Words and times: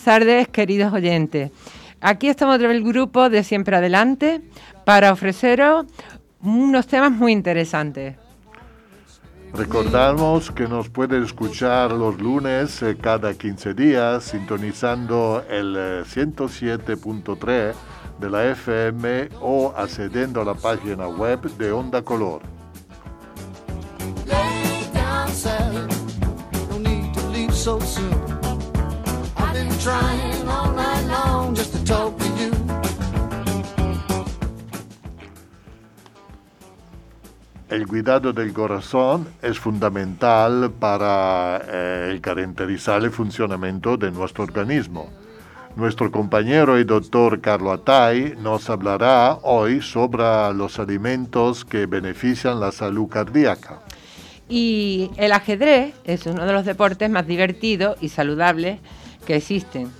buenas 0.00 0.20
tardes, 0.20 0.48
queridos 0.48 0.92
oyentes. 0.94 1.50
Aquí 2.00 2.28
estamos 2.28 2.58
del 2.58 2.82
grupo 2.82 3.28
de 3.28 3.44
Siempre 3.44 3.76
Adelante 3.76 4.40
para 4.86 5.12
ofreceros 5.12 5.84
unos 6.40 6.86
temas 6.86 7.12
muy 7.12 7.32
interesantes. 7.32 8.16
Recordamos 9.52 10.50
que 10.52 10.68
nos 10.68 10.88
puede 10.88 11.22
escuchar 11.22 11.92
los 11.92 12.18
lunes 12.18 12.80
eh, 12.82 12.96
cada 12.98 13.34
15 13.34 13.74
días 13.74 14.24
sintonizando 14.24 15.44
el 15.50 15.76
107.3 15.76 17.48
eh, 17.48 17.74
de 18.20 18.30
la 18.30 18.46
FM 18.46 19.28
o 19.40 19.74
accediendo 19.76 20.40
a 20.40 20.44
la 20.46 20.54
página 20.54 21.08
web 21.08 21.42
de 21.58 21.72
Onda 21.72 22.00
Color. 22.00 22.40
El 37.70 37.86
cuidado 37.86 38.32
del 38.32 38.52
corazón 38.52 39.28
es 39.40 39.58
fundamental 39.58 40.72
para 40.78 41.62
eh, 41.66 42.08
el 42.10 42.20
caracterizar 42.20 43.02
el 43.04 43.12
funcionamiento 43.12 43.96
de 43.96 44.10
nuestro 44.10 44.42
organismo. 44.42 45.08
Nuestro 45.76 46.10
compañero 46.10 46.80
y 46.80 46.84
doctor 46.84 47.40
Carlo 47.40 47.70
Atay 47.70 48.34
nos 48.40 48.68
hablará 48.68 49.38
hoy 49.42 49.80
sobre 49.82 50.52
los 50.52 50.80
alimentos 50.80 51.64
que 51.64 51.86
benefician 51.86 52.58
la 52.58 52.72
salud 52.72 53.08
cardíaca. 53.08 53.78
Y 54.48 55.12
el 55.16 55.30
ajedrez 55.30 55.94
es 56.04 56.26
uno 56.26 56.44
de 56.44 56.52
los 56.52 56.64
deportes 56.64 57.08
más 57.08 57.28
divertidos 57.28 57.96
y 58.00 58.08
saludables 58.08 58.80
que 59.26 59.36
existen. 59.36 59.90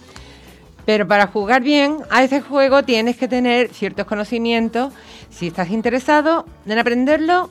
Pero 0.86 1.06
para 1.06 1.26
jugar 1.26 1.62
bien 1.62 1.98
a 2.10 2.22
ese 2.22 2.40
juego 2.40 2.82
tienes 2.82 3.16
que 3.16 3.28
tener 3.28 3.68
ciertos 3.72 4.06
conocimientos. 4.06 4.92
Si 5.30 5.48
estás 5.48 5.70
interesado 5.70 6.46
en 6.66 6.78
aprenderlo, 6.78 7.50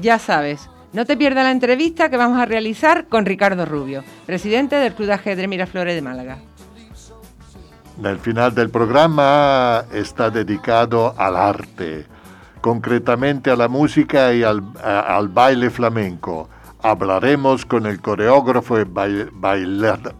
ya 0.00 0.18
sabes, 0.18 0.68
no 0.92 1.04
te 1.04 1.16
pierdas 1.16 1.44
la 1.44 1.50
entrevista 1.50 2.08
que 2.08 2.16
vamos 2.16 2.38
a 2.38 2.46
realizar 2.46 3.06
con 3.08 3.26
Ricardo 3.26 3.66
Rubio, 3.66 4.02
presidente 4.24 4.76
del 4.76 4.94
Club 4.94 5.08
de 5.08 5.14
Ajedrez 5.14 5.48
Miraflores 5.48 5.94
de 5.94 6.02
Málaga. 6.02 6.38
El 8.02 8.18
final 8.18 8.54
del 8.54 8.68
programa 8.68 9.84
está 9.92 10.30
dedicado 10.30 11.14
al 11.16 11.34
arte, 11.34 12.06
concretamente 12.60 13.50
a 13.50 13.56
la 13.56 13.68
música 13.68 14.34
y 14.34 14.42
al, 14.42 14.60
baile 15.28 15.70
flamenco. 15.70 16.48
Hablaremos 16.82 17.64
con 17.64 17.86
el 17.86 18.00
coreógrafo 18.00 18.78
y 18.78 18.84
bailar, 18.84 20.14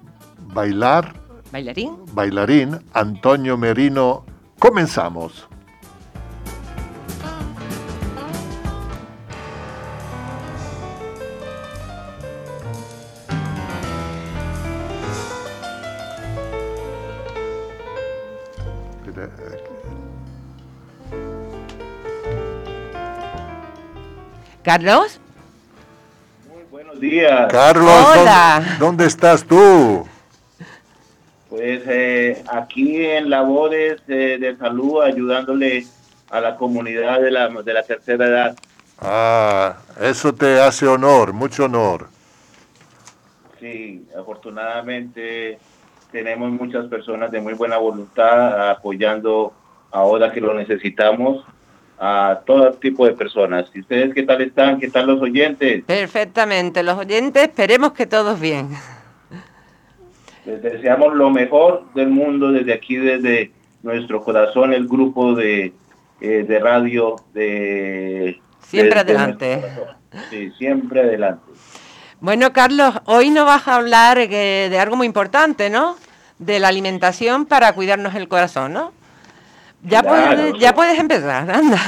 bailar, 0.56 1.12
bailarín, 1.52 1.98
bailarín 2.14 2.80
Antonio 2.94 3.58
Merino. 3.58 4.24
Comenzamos. 4.58 5.46
Carlos. 24.64 25.20
Muy 26.48 26.64
buenos 26.70 26.98
días. 26.98 27.46
Carlos, 27.52 27.88
Hola. 27.88 28.76
¿dónde, 28.80 29.06
estás 29.06 29.44
tú? 29.44 30.06
Pues 31.48 31.82
eh, 31.86 32.42
aquí 32.48 33.04
en 33.04 33.30
labores 33.30 34.04
de 34.06 34.56
salud 34.58 35.02
ayudándole 35.02 35.86
a 36.30 36.40
la 36.40 36.56
comunidad 36.56 37.20
de 37.20 37.30
la, 37.30 37.48
de 37.48 37.72
la 37.72 37.82
tercera 37.82 38.26
edad. 38.26 38.56
Ah, 38.98 39.76
eso 40.00 40.34
te 40.34 40.60
hace 40.60 40.86
honor, 40.86 41.32
mucho 41.32 41.64
honor. 41.66 42.08
Sí, 43.60 44.04
afortunadamente 44.18 45.58
tenemos 46.12 46.50
muchas 46.50 46.86
personas 46.86 47.30
de 47.30 47.40
muy 47.40 47.54
buena 47.54 47.76
voluntad 47.78 48.70
apoyando 48.70 49.52
ahora 49.90 50.32
que 50.32 50.40
lo 50.40 50.54
necesitamos 50.54 51.44
a 51.98 52.40
todo 52.44 52.72
tipo 52.74 53.06
de 53.06 53.12
personas. 53.12 53.70
¿Y 53.74 53.80
ustedes 53.80 54.14
qué 54.14 54.22
tal 54.22 54.42
están? 54.42 54.78
¿Qué 54.78 54.90
tal 54.90 55.06
los 55.06 55.20
oyentes? 55.20 55.84
Perfectamente, 55.84 56.82
los 56.82 56.98
oyentes 56.98 57.42
esperemos 57.42 57.92
que 57.92 58.06
todos 58.06 58.38
bien. 58.38 58.70
Les 60.46 60.62
deseamos 60.62 61.14
lo 61.14 61.30
mejor 61.30 61.84
del 61.94 62.08
mundo 62.08 62.52
desde 62.52 62.72
aquí, 62.72 62.96
desde 62.96 63.50
nuestro 63.82 64.22
corazón, 64.22 64.72
el 64.72 64.86
grupo 64.86 65.34
de, 65.34 65.72
eh, 66.20 66.44
de 66.48 66.58
radio 66.60 67.16
de... 67.34 68.40
Siempre 68.60 69.00
adelante. 69.00 69.62
sí, 70.30 70.50
siempre 70.56 71.00
adelante. 71.00 71.52
Bueno, 72.20 72.52
Carlos, 72.52 72.94
hoy 73.04 73.30
nos 73.30 73.44
vas 73.44 73.68
a 73.68 73.76
hablar 73.76 74.18
eh, 74.18 74.68
de 74.70 74.78
algo 74.78 74.96
muy 74.96 75.06
importante, 75.06 75.68
¿no? 75.68 75.96
De 76.38 76.58
la 76.58 76.68
alimentación 76.68 77.44
para 77.46 77.72
cuidarnos 77.72 78.14
el 78.14 78.28
corazón, 78.28 78.72
¿no? 78.72 78.92
Ya, 79.82 80.02
puedes, 80.02 80.58
ya 80.58 80.74
puedes 80.74 80.98
empezar, 80.98 81.50
anda. 81.50 81.78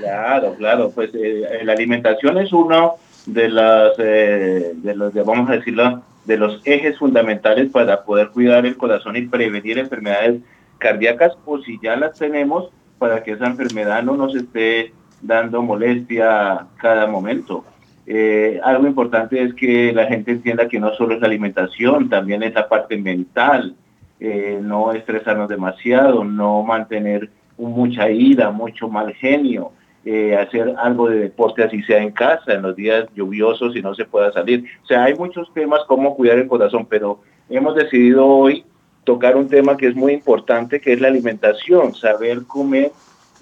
Claro, 0.00 0.54
claro, 0.54 0.90
pues 0.90 1.10
eh, 1.14 1.60
la 1.62 1.72
alimentación 1.72 2.38
es 2.38 2.52
uno 2.52 2.96
de 3.26 3.48
las, 3.48 3.92
eh, 3.98 4.72
de 4.74 4.94
los, 4.94 5.14
vamos 5.14 5.48
a 5.48 5.54
decirlo, 5.54 6.02
de 6.28 6.36
los 6.36 6.60
ejes 6.66 6.98
fundamentales 6.98 7.70
para 7.72 8.04
poder 8.04 8.28
cuidar 8.28 8.66
el 8.66 8.76
corazón 8.76 9.16
y 9.16 9.22
prevenir 9.22 9.78
enfermedades 9.78 10.42
cardíacas 10.76 11.32
o 11.46 11.58
si 11.60 11.78
ya 11.82 11.96
las 11.96 12.18
tenemos, 12.18 12.68
para 12.98 13.22
que 13.22 13.32
esa 13.32 13.46
enfermedad 13.46 14.02
no 14.02 14.14
nos 14.14 14.34
esté 14.34 14.92
dando 15.22 15.62
molestia 15.62 16.66
cada 16.76 17.06
momento. 17.06 17.64
Eh, 18.06 18.60
algo 18.62 18.86
importante 18.86 19.42
es 19.42 19.54
que 19.54 19.90
la 19.94 20.04
gente 20.06 20.32
entienda 20.32 20.68
que 20.68 20.78
no 20.78 20.92
solo 20.94 21.14
es 21.14 21.20
la 21.22 21.28
alimentación, 21.28 22.10
también 22.10 22.42
es 22.42 22.52
la 22.52 22.68
parte 22.68 22.98
mental, 22.98 23.74
eh, 24.20 24.58
no 24.62 24.92
estresarnos 24.92 25.48
demasiado, 25.48 26.24
no 26.24 26.62
mantener 26.62 27.30
mucha 27.56 28.10
ira, 28.10 28.50
mucho 28.50 28.90
mal 28.90 29.14
genio, 29.14 29.72
eh, 30.10 30.34
hacer 30.34 30.74
algo 30.78 31.10
de 31.10 31.18
deporte 31.18 31.62
así 31.62 31.82
sea 31.82 31.98
en 32.02 32.12
casa, 32.12 32.54
en 32.54 32.62
los 32.62 32.74
días 32.74 33.06
lluviosos 33.14 33.76
y 33.76 33.82
no 33.82 33.94
se 33.94 34.06
pueda 34.06 34.32
salir. 34.32 34.64
O 34.82 34.86
sea, 34.86 35.04
hay 35.04 35.14
muchos 35.14 35.52
temas 35.52 35.80
como 35.86 36.16
cuidar 36.16 36.38
el 36.38 36.48
corazón, 36.48 36.86
pero 36.88 37.20
hemos 37.50 37.74
decidido 37.74 38.26
hoy 38.26 38.64
tocar 39.04 39.36
un 39.36 39.50
tema 39.50 39.76
que 39.76 39.86
es 39.86 39.94
muy 39.94 40.14
importante, 40.14 40.80
que 40.80 40.94
es 40.94 41.02
la 41.02 41.08
alimentación, 41.08 41.94
saber 41.94 42.44
comer 42.46 42.90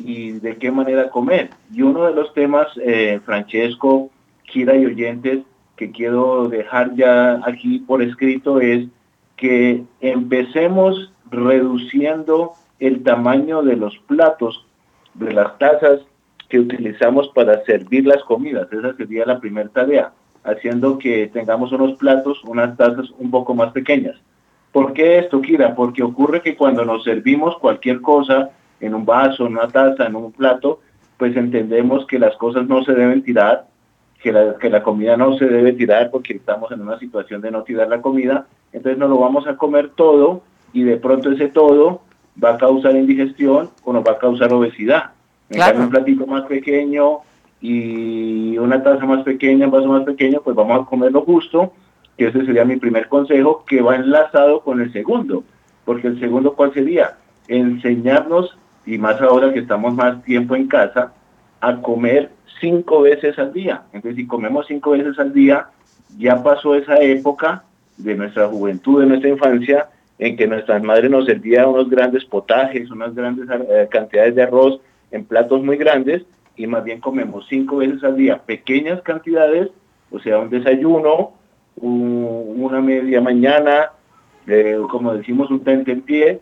y 0.00 0.32
de 0.32 0.56
qué 0.56 0.72
manera 0.72 1.08
comer. 1.08 1.50
Y 1.72 1.82
uno 1.82 2.04
de 2.04 2.14
los 2.14 2.34
temas, 2.34 2.66
eh, 2.82 3.20
Francesco, 3.24 4.10
Kira 4.42 4.74
y 4.74 4.86
oyentes, 4.86 5.44
que 5.76 5.92
quiero 5.92 6.48
dejar 6.48 6.96
ya 6.96 7.40
aquí 7.46 7.78
por 7.78 8.02
escrito 8.02 8.58
es 8.60 8.88
que 9.36 9.84
empecemos 10.00 11.12
reduciendo 11.30 12.54
el 12.80 13.04
tamaño 13.04 13.62
de 13.62 13.76
los 13.76 13.96
platos, 14.08 14.66
de 15.14 15.32
las 15.32 15.56
tazas 15.58 16.00
que 16.48 16.60
utilizamos 16.60 17.28
para 17.28 17.64
servir 17.64 18.06
las 18.06 18.22
comidas. 18.24 18.72
Esa 18.72 18.94
sería 18.96 19.26
la 19.26 19.40
primera 19.40 19.68
tarea, 19.68 20.12
haciendo 20.44 20.98
que 20.98 21.28
tengamos 21.32 21.72
unos 21.72 21.94
platos, 21.98 22.42
unas 22.44 22.76
tazas 22.76 23.10
un 23.18 23.30
poco 23.30 23.54
más 23.54 23.72
pequeñas. 23.72 24.16
¿Por 24.72 24.92
qué 24.92 25.18
esto, 25.18 25.40
Kira? 25.40 25.74
Porque 25.74 26.02
ocurre 26.02 26.42
que 26.42 26.56
cuando 26.56 26.84
nos 26.84 27.02
servimos 27.04 27.56
cualquier 27.58 28.00
cosa 28.00 28.50
en 28.80 28.94
un 28.94 29.06
vaso, 29.06 29.46
en 29.46 29.52
una 29.52 29.68
taza, 29.68 30.06
en 30.06 30.14
un 30.14 30.32
plato, 30.32 30.80
pues 31.16 31.36
entendemos 31.36 32.06
que 32.06 32.18
las 32.18 32.36
cosas 32.36 32.66
no 32.66 32.84
se 32.84 32.92
deben 32.92 33.22
tirar, 33.22 33.66
que 34.20 34.32
la, 34.32 34.82
comida 34.82 35.16
no 35.16 35.38
se 35.38 35.46
debe 35.46 35.72
tirar 35.72 36.10
porque 36.10 36.34
estamos 36.34 36.70
en 36.72 36.80
una 36.80 36.98
situación 36.98 37.40
de 37.40 37.50
no 37.50 37.62
tirar 37.62 37.88
la 37.88 38.02
comida, 38.02 38.46
entonces 38.72 38.98
nos 38.98 39.08
lo 39.08 39.18
vamos 39.18 39.46
a 39.46 39.56
comer 39.56 39.90
todo 39.94 40.42
y 40.72 40.82
de 40.82 40.96
pronto 40.96 41.30
ese 41.30 41.48
todo 41.48 42.02
va 42.42 42.54
a 42.54 42.58
causar 42.58 42.96
indigestión 42.96 43.70
o 43.84 43.92
nos 43.92 44.04
va 44.04 44.12
a 44.12 44.18
causar 44.18 44.52
obesidad. 44.52 45.12
En 45.50 45.80
un 45.80 45.90
platito 45.90 46.26
más 46.26 46.44
pequeño 46.46 47.18
y 47.60 48.58
una 48.58 48.82
taza 48.82 49.06
más 49.06 49.22
pequeña, 49.22 49.66
un 49.66 49.72
vaso 49.72 49.88
más 49.88 50.04
pequeño, 50.04 50.40
pues 50.42 50.56
vamos 50.56 50.82
a 50.82 50.86
comerlo 50.86 51.22
justo, 51.22 51.72
que 52.16 52.26
ese 52.26 52.44
sería 52.44 52.64
mi 52.64 52.76
primer 52.76 53.08
consejo, 53.08 53.64
que 53.66 53.80
va 53.80 53.96
enlazado 53.96 54.60
con 54.60 54.80
el 54.80 54.92
segundo. 54.92 55.44
Porque 55.84 56.08
el 56.08 56.18
segundo, 56.18 56.54
¿cuál 56.54 56.72
sería? 56.74 57.16
Enseñarnos, 57.48 58.56
y 58.84 58.98
más 58.98 59.20
ahora 59.20 59.52
que 59.52 59.60
estamos 59.60 59.94
más 59.94 60.22
tiempo 60.24 60.56
en 60.56 60.66
casa, 60.66 61.12
a 61.60 61.76
comer 61.80 62.30
cinco 62.60 63.02
veces 63.02 63.38
al 63.38 63.52
día. 63.52 63.82
Entonces, 63.92 64.16
si 64.16 64.26
comemos 64.26 64.66
cinco 64.66 64.90
veces 64.92 65.18
al 65.18 65.32
día, 65.32 65.68
ya 66.18 66.42
pasó 66.42 66.74
esa 66.74 67.00
época 67.00 67.64
de 67.96 68.14
nuestra 68.14 68.48
juventud, 68.48 69.00
de 69.00 69.06
nuestra 69.06 69.30
infancia, 69.30 69.88
en 70.18 70.36
que 70.36 70.46
nuestras 70.46 70.82
madres 70.82 71.10
nos 71.10 71.26
servían 71.26 71.68
unos 71.68 71.90
grandes 71.90 72.24
potajes, 72.24 72.90
unas 72.90 73.14
grandes 73.14 73.48
eh, 73.50 73.86
cantidades 73.90 74.34
de 74.34 74.42
arroz 74.42 74.80
en 75.10 75.24
platos 75.24 75.62
muy 75.62 75.76
grandes 75.76 76.22
y 76.56 76.66
más 76.66 76.84
bien 76.84 77.00
comemos 77.00 77.46
cinco 77.48 77.78
veces 77.78 78.02
al 78.02 78.16
día 78.16 78.38
pequeñas 78.38 79.02
cantidades, 79.02 79.70
o 80.10 80.18
sea, 80.20 80.38
un 80.38 80.50
desayuno, 80.50 81.32
una 81.76 82.80
media 82.80 83.20
mañana, 83.20 83.90
eh, 84.46 84.78
como 84.90 85.14
decimos, 85.14 85.50
un 85.50 85.62
tente 85.62 85.92
en 85.92 86.02
pie, 86.02 86.40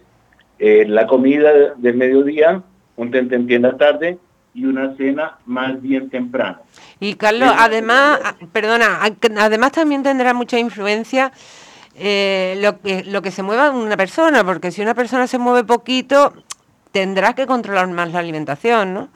eh, 0.59 0.85
la 0.87 1.07
comida 1.07 1.75
del 1.77 1.97
mediodía, 1.97 2.63
un 2.97 3.11
tente 3.11 3.35
en 3.35 3.47
pie 3.47 3.57
en 3.57 3.63
la 3.63 3.77
tarde 3.77 4.19
y 4.55 4.67
una 4.67 4.97
cena 4.97 5.39
más 5.47 5.83
bien 5.83 6.11
temprano. 6.11 6.59
Y 7.01 7.15
Carlos, 7.15 7.53
además, 7.59 8.21
ah, 8.25 8.35
perdona, 8.53 9.01
además 9.39 9.73
también 9.73 10.05
tendrá 10.05 10.33
mucha 10.33 10.59
influencia 10.59 11.33
eh, 11.97 12.57
lo, 12.61 12.81
que, 12.81 13.03
lo 13.05 13.21
que 13.21 13.33
se 13.33 13.43
mueva 13.43 13.71
una 13.71 13.97
persona, 13.97 14.45
porque 14.45 14.71
si 14.71 14.81
una 14.81 14.95
persona 14.95 15.27
se 15.27 15.39
mueve 15.39 15.65
poquito, 15.65 16.33
tendrá 16.95 17.33
que 17.33 17.45
controlar 17.45 17.89
más 17.89 18.13
la 18.13 18.21
alimentación, 18.21 18.95
¿no? 18.95 19.09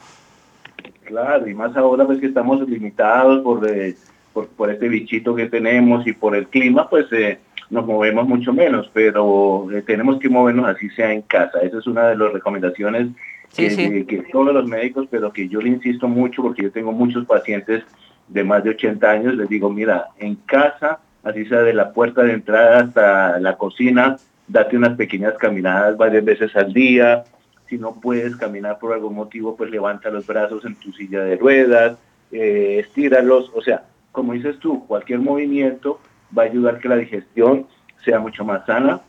Claro, 1.05 1.49
y 1.49 1.55
más 1.55 1.77
ahora 1.77 2.05
pues 2.05 2.19
que 2.19 2.27
estamos 2.27 2.69
limitados 2.69 3.41
por, 3.45 3.65
eh, 3.71 3.95
por, 4.35 4.69
este 4.69 4.89
bichito 4.89 5.33
que 5.37 5.47
tenemos 5.47 6.05
y 6.05 6.13
por 6.13 6.35
el 6.35 6.49
clima, 6.49 6.91
pues 6.91 7.07
eh, 7.13 7.39
nos 7.71 7.87
movemos 7.87 8.27
mucho 8.27 8.53
menos, 8.53 8.91
pero 8.93 9.69
tenemos 9.87 10.19
que 10.19 10.29
movernos 10.29 10.67
así 10.67 10.91
sea 10.91 11.13
en 11.13 11.23
casa. 11.23 11.61
Esa 11.61 11.79
es 11.79 11.87
una 11.87 12.09
de 12.09 12.17
las 12.17 12.33
recomendaciones 12.33 13.11
que, 13.55 14.25
todos 14.33 14.53
los 14.53 14.67
médicos, 14.67 15.07
pero 15.09 15.33
que 15.33 15.49
yo 15.49 15.61
le 15.61 15.69
insisto 15.69 16.09
mucho 16.09 16.43
porque 16.43 16.65
yo 16.65 16.73
tengo 16.73 16.91
muchos 16.91 17.27
pacientes 17.27 17.85
de 18.27 18.43
más 18.43 18.65
de 18.65 18.71
80 18.71 19.09
años, 19.09 19.35
les 19.35 19.49
digo, 19.49 19.71
mira, 19.71 20.09
en 20.19 20.35
casa, 20.35 20.99
así 21.23 21.47
sea 21.47 21.61
de 21.61 21.75
la 21.75 21.93
puerta 21.93 22.25
de 22.25 22.33
entrada 22.33 22.81
hasta 22.81 23.39
la 23.39 23.57
cocina, 23.57 24.17
date 24.49 24.77
unas 24.77 24.97
pequeñas 24.97 25.35
caminadas 25.35 25.97
varias 25.97 26.25
veces 26.25 26.55
al 26.57 26.73
día. 26.73 27.23
Si 27.69 27.79
no 27.79 28.00
puedes 28.00 28.37
caminar 28.37 28.79
por 28.79 28.93
algún 28.93 29.15
motivo, 29.15 29.56
pues 29.56 29.70
levanta 29.70 30.11
los 30.11 30.26
brazos 30.26 30.65
en 30.65 30.75
tu 30.76 30.93
silla 30.93 31.23
de 31.23 31.37
ruedas, 31.37 31.99
eh, 32.32 32.79
estíralos. 32.81 33.50
O 33.55 33.61
sea, 33.61 33.85
como 34.12 34.32
dices 34.32 34.59
tú, 34.59 34.87
cualquier 34.87 35.20
movimiento 35.20 36.00
va 36.37 36.43
a 36.43 36.47
ayudar 36.47 36.79
que 36.79 36.88
la 36.88 36.97
digestión 36.97 37.67
sea 38.05 38.19
mucho 38.20 38.44
más 38.44 38.65
sana. 38.67 39.00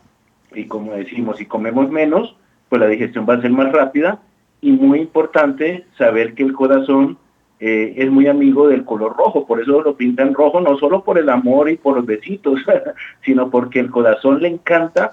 Y 0.54 0.66
como 0.66 0.92
decimos, 0.92 1.38
si 1.38 1.46
comemos 1.46 1.90
menos, 1.90 2.36
pues 2.68 2.80
la 2.80 2.88
digestión 2.88 3.26
va 3.28 3.34
a 3.34 3.40
ser 3.40 3.50
más 3.50 3.72
rápida 3.72 4.20
y 4.60 4.72
muy 4.72 5.00
importante 5.00 5.86
saber 5.96 6.34
que 6.34 6.42
el 6.42 6.52
corazón 6.52 7.18
eh, 7.60 7.94
es 7.96 8.10
muy 8.10 8.26
amigo 8.26 8.68
del 8.68 8.84
color 8.84 9.16
rojo, 9.16 9.46
por 9.46 9.60
eso 9.60 9.82
lo 9.82 9.96
pintan 9.96 10.34
rojo, 10.34 10.60
no 10.60 10.78
solo 10.78 11.04
por 11.04 11.18
el 11.18 11.28
amor 11.28 11.70
y 11.70 11.76
por 11.76 11.96
los 11.96 12.06
besitos, 12.06 12.60
sino 13.24 13.50
porque 13.50 13.80
el 13.80 13.90
corazón 13.90 14.40
le 14.40 14.48
encanta 14.48 15.12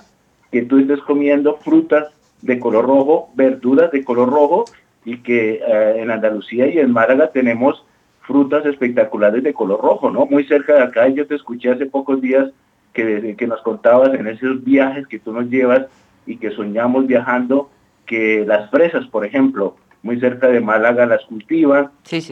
que 0.51 0.61
tú 0.61 0.79
estés 0.79 1.01
comiendo 1.01 1.57
frutas 1.57 2.07
de 2.41 2.59
color 2.59 2.85
rojo, 2.85 3.29
verduras 3.35 3.91
de 3.91 4.03
color 4.03 4.29
rojo, 4.29 4.65
y 5.05 5.19
que 5.19 5.61
eh, 5.65 6.01
en 6.01 6.11
Andalucía 6.11 6.67
y 6.67 6.79
en 6.79 6.91
Málaga 6.91 7.31
tenemos 7.31 7.83
frutas 8.21 8.65
espectaculares 8.65 9.41
de 9.41 9.53
color 9.53 9.81
rojo, 9.81 10.11
¿no? 10.11 10.25
Muy 10.25 10.43
cerca 10.45 10.75
de 10.75 10.81
acá, 10.83 11.07
yo 11.07 11.25
te 11.25 11.35
escuché 11.35 11.71
hace 11.71 11.85
pocos 11.85 12.21
días 12.21 12.49
que, 12.93 13.35
que 13.37 13.47
nos 13.47 13.61
contabas 13.61 14.13
en 14.13 14.27
esos 14.27 14.63
viajes 14.63 15.07
que 15.07 15.19
tú 15.19 15.31
nos 15.31 15.49
llevas 15.49 15.85
y 16.25 16.37
que 16.37 16.51
soñamos 16.51 17.07
viajando 17.07 17.69
que 18.05 18.43
las 18.45 18.69
fresas, 18.69 19.07
por 19.07 19.25
ejemplo, 19.25 19.77
muy 20.03 20.19
cerca 20.19 20.47
de 20.47 20.59
Málaga 20.59 21.05
las 21.05 21.23
cultivan. 21.25 21.89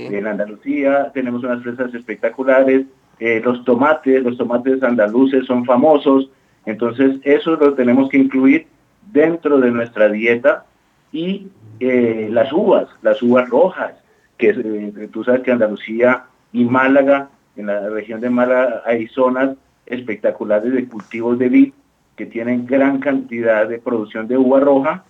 En 0.07 0.28
Andalucía 0.28 1.12
tenemos 1.13 1.44
unas 1.44 1.63
fresas 1.63 1.94
espectaculares. 1.94 2.86
Eh, 3.19 3.42
los 3.44 3.63
tomates, 3.63 4.24
los 4.24 4.38
tomates 4.38 4.84
andaluces 4.84 5.46
son 5.46 5.66
famosos. 5.66 6.30
Entonces 6.66 7.18
eso 7.24 7.56
lo 7.56 7.74
tenemos 7.74 8.10
que 8.10 8.18
incluir 8.18 8.68
dentro 9.15 9.59
de 9.59 9.71
nuestra 9.71 10.09
dieta. 10.09 10.65
Y 11.12 11.47
eh, 11.79 12.27
las 12.29 12.51
uvas, 12.53 12.88
las 13.01 13.23
uvas 13.23 13.50
rojas, 13.50 13.94
que 14.38 14.50
eh, 14.50 15.09
tú 15.12 15.23
sabes 15.23 15.41
que 15.41 15.51
Andalucía 15.51 16.25
y 16.51 16.65
Málaga, 16.65 17.29
en 17.56 17.67
la 17.67 17.89
región 17.89 18.19
de 18.19 18.29
Málaga 18.29 18.83
hay 18.85 19.07
zonas 19.07 19.56
espectaculares 19.85 20.73
de 20.73 20.88
cultivos 20.88 21.39
de 21.39 21.50
vid 21.50 21.73
que 22.17 22.25
tienen 22.25 22.65
gran 22.65 23.00
cantidad 23.00 23.67
de 23.67 23.79
producción 23.79 24.27
de 24.27 24.38
uva 24.38 24.59
roja 24.59 25.03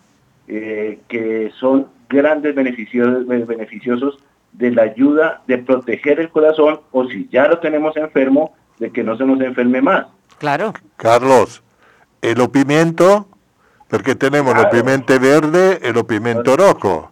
eh, 0.48 1.00
que 1.08 1.52
son 1.60 1.88
grandes 2.08 2.54
beneficios, 2.54 3.26
beneficiosos 3.26 4.20
de 4.54 4.72
la 4.72 4.84
ayuda 4.84 5.42
de 5.48 5.58
proteger 5.58 6.20
el 6.20 6.30
corazón 6.30 6.82
o 6.92 7.08
si 7.08 7.28
ya 7.32 7.48
lo 7.48 7.60
tenemos 7.60 7.98
enfermo, 7.98 8.54
de 8.78 8.92
que 8.92 9.04
no 9.04 9.18
se 9.18 9.26
nos 9.26 9.42
enferme 9.42 9.82
más. 9.82 10.06
Claro. 10.38 10.74
Carlos, 10.98 11.64
el 12.22 12.38
pimiento, 12.50 13.28
porque 13.96 14.14
tenemos 14.14 14.54
el 14.58 14.68
pimiento 14.68 15.18
verde 15.18 15.80
y 15.82 15.88
el 15.88 16.06
pimiento 16.06 16.58
rojo. 16.58 17.12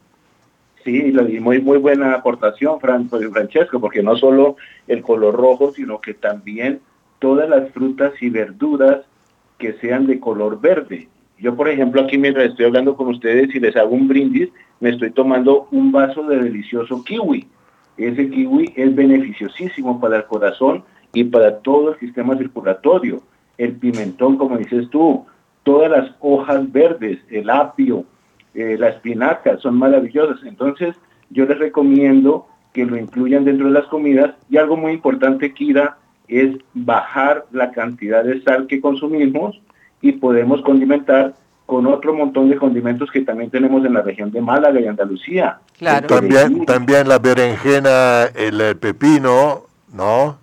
Sí, 0.84 1.14
y 1.16 1.40
muy, 1.40 1.62
muy 1.62 1.78
buena 1.78 2.14
aportación, 2.14 2.78
Francesco, 2.82 3.80
porque 3.80 4.04
no 4.04 4.18
solo 4.18 4.58
el 4.90 5.02
color 5.02 5.34
rojo, 5.34 5.72
sino 5.72 6.02
que 6.02 6.14
también 6.14 6.82
todas 7.20 7.48
las 7.48 7.72
frutas 7.72 8.12
y 8.20 8.30
verduras 8.30 8.98
que 9.58 9.72
sean 9.80 10.08
de 10.08 10.20
color 10.20 10.60
verde. 10.60 11.08
Yo, 11.40 11.56
por 11.56 11.70
ejemplo, 11.70 12.02
aquí 12.02 12.18
mientras 12.18 12.50
estoy 12.50 12.66
hablando 12.66 12.98
con 12.98 13.08
ustedes 13.08 13.56
y 13.56 13.62
les 13.62 13.78
hago 13.78 13.92
un 13.92 14.10
brindis, 14.10 14.50
me 14.82 14.90
estoy 14.90 15.12
tomando 15.12 15.70
un 15.72 15.94
vaso 15.94 16.24
de 16.24 16.36
delicioso 16.36 17.02
kiwi. 17.02 17.48
Ese 17.96 18.30
kiwi 18.30 18.74
es 18.76 18.94
beneficiosísimo 18.94 20.02
para 20.02 20.18
el 20.18 20.26
corazón 20.26 20.84
y 21.14 21.24
para 21.24 21.60
todo 21.60 21.94
el 21.94 22.00
sistema 22.00 22.38
circulatorio. 22.38 23.22
El 23.58 23.72
pimentón, 23.78 24.38
como 24.38 24.58
dices 24.58 24.90
tú, 24.90 25.26
todas 25.64 25.90
las 25.90 26.12
hojas 26.20 26.72
verdes, 26.72 27.20
el 27.30 27.50
apio, 27.50 28.06
eh, 28.54 28.78
la 28.78 28.90
espinaca, 28.90 29.58
son 29.58 29.76
maravillosas. 29.76 30.44
Entonces, 30.46 30.96
yo 31.30 31.46
les 31.46 31.58
recomiendo 31.58 32.48
que 32.74 32.86
lo 32.86 32.98
incluyan 32.98 33.46
dentro 33.46 33.68
de 33.68 33.74
las 33.74 33.86
comidas. 33.86 34.36
Y 34.50 34.58
algo 34.58 34.78
muy 34.78 34.94
importante, 34.94 35.54
Kira, 35.54 35.98
es 36.28 36.58
bajar 36.74 37.46
la 37.52 37.72
cantidad 37.72 38.24
de 38.24 38.42
sal 38.42 38.68
que 38.68 38.82
consumimos 38.82 39.60
y 40.02 40.14
podemos 40.14 40.62
condimentar 40.64 41.34
con 41.66 41.88
otro 41.88 42.14
montón 42.14 42.50
de 42.50 42.58
condimentos 42.58 43.10
que 43.10 43.22
también 43.22 43.50
tenemos 43.50 43.86
en 43.86 43.94
la 43.94 44.02
región 44.02 44.32
de 44.32 44.42
Málaga 44.42 44.80
y 44.80 44.88
Andalucía. 44.88 45.60
Claro. 45.78 46.08
También, 46.08 46.66
también 46.66 47.08
la 47.08 47.20
berenjena, 47.20 48.26
el 48.36 48.76
pepino, 48.78 49.64
¿no? 49.94 50.38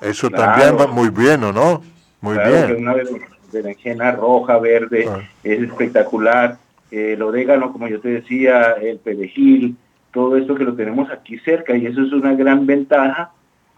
Eso 0.00 0.30
también 0.30 0.76
va 0.78 0.86
muy 0.86 1.10
bien, 1.10 1.40
¿no? 1.40 1.82
Muy 2.20 2.36
bien. 2.36 3.28
Berenjena 3.52 4.12
roja, 4.12 4.58
verde, 4.58 5.06
ah. 5.08 5.20
es 5.44 5.62
espectacular. 5.62 6.58
el 6.90 7.22
orégano, 7.22 7.72
como 7.72 7.88
yo 7.88 8.00
te 8.00 8.08
decía, 8.08 8.72
el 8.72 8.98
perejil, 8.98 9.76
todo 10.12 10.36
esto 10.36 10.54
que 10.54 10.64
lo 10.64 10.74
tenemos 10.74 11.10
aquí 11.10 11.38
cerca 11.38 11.76
y 11.76 11.86
eso 11.86 12.02
es 12.02 12.12
una 12.12 12.34
gran 12.34 12.66
ventaja 12.66 13.30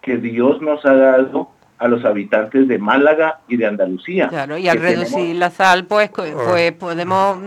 que 0.03 0.17
Dios 0.19 0.61
nos 0.61 0.85
ha 0.85 0.95
dado 0.95 1.49
a 1.79 1.89
los 1.89 2.05
habitantes 2.05 2.69
de 2.69 2.79
Málaga 2.79 3.41
y 3.49 3.57
de 3.57 3.67
Andalucía. 3.67 4.29
Claro, 4.29 4.57
y 4.57 4.69
al 4.69 4.79
reducir 4.79 5.37
la 5.37 5.51
sal, 5.51 5.85
pues, 5.87 6.11
pues 6.11 6.73
podemos 6.73 7.39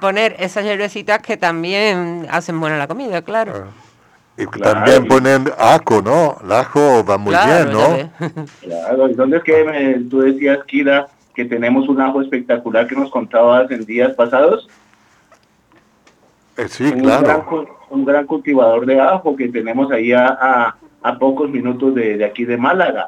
poner 0.00 0.36
esas 0.38 0.64
hierbecitas 0.64 1.20
que 1.20 1.36
también 1.36 2.26
hacen 2.30 2.60
buena 2.60 2.78
la 2.78 2.86
comida, 2.86 3.22
claro. 3.22 3.52
Ah. 3.54 3.86
Y 4.38 4.46
también 4.60 5.06
ponen 5.08 5.50
ajo, 5.58 6.02
¿no? 6.02 6.36
El 6.44 6.52
ajo 6.52 7.04
va 7.04 7.16
muy 7.16 7.34
bien, 7.34 7.72
¿no? 7.72 8.10
Claro, 8.60 9.08
¿y 9.08 9.14
dónde 9.14 9.38
es 9.38 9.42
que 9.42 10.04
tú 10.10 10.20
decías, 10.20 10.58
Kira, 10.66 11.08
que 11.36 11.44
tenemos 11.44 11.86
un 11.88 12.00
ajo 12.00 12.22
espectacular 12.22 12.86
que 12.86 12.96
nos 12.96 13.10
contabas 13.10 13.70
en 13.70 13.84
días 13.84 14.14
pasados? 14.14 14.66
Eh, 16.56 16.66
sí, 16.66 16.90
claro. 16.92 17.68
un 17.90 18.06
gran 18.06 18.26
cultivador 18.26 18.86
de 18.86 18.98
ajo 18.98 19.36
que 19.36 19.48
tenemos 19.48 19.92
ahí 19.92 20.12
a, 20.12 20.74
a, 21.02 21.18
pocos 21.18 21.50
minutos 21.50 21.94
de, 21.94 22.16
de 22.16 22.24
aquí 22.24 22.46
de 22.46 22.56
Málaga. 22.56 23.06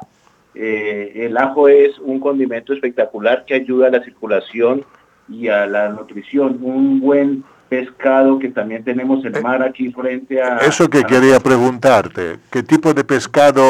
Eh, 0.53 1.25
el 1.25 1.37
ajo 1.37 1.67
es 1.67 1.97
un 1.99 2.19
condimento 2.19 2.71
espectacular 2.71 3.45
que 3.45 3.55
ayuda 3.55 3.87
a 3.87 3.91
la 3.91 4.03
circulación 4.03 4.85
y 5.27 5.47
a 5.47 5.65
la 5.65 5.89
nutrición. 5.89 6.59
Un 6.61 6.99
buen 6.99 7.43
pescado 7.67 8.37
que 8.37 8.49
también 8.49 8.83
tenemos 8.83 9.25
el 9.25 9.35
eh, 9.35 9.41
mar 9.41 9.63
aquí 9.63 9.91
frente 9.91 10.39
a... 10.39 10.57
Eso 10.57 10.87
que 10.87 11.03
quería 11.03 11.39
preguntarte, 11.39 12.37
¿qué 12.51 12.61
tipo 12.61 12.93
de 12.93 13.03
pescado 13.03 13.63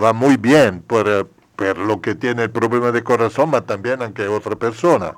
va 0.00 0.12
muy 0.12 0.36
bien 0.36 0.82
por, 0.82 1.08
eh, 1.60 1.74
por 1.74 1.78
lo 1.78 2.00
que 2.00 2.14
tiene 2.14 2.44
el 2.44 2.50
problema 2.50 2.92
de 2.92 3.02
corazón, 3.02 3.50
pero 3.50 3.62
también 3.64 4.02
aunque 4.02 4.26
otra 4.28 4.56
persona? 4.56 5.14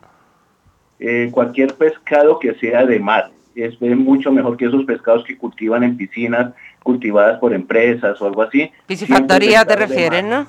cualquier 1.32 1.74
pescado 1.74 2.38
que 2.38 2.54
sea 2.54 2.86
de 2.86 3.00
mar. 3.00 3.32
Es, 3.56 3.80
mucho 3.80 4.30
mejor 4.30 4.56
que 4.56 4.66
esos 4.66 4.84
pescados 4.84 5.24
que 5.24 5.36
cultivan 5.36 5.82
en 5.82 5.96
piscinas 5.96 6.52
cultivadas 6.84 7.40
por 7.40 7.52
empresas 7.52 8.20
o 8.22 8.26
algo 8.26 8.42
así. 8.42 8.70
Piscifactoría 8.86 9.64
te 9.64 9.74
refieres, 9.74 10.24
¿no? 10.24 10.46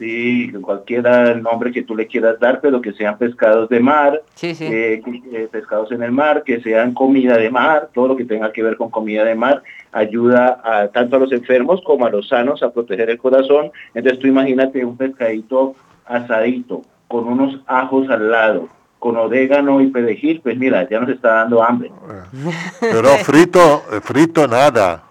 Sí, 0.00 0.50
cualquiera 0.62 1.30
el 1.30 1.42
nombre 1.42 1.70
que 1.70 1.82
tú 1.82 1.94
le 1.94 2.06
quieras 2.06 2.40
dar, 2.40 2.60
pero 2.60 2.80
que 2.80 2.92
sean 2.94 3.18
pescados 3.18 3.68
de 3.68 3.80
mar, 3.80 4.22
eh, 4.40 5.02
eh, 5.04 5.48
pescados 5.52 5.92
en 5.92 6.02
el 6.02 6.10
mar, 6.10 6.42
que 6.42 6.60
sean 6.62 6.94
comida 6.94 7.36
de 7.36 7.50
mar, 7.50 7.90
todo 7.92 8.08
lo 8.08 8.16
que 8.16 8.24
tenga 8.24 8.50
que 8.50 8.62
ver 8.62 8.76
con 8.76 8.90
comida 8.90 9.24
de 9.24 9.34
mar, 9.34 9.62
ayuda 9.92 10.60
a, 10.64 10.88
tanto 10.88 11.16
a 11.16 11.18
los 11.18 11.32
enfermos 11.32 11.82
como 11.84 12.06
a 12.06 12.10
los 12.10 12.28
sanos 12.28 12.62
a 12.62 12.72
proteger 12.72 13.10
el 13.10 13.18
corazón. 13.18 13.70
Entonces 13.94 14.18
tú 14.18 14.26
imagínate 14.26 14.84
un 14.84 14.96
pescadito 14.96 15.74
asadito, 16.06 16.82
con 17.06 17.28
unos 17.28 17.60
ajos 17.66 18.08
al 18.08 18.30
lado, 18.30 18.68
con 18.98 19.18
orégano 19.18 19.82
y 19.82 19.88
perejil, 19.88 20.40
pues 20.40 20.56
mira, 20.56 20.88
ya 20.88 20.98
nos 20.98 21.10
está 21.10 21.34
dando 21.34 21.62
hambre. 21.62 21.92
Pero 22.80 23.10
frito, 23.18 23.82
frito 24.02 24.48
nada. 24.48 25.04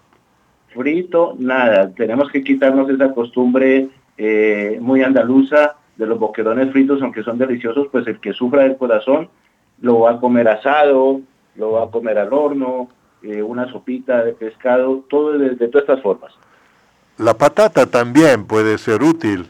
Frito 0.74 1.34
nada. 1.38 1.90
Tenemos 1.90 2.30
que 2.30 2.42
quitarnos 2.42 2.88
esa 2.90 3.12
costumbre 3.12 3.88
eh, 4.22 4.76
muy 4.80 5.02
andaluza 5.02 5.76
de 5.96 6.06
los 6.06 6.18
boquerones 6.18 6.70
fritos, 6.72 7.00
aunque 7.00 7.22
son 7.22 7.38
deliciosos, 7.38 7.88
pues 7.90 8.06
el 8.06 8.20
que 8.20 8.34
sufra 8.34 8.64
del 8.64 8.76
corazón 8.76 9.30
lo 9.80 10.00
va 10.00 10.10
a 10.12 10.20
comer 10.20 10.46
asado, 10.48 11.22
lo 11.56 11.72
va 11.72 11.84
a 11.84 11.90
comer 11.90 12.18
al 12.18 12.30
horno, 12.32 12.90
eh, 13.22 13.42
una 13.42 13.66
sopita 13.72 14.22
de 14.22 14.32
pescado, 14.34 15.04
todo 15.08 15.38
de, 15.38 15.50
de 15.50 15.68
todas 15.68 15.88
estas 15.88 16.02
formas. 16.02 16.32
La 17.16 17.32
patata 17.32 17.86
también 17.86 18.44
puede 18.46 18.76
ser 18.76 19.02
útil. 19.02 19.46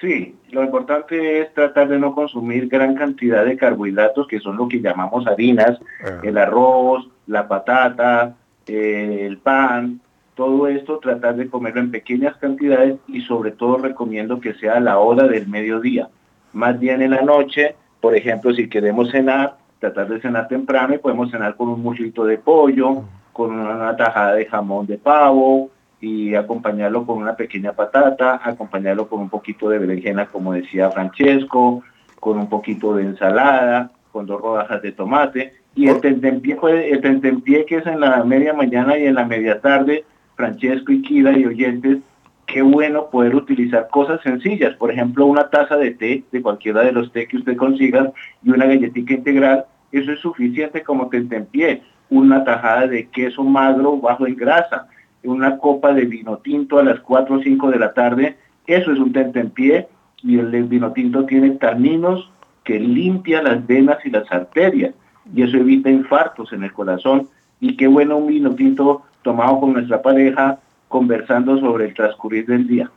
Sí, 0.00 0.34
lo 0.50 0.62
importante 0.62 1.40
es 1.40 1.52
tratar 1.54 1.88
de 1.88 1.98
no 1.98 2.14
consumir 2.14 2.68
gran 2.68 2.94
cantidad 2.94 3.44
de 3.44 3.56
carbohidratos, 3.56 4.26
que 4.26 4.40
son 4.40 4.56
lo 4.56 4.68
que 4.68 4.80
llamamos 4.80 5.26
harinas, 5.26 5.78
Ah. 6.04 6.20
el 6.22 6.36
arroz, 6.38 7.08
la 7.26 7.46
patata, 7.48 8.34
eh, 8.66 9.24
el 9.26 9.38
pan, 9.38 10.00
todo 10.34 10.66
esto 10.68 10.98
tratar 10.98 11.36
de 11.36 11.48
comerlo 11.48 11.80
en 11.80 11.90
pequeñas 11.90 12.36
cantidades 12.36 12.96
y 13.08 13.20
sobre 13.22 13.52
todo 13.52 13.78
recomiendo 13.78 14.40
que 14.40 14.54
sea 14.54 14.74
a 14.74 14.80
la 14.80 14.98
hora 14.98 15.26
del 15.28 15.46
mediodía. 15.48 16.08
Más 16.52 16.78
bien 16.78 17.02
en 17.02 17.10
la 17.10 17.22
noche, 17.22 17.76
por 18.00 18.16
ejemplo, 18.16 18.52
si 18.52 18.68
queremos 18.68 19.10
cenar, 19.10 19.56
tratar 19.78 20.08
de 20.08 20.20
cenar 20.20 20.48
temprano 20.48 20.94
y 20.94 20.98
podemos 20.98 21.30
cenar 21.30 21.56
con 21.56 21.68
un 21.68 21.82
muslito 21.82 22.24
de 22.24 22.38
pollo, 22.38 23.04
con 23.32 23.52
una 23.52 23.96
tajada 23.96 24.34
de 24.34 24.46
jamón 24.46 24.86
de 24.86 24.98
pavo 24.98 25.70
y 26.00 26.34
acompañarlo 26.34 27.06
con 27.06 27.18
una 27.18 27.34
pequeña 27.36 27.72
patata, 27.72 28.40
acompañarlo 28.42 29.08
con 29.08 29.20
un 29.20 29.28
poquito 29.30 29.68
de 29.68 29.78
berenjena, 29.78 30.26
como 30.26 30.52
decía 30.52 30.90
Francesco, 30.90 31.82
con 32.20 32.38
un 32.38 32.48
poquito 32.48 32.94
de 32.94 33.04
ensalada, 33.04 33.90
con 34.12 34.26
dos 34.26 34.40
rodajas 34.40 34.82
de 34.82 34.92
tomate. 34.92 35.52
Y 35.74 35.88
el 35.88 36.00
tentempié, 36.00 36.56
puede- 36.56 36.92
el 36.92 37.00
tentempié 37.00 37.64
que 37.64 37.76
es 37.76 37.86
en 37.86 38.00
la 38.00 38.22
media 38.24 38.52
mañana 38.52 38.96
y 38.96 39.06
en 39.06 39.14
la 39.14 39.24
media 39.24 39.60
tarde, 39.60 40.04
Francesco 40.36 40.92
Kira 41.02 41.36
y 41.38 41.46
oyentes, 41.46 41.98
qué 42.46 42.62
bueno 42.62 43.08
poder 43.10 43.34
utilizar 43.34 43.88
cosas 43.88 44.20
sencillas, 44.22 44.74
por 44.76 44.90
ejemplo, 44.90 45.26
una 45.26 45.48
taza 45.48 45.76
de 45.76 45.92
té, 45.92 46.24
de 46.30 46.42
cualquiera 46.42 46.82
de 46.82 46.92
los 46.92 47.12
té 47.12 47.26
que 47.26 47.36
usted 47.36 47.56
consiga, 47.56 48.12
y 48.42 48.50
una 48.50 48.66
galletita 48.66 49.14
integral, 49.14 49.64
eso 49.92 50.12
es 50.12 50.20
suficiente 50.20 50.82
como 50.82 51.08
tentempié, 51.08 51.82
una 52.10 52.44
tajada 52.44 52.86
de 52.86 53.06
queso 53.08 53.42
magro 53.44 53.98
bajo 53.98 54.26
en 54.26 54.36
grasa, 54.36 54.88
una 55.22 55.56
copa 55.58 55.94
de 55.94 56.04
vino 56.04 56.36
tinto 56.38 56.78
a 56.78 56.84
las 56.84 57.00
4 57.00 57.36
o 57.36 57.42
5 57.42 57.70
de 57.70 57.78
la 57.78 57.94
tarde, 57.94 58.36
eso 58.66 58.92
es 58.92 58.98
un 58.98 59.12
tentempié, 59.12 59.88
y 60.22 60.38
el 60.38 60.64
vino 60.64 60.92
tinto 60.92 61.24
tiene 61.24 61.50
taninos 61.52 62.30
que 62.62 62.78
limpia 62.78 63.42
las 63.42 63.66
venas 63.66 63.98
y 64.04 64.10
las 64.10 64.30
arterias, 64.32 64.94
y 65.34 65.42
eso 65.42 65.56
evita 65.56 65.90
infartos 65.90 66.52
en 66.52 66.64
el 66.64 66.72
corazón, 66.72 67.28
y 67.60 67.76
qué 67.76 67.86
bueno 67.86 68.16
un 68.16 68.26
vino 68.26 68.54
tinto 68.54 69.02
tomado 69.24 69.58
con 69.58 69.72
nuestra 69.72 70.00
pareja, 70.00 70.58
conversando 70.86 71.58
sobre 71.58 71.86
el 71.86 71.94
transcurrir 71.94 72.46
del 72.46 72.68
día. 72.68 72.90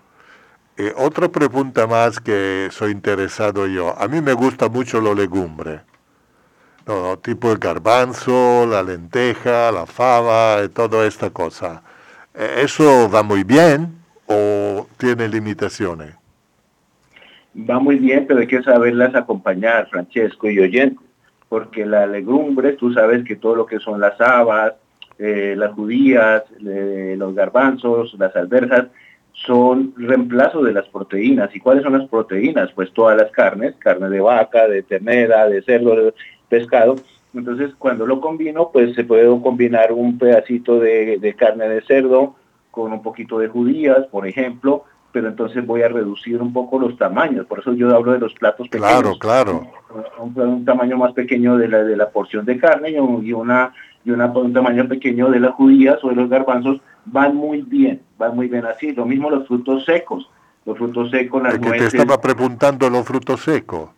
Eh, 0.78 0.94
otra 0.96 1.28
pregunta 1.30 1.88
más 1.88 2.20
que 2.20 2.68
soy 2.70 2.92
interesado 2.92 3.66
yo. 3.66 4.00
A 4.00 4.08
mí 4.08 4.22
me 4.22 4.34
gusta 4.34 4.70
mucho 4.70 5.02
lo 5.02 5.16
legumbre. 5.16 5.80
No, 6.86 7.18
tipo 7.18 7.52
el 7.52 7.58
garbanzo, 7.58 8.68
la 8.68 8.84
lenteja, 8.84 9.72
la 9.72 9.88
fava, 9.88 10.64
y 10.64 10.70
toda 10.70 11.08
esta 11.08 11.32
cosa. 11.32 11.82
Eh, 12.36 12.62
¿Eso 12.64 13.10
va 13.10 13.24
muy 13.24 13.44
bien 13.44 13.96
o 14.28 14.88
tiene 14.98 15.28
limitaciones? 15.28 16.14
Va 17.58 17.80
muy 17.80 17.96
bien, 17.96 18.26
pero 18.28 18.42
hay 18.42 18.48
que 18.48 18.62
saberlas 18.62 19.16
acompañar, 19.16 19.90
Francesco 19.90 20.48
y 20.48 20.60
oyentes, 20.60 21.04
porque 21.50 21.86
la 21.86 22.06
legumbre, 22.06 22.74
tú 22.74 22.94
sabes 22.94 23.24
que 23.26 23.36
todo 23.36 23.56
lo 23.56 23.66
que 23.66 23.80
son 23.80 24.00
las 24.00 24.22
habas, 24.22 24.74
eh, 25.20 25.56
las 25.58 25.74
judías, 25.74 26.44
eh, 26.66 27.16
los 27.18 27.34
garbanzos, 27.34 28.16
las 28.18 28.36
alberjas, 28.36 28.88
son 29.34 29.94
reemplazo 29.98 30.64
de 30.64 30.74
las 30.74 30.88
proteínas. 30.88 31.56
¿Y 31.56 31.60
cuáles 31.60 31.84
son 31.84 31.98
las 31.98 32.10
proteínas? 32.10 32.72
Pues 32.74 32.92
todas 32.92 33.16
las 33.18 33.32
carnes, 33.32 33.76
carne 33.78 34.10
de 34.10 34.20
vaca, 34.20 34.68
de 34.68 34.82
ternera, 34.84 35.48
de 35.48 35.62
cerdo, 35.62 35.96
de 35.96 36.14
pescado. 36.50 36.96
Entonces, 37.34 37.72
cuando 37.78 38.08
lo 38.08 38.20
combino, 38.20 38.72
pues 38.72 38.96
se 38.96 39.04
puede 39.04 39.28
combinar 39.42 39.92
un 39.92 40.18
pedacito 40.18 40.80
de, 40.80 41.18
de 41.20 41.34
carne 41.36 41.70
de 41.70 41.82
cerdo 41.82 42.36
con 42.72 42.94
un 42.94 43.04
poquito 43.04 43.38
de 43.38 43.48
judías, 43.48 44.08
por 44.12 44.28
ejemplo, 44.28 44.86
pero 45.12 45.28
entonces 45.30 45.66
voy 45.66 45.82
a 45.82 45.88
reducir 45.88 46.42
un 46.42 46.54
poco 46.54 46.80
los 46.80 46.98
tamaños. 46.98 47.46
Por 47.46 47.60
eso 47.60 47.74
yo 47.74 47.96
hablo 47.96 48.14
de 48.14 48.20
los 48.20 48.34
platos 48.34 48.68
pequeños. 48.70 49.18
Claro, 49.20 49.20
claro. 49.20 49.68
Un, 50.20 50.40
un 50.40 50.66
tamaño 50.66 50.98
más 50.98 51.14
pequeño 51.14 51.58
de 51.58 51.68
la, 51.68 51.84
de 51.84 51.96
la 51.96 52.10
porción 52.10 52.46
de 52.46 52.58
carne 52.58 52.92
y, 52.92 53.00
un, 53.00 53.26
y 53.26 53.34
una 53.34 53.74
y 54.08 54.12
una, 54.12 54.28
un 54.28 54.54
tamaño 54.54 54.88
pequeño 54.88 55.30
de 55.30 55.42
las 55.42 55.52
judías 55.56 55.98
o 56.02 56.08
de 56.08 56.16
los 56.16 56.30
garbanzos 56.30 56.80
van 57.06 57.36
muy 57.36 57.62
bien, 57.62 58.00
van 58.18 58.38
muy 58.38 58.48
bien 58.48 58.66
así. 58.66 58.94
Lo 58.94 59.06
mismo 59.06 59.30
los 59.30 59.46
frutos 59.50 59.84
secos, 59.84 60.30
los 60.66 60.78
frutos 60.78 61.12
secos, 61.12 61.44
las 61.44 61.60
nueces. 61.60 61.92
te 61.92 61.98
estaba 61.98 62.22
preguntando 62.22 62.90
los 62.90 63.06
frutos 63.06 63.42
secos. 63.42 63.90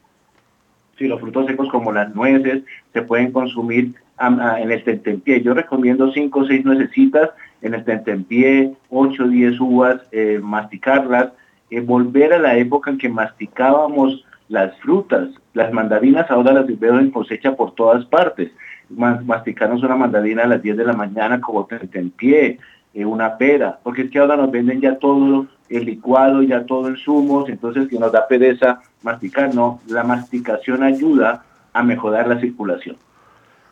Sí, 0.97 1.07
los 1.07 1.19
frutos 1.21 1.45
secos 1.45 1.69
como 1.69 1.91
las 1.91 2.13
nueces 2.15 2.63
se 2.91 3.03
pueden 3.03 3.31
consumir 3.31 3.93
am- 4.17 4.39
a- 4.39 4.59
en 4.59 4.71
el 4.71 4.83
tentempié. 4.83 5.41
Yo 5.43 5.53
recomiendo 5.53 6.11
5 6.11 6.39
o 6.39 6.45
6 6.47 6.65
nuecesitas 6.65 7.29
en 7.61 7.75
el 7.75 7.83
tentempié, 7.85 8.73
8 8.89 9.25
o 9.25 9.27
10 9.27 9.59
uvas, 9.59 10.01
eh, 10.11 10.39
masticarlas, 10.41 11.29
eh, 11.69 11.81
volver 11.81 12.33
a 12.33 12.39
la 12.39 12.57
época 12.57 12.89
en 12.89 12.97
que 12.97 13.09
masticábamos 13.09 14.25
las 14.47 14.75
frutas. 14.79 15.29
Las 15.53 15.71
mandarinas 15.71 16.29
ahora 16.31 16.51
las 16.51 16.79
veo 16.79 16.97
en 16.99 17.11
cosecha 17.11 17.55
por 17.55 17.75
todas 17.75 18.05
partes. 18.05 18.51
Ma- 18.89 19.21
Masticarnos 19.23 19.83
una 19.83 19.95
mandarina 19.95 20.43
a 20.43 20.47
las 20.47 20.61
10 20.61 20.77
de 20.77 20.85
la 20.85 20.93
mañana 20.93 21.39
como 21.39 21.65
tentempié, 21.65 22.59
eh, 22.93 23.05
una 23.05 23.37
pera, 23.37 23.79
porque 23.83 24.03
es 24.03 24.11
que 24.11 24.19
ahora 24.19 24.35
nos 24.35 24.51
venden 24.51 24.81
ya 24.81 24.97
todo 24.97 25.47
el 25.69 25.85
licuado, 25.85 26.41
ya 26.41 26.65
todo 26.65 26.87
en 26.87 26.97
zumos, 26.97 27.47
entonces 27.49 27.87
que 27.87 27.99
nos 27.99 28.11
da 28.11 28.27
pereza 28.27 28.81
masticar, 29.03 29.53
no, 29.53 29.79
la 29.87 30.03
masticación 30.03 30.81
ayuda 30.83 31.43
a 31.73 31.83
mejorar 31.83 32.27
la 32.27 32.39
circulación. 32.39 32.97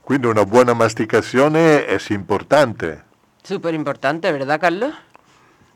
Quindi 0.05 0.27
una 0.27 0.43
buona 0.43 0.73
masticazione 0.73 1.85
è 1.85 1.97
importante. 2.11 2.99
Súper 3.43 3.73
importante, 3.73 4.31
¿verdad, 4.31 4.59
Carlos? 4.59 4.93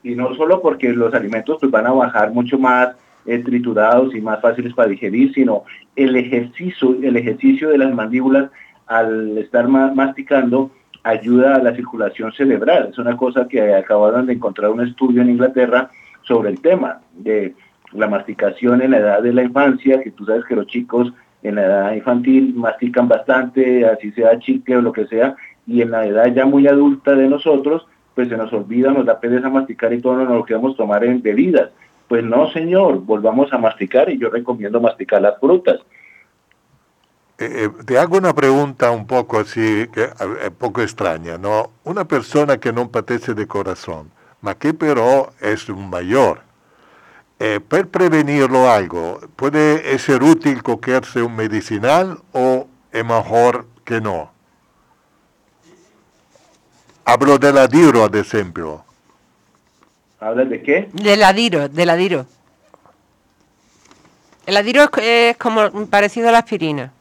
Y 0.03 0.15
no 0.15 0.33
solo 0.35 0.61
porque 0.61 0.89
los 0.93 1.13
alimentos 1.13 1.57
pues, 1.59 1.71
van 1.71 1.87
a 1.87 1.91
bajar 1.91 2.31
mucho 2.31 2.57
más 2.57 2.95
eh, 3.25 3.39
triturados 3.39 4.15
y 4.15 4.21
más 4.21 4.39
fáciles 4.41 4.73
para 4.73 4.87
digerir, 4.89 5.33
sino 5.33 5.63
el 5.95 6.15
ejercicio, 6.15 6.95
el 7.03 7.17
ejercicio 7.17 7.69
de 7.69 7.77
las 7.77 7.93
mandíbulas 7.93 8.49
al 8.87 9.37
estar 9.37 9.67
ma- 9.67 9.91
masticando 9.93 10.71
ayuda 11.03 11.55
a 11.55 11.63
la 11.63 11.75
circulación 11.75 12.31
cerebral. 12.33 12.89
Es 12.91 12.97
una 12.97 13.17
cosa 13.17 13.47
que 13.47 13.73
acabaron 13.73 14.25
de 14.27 14.33
encontrar 14.33 14.71
un 14.71 14.81
estudio 14.81 15.21
en 15.21 15.31
Inglaterra 15.31 15.89
sobre 16.23 16.49
el 16.49 16.61
tema 16.61 16.99
de 17.13 17.55
la 17.93 18.07
masticación 18.07 18.81
en 18.81 18.91
la 18.91 18.99
edad 18.99 19.21
de 19.21 19.33
la 19.33 19.43
infancia, 19.43 20.01
que 20.01 20.11
tú 20.11 20.25
sabes 20.25 20.45
que 20.45 20.55
los 20.55 20.67
chicos 20.67 21.11
en 21.43 21.55
la 21.55 21.65
edad 21.65 21.93
infantil 21.93 22.53
mastican 22.55 23.07
bastante, 23.07 23.85
así 23.85 24.11
sea 24.11 24.37
chicle 24.39 24.77
o 24.77 24.81
lo 24.81 24.93
que 24.93 25.07
sea, 25.07 25.35
y 25.65 25.81
en 25.81 25.91
la 25.91 26.05
edad 26.05 26.27
ya 26.33 26.45
muy 26.45 26.67
adulta 26.67 27.15
de 27.15 27.27
nosotros, 27.27 27.87
pues 28.13 28.29
se 28.29 28.37
nos 28.37 28.53
olvida, 28.53 28.91
nos 28.91 29.05
da 29.05 29.19
pereza 29.19 29.49
masticar 29.49 29.91
y 29.93 30.01
todo 30.01 30.17
nos 30.17 30.29
lo 30.29 30.45
queremos 30.45 30.77
tomar 30.77 31.03
en 31.03 31.21
bebidas. 31.21 31.71
Pues 32.07 32.23
no, 32.23 32.51
señor, 32.51 32.99
volvamos 33.05 33.51
a 33.53 33.57
masticar 33.57 34.09
y 34.09 34.17
yo 34.17 34.29
recomiendo 34.29 34.79
masticar 34.81 35.21
las 35.21 35.39
frutas. 35.39 35.79
Eh, 37.41 37.63
eh, 37.63 37.83
ti 37.85 37.95
hago 37.95 38.17
una 38.17 38.33
pregunta 38.33 38.91
un 38.91 39.07
poco 39.07 39.39
así, 39.39 39.89
è 39.91 40.13
un 40.45 40.55
poco 40.55 40.81
extraña, 40.81 41.37
no? 41.37 41.71
Una 41.85 42.05
persona 42.05 42.57
che 42.57 42.71
non 42.71 42.91
patece 42.91 43.33
di 43.33 43.47
corazón, 43.47 44.11
ma 44.41 44.53
che 44.53 44.75
però 44.75 45.27
è 45.39 45.55
un 45.69 45.89
mayor, 45.89 46.39
eh, 47.39 47.59
per 47.59 47.87
prevenirlo 47.87 48.69
algo, 48.69 49.19
¿puede 49.35 49.97
ser 49.97 50.21
útil 50.21 50.61
cogerse 50.61 51.19
un 51.19 51.33
medicinal 51.33 52.21
o 52.33 52.67
es 52.91 53.03
mejor 53.03 53.65
que 53.85 53.99
no? 53.99 54.31
Hablo 57.05 57.39
del 57.39 57.57
adiro, 57.57 58.03
ad 58.03 58.13
esempio. 58.13 58.85
¿Hablas 60.19 60.47
de 60.47 60.61
qué? 60.61 60.89
Del 60.93 61.23
adiro, 61.23 61.67
del 61.67 61.89
adiro. 61.89 62.27
El 64.45 64.57
adiro 64.57 64.83
es, 64.83 64.89
es 65.03 65.37
como 65.37 65.87
parecido 65.87 66.29
a 66.29 66.31
la 66.33 66.37
aspirina. 66.37 66.93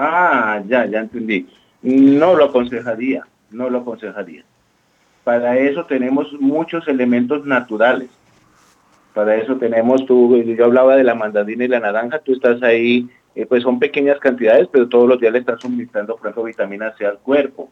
Ah, 0.00 0.62
ya, 0.68 0.86
ya 0.86 1.00
entendí. 1.00 1.48
No 1.82 2.36
lo 2.36 2.44
aconsejaría, 2.44 3.26
no 3.50 3.68
lo 3.68 3.78
aconsejaría. 3.78 4.44
Para 5.24 5.58
eso 5.58 5.86
tenemos 5.86 6.32
muchos 6.34 6.86
elementos 6.86 7.44
naturales. 7.44 8.08
Para 9.12 9.34
eso 9.34 9.56
tenemos, 9.56 10.06
tú, 10.06 10.36
yo 10.36 10.66
hablaba 10.66 10.94
de 10.94 11.02
la 11.02 11.16
mandarina 11.16 11.64
y 11.64 11.68
la 11.68 11.80
naranja, 11.80 12.20
tú 12.20 12.32
estás 12.32 12.62
ahí, 12.62 13.08
eh, 13.34 13.44
pues 13.44 13.64
son 13.64 13.80
pequeñas 13.80 14.20
cantidades, 14.20 14.68
pero 14.70 14.88
todos 14.88 15.08
los 15.08 15.18
días 15.18 15.32
le 15.32 15.40
estás 15.40 15.60
suministrando, 15.60 16.14
por 16.14 16.26
ejemplo, 16.26 16.44
vitamina 16.44 16.94
C 16.96 17.04
al 17.04 17.18
cuerpo. 17.18 17.70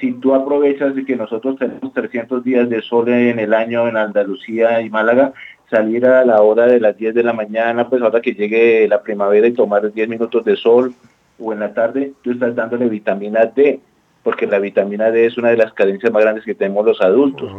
Si 0.00 0.14
tú 0.14 0.34
aprovechas 0.34 0.96
de 0.96 1.04
que 1.04 1.14
nosotros 1.14 1.58
tenemos 1.60 1.92
300 1.92 2.42
días 2.42 2.68
de 2.68 2.82
sol 2.82 3.08
en 3.08 3.38
el 3.38 3.54
año 3.54 3.86
en 3.86 3.96
Andalucía 3.96 4.80
y 4.80 4.90
Málaga, 4.90 5.32
salir 5.70 6.06
a 6.06 6.24
la 6.24 6.42
hora 6.42 6.66
de 6.66 6.80
las 6.80 6.96
10 6.96 7.14
de 7.14 7.22
la 7.22 7.32
mañana, 7.32 7.88
pues 7.88 8.02
ahora 8.02 8.20
que 8.20 8.34
llegue 8.34 8.88
la 8.88 9.00
primavera 9.00 9.46
y 9.46 9.52
tomar 9.52 9.92
10 9.92 10.08
minutos 10.08 10.44
de 10.44 10.56
sol 10.56 10.92
o 11.38 11.52
en 11.52 11.60
la 11.60 11.74
tarde, 11.74 12.12
tú 12.22 12.32
estás 12.32 12.54
dándole 12.54 12.88
vitamina 12.88 13.46
D, 13.46 13.80
porque 14.22 14.46
la 14.46 14.58
vitamina 14.58 15.10
D 15.10 15.26
es 15.26 15.38
una 15.38 15.50
de 15.50 15.56
las 15.56 15.72
carencias 15.72 16.12
más 16.12 16.22
grandes 16.22 16.44
que 16.44 16.54
tenemos 16.54 16.84
los 16.84 17.00
adultos. 17.00 17.50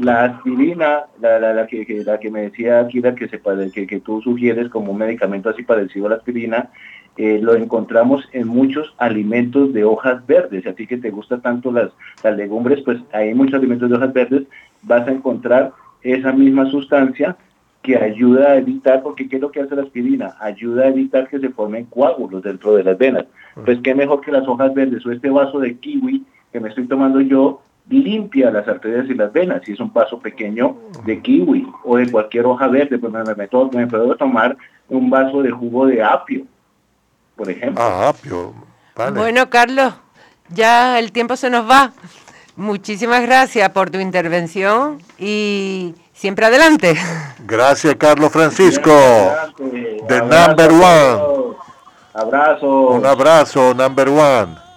La 0.00 0.24
aspirina, 0.24 1.04
la, 1.20 1.38
la, 1.38 1.66
que, 1.66 2.02
la 2.04 2.18
que 2.18 2.30
me 2.30 2.42
decía 2.42 2.80
aquí, 2.80 3.00
la 3.00 3.14
que, 3.14 3.28
se, 3.28 3.40
que, 3.72 3.86
que 3.86 4.00
tú 4.00 4.20
sugieres 4.22 4.68
como 4.68 4.92
un 4.92 4.98
medicamento 4.98 5.50
así 5.50 5.62
parecido 5.62 6.06
a 6.06 6.10
la 6.10 6.16
aspirina, 6.16 6.70
eh, 7.16 7.38
lo 7.42 7.54
encontramos 7.54 8.28
en 8.32 8.48
muchos 8.48 8.94
alimentos 8.96 9.72
de 9.72 9.84
hojas 9.84 10.26
verdes. 10.26 10.66
A 10.66 10.72
ti 10.72 10.86
que 10.86 10.96
te 10.98 11.10
gustan 11.10 11.42
tanto 11.42 11.70
las, 11.72 11.90
las 12.22 12.36
legumbres, 12.36 12.80
pues 12.82 12.98
hay 13.12 13.34
muchos 13.34 13.54
alimentos 13.54 13.90
de 13.90 13.96
hojas 13.96 14.12
verdes, 14.12 14.42
vas 14.82 15.06
a 15.06 15.12
encontrar 15.12 15.72
esa 16.02 16.32
misma 16.32 16.70
sustancia 16.70 17.36
que 17.82 17.96
ayuda 17.96 18.52
a 18.52 18.56
evitar, 18.56 19.02
porque 19.02 19.28
¿qué 19.28 19.36
es 19.36 19.42
lo 19.42 19.50
que 19.50 19.60
hace 19.60 19.76
la 19.76 19.82
aspirina? 19.82 20.36
Ayuda 20.40 20.84
a 20.84 20.88
evitar 20.88 21.28
que 21.28 21.38
se 21.38 21.50
formen 21.50 21.86
coágulos 21.86 22.42
dentro 22.42 22.74
de 22.74 22.84
las 22.84 22.98
venas. 22.98 23.24
Pues 23.64 23.78
qué 23.82 23.94
mejor 23.94 24.20
que 24.20 24.32
las 24.32 24.46
hojas 24.46 24.74
verdes 24.74 25.04
o 25.06 25.12
este 25.12 25.30
vaso 25.30 25.58
de 25.58 25.76
kiwi 25.78 26.24
que 26.52 26.60
me 26.60 26.68
estoy 26.68 26.86
tomando 26.86 27.20
yo 27.20 27.60
limpia 27.88 28.50
las 28.50 28.68
arterias 28.68 29.08
y 29.08 29.14
las 29.14 29.32
venas. 29.32 29.62
Si 29.64 29.72
es 29.72 29.80
un 29.80 29.92
vaso 29.92 30.18
pequeño 30.18 30.76
de 31.04 31.20
kiwi 31.20 31.66
o 31.84 31.96
de 31.96 32.10
cualquier 32.10 32.46
hoja 32.46 32.68
verde, 32.68 32.98
pues 32.98 33.12
me, 33.12 33.22
me, 33.24 33.34
me 33.34 33.86
puedo 33.86 34.16
tomar 34.16 34.56
un 34.88 35.10
vaso 35.10 35.42
de 35.42 35.50
jugo 35.50 35.86
de 35.86 36.02
apio, 36.02 36.44
por 37.36 37.50
ejemplo. 37.50 37.82
Ah, 37.82 38.08
apio. 38.08 38.54
Vale. 38.96 39.18
Bueno, 39.18 39.48
Carlos, 39.48 39.94
ya 40.50 40.98
el 40.98 41.12
tiempo 41.12 41.36
se 41.36 41.50
nos 41.50 41.68
va. 41.68 41.92
Muchísimas 42.58 43.22
gracias 43.22 43.68
por 43.68 43.88
tu 43.88 44.00
intervención 44.00 45.00
y 45.16 45.94
siempre 46.12 46.44
adelante. 46.44 46.96
Gracias, 47.46 47.94
Carlos 47.94 48.32
Francisco. 48.32 48.90
The 50.08 50.20
number 50.22 50.72
one. 50.72 51.54
Abrazo. 52.14 52.88
Un 52.88 53.06
abrazo, 53.06 53.74
number 53.74 54.08
one. 54.08 54.67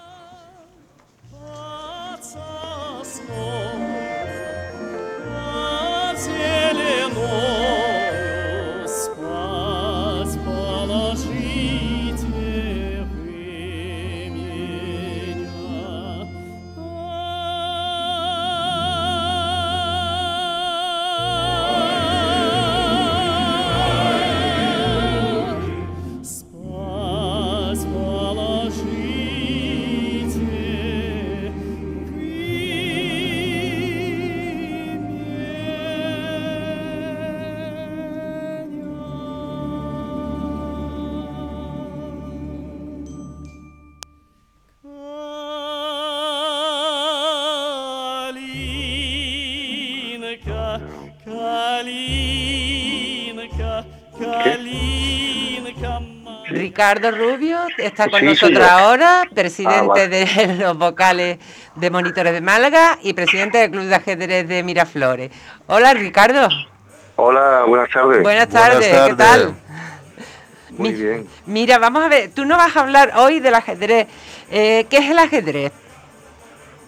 Ricardo 56.48 57.12
Rubio 57.12 57.60
está 57.78 58.10
con 58.10 58.26
nosotros 58.26 58.68
ahora, 58.68 59.24
presidente 59.34 60.08
de 60.08 60.56
los 60.60 60.78
vocales 60.78 61.40
de 61.76 61.90
Monitores 61.90 62.34
de 62.34 62.42
Málaga 62.42 62.98
y 63.02 63.14
presidente 63.14 63.58
del 63.60 63.72
Club 63.72 63.84
de 63.86 63.96
Ajedrez 63.96 64.48
de 64.48 64.64
Miraflores. 64.64 65.32
Hola 65.68 65.94
Ricardo. 65.94 66.50
Hola, 67.16 67.64
buenas 67.68 67.90
tardes. 67.90 68.22
Buenas 68.22 68.50
tardes, 68.50 68.88
¿qué 68.88 69.16
tal? 69.16 69.56
Muy 70.72 70.94
bien. 70.94 71.28
Mira, 71.46 71.78
vamos 71.78 72.04
a 72.04 72.08
ver, 72.08 72.32
tú 72.34 72.46
no 72.46 72.58
vas 72.58 72.76
a 72.76 72.82
hablar 72.82 73.14
hoy 73.18 73.40
del 73.40 73.54
ajedrez. 73.54 74.08
Eh, 74.50 74.86
¿Qué 74.90 74.98
es 74.98 75.10
el 75.10 75.20
ajedrez? 75.20 75.72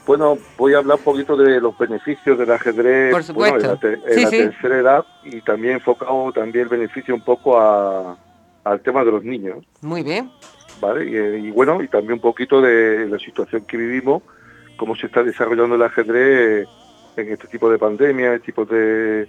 Bueno, 0.05 0.37
voy 0.57 0.73
a 0.73 0.79
hablar 0.79 0.97
un 0.97 1.03
poquito 1.03 1.37
de 1.37 1.61
los 1.61 1.77
beneficios 1.77 2.37
del 2.37 2.51
ajedrez 2.51 3.11
Por 3.11 3.23
supuesto. 3.23 3.57
Bueno, 3.57 3.79
en 3.81 4.01
la, 4.01 4.03
te, 4.03 4.13
en 4.15 4.23
la 4.23 4.29
tercera 4.29 4.77
edad 4.77 5.05
y 5.23 5.41
también 5.41 5.75
enfocado 5.75 6.31
también 6.33 6.63
el 6.63 6.69
beneficio 6.69 7.15
un 7.15 7.21
poco 7.21 7.57
a, 7.57 8.17
al 8.63 8.81
tema 8.81 9.03
de 9.05 9.11
los 9.11 9.23
niños. 9.23 9.65
Muy 9.81 10.03
bien. 10.03 10.29
¿Vale? 10.81 11.05
Y, 11.05 11.47
y, 11.47 11.51
bueno, 11.51 11.81
y 11.81 11.87
también 11.87 12.13
un 12.13 12.19
poquito 12.19 12.61
de 12.61 13.07
la 13.07 13.17
situación 13.17 13.65
que 13.65 13.77
vivimos, 13.77 14.23
cómo 14.75 14.95
se 14.95 15.05
está 15.05 15.23
desarrollando 15.23 15.75
el 15.75 15.83
ajedrez 15.83 16.67
en 17.15 17.31
este 17.31 17.47
tipo 17.47 17.69
de 17.69 17.77
pandemia, 17.77 18.33
este 18.33 18.47
tipo 18.47 18.65
de, 18.65 19.27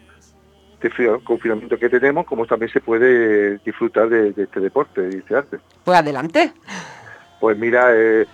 de 0.81 1.21
confinamiento 1.23 1.79
que 1.79 1.89
tenemos, 1.89 2.27
cómo 2.27 2.47
también 2.47 2.73
se 2.73 2.81
puede 2.81 3.59
disfrutar 3.59 4.09
de, 4.09 4.33
de 4.33 4.43
este 4.45 4.59
deporte 4.59 5.09
y 5.13 5.17
este 5.19 5.37
arte. 5.37 5.59
Pues 5.85 5.99
adelante. 5.99 6.53
Pues 7.41 7.59
mira, 7.59 7.91
eh, 7.95 8.27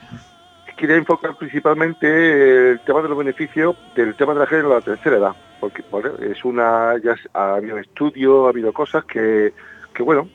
quería 0.80 0.96
enfocar 0.96 1.36
principalmente 1.36 2.70
el 2.70 2.80
tema 2.80 3.02
de 3.02 3.10
los 3.10 3.18
beneficios 3.18 3.76
del 3.94 4.14
tema 4.14 4.32
de 4.32 4.38
la 4.38 4.44
ajedrez 4.46 4.64
en 4.64 4.70
la 4.70 4.80
tercera 4.80 5.16
edad, 5.18 5.36
porque 5.60 5.84
es 6.22 6.42
una, 6.42 6.96
ya 7.04 7.14
ha 7.34 7.56
habido 7.56 7.76
estudios, 7.76 8.46
ha 8.46 8.48
habido 8.48 8.72
cosas 8.72 9.04
que, 9.04 9.52
que 9.92 10.02
bueno, 10.02 10.26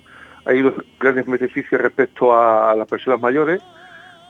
hay 0.46 0.60
unos 0.60 0.76
grandes 1.00 1.26
beneficios 1.26 1.82
respecto 1.82 2.38
a 2.38 2.76
las 2.76 2.88
personas 2.88 3.20
mayores, 3.20 3.60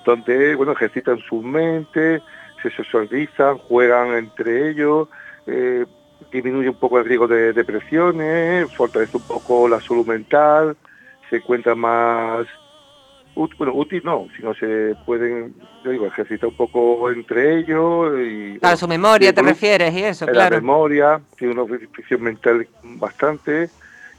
donde 0.06 0.56
bueno 0.56 0.72
ejercitan 0.72 1.20
su 1.20 1.42
mente, 1.42 2.22
se 2.64 2.70
socializan, 2.70 3.58
juegan 3.58 4.14
entre 4.16 4.70
ellos, 4.70 5.10
eh, 5.48 5.86
disminuye 6.32 6.70
un 6.70 6.80
poco 6.80 6.98
el 6.98 7.06
riesgo 7.06 7.28
de 7.28 7.52
depresiones, 7.52 8.74
fortalece 8.74 9.18
un 9.18 9.28
poco 9.28 9.68
la 9.68 9.82
salud 9.82 10.08
mental, 10.08 10.78
se 11.30 11.38
encuentra 11.38 11.76
más 11.76 12.48
bueno, 13.36 13.74
útil 13.74 14.02
no, 14.04 14.28
sino 14.36 14.54
se 14.56 14.96
pueden, 15.06 15.54
yo 15.84 15.92
digo, 15.92 16.08
ejercitar 16.08 16.50
un 16.50 16.56
poco 16.56 17.12
entre 17.12 17.60
ellos. 17.60 18.18
Y, 18.20 18.60
a 18.62 18.76
su 18.76 18.88
memoria 18.88 19.34
te 19.34 19.42
refieres 19.42 19.94
y 19.94 20.04
eso, 20.04 20.26
claro. 20.26 20.56
La 20.56 20.62
memoria, 20.62 21.22
tiene 21.38 21.54
una 21.54 21.64
beneficio 21.64 22.18
mental 22.18 22.68
bastante 22.84 23.70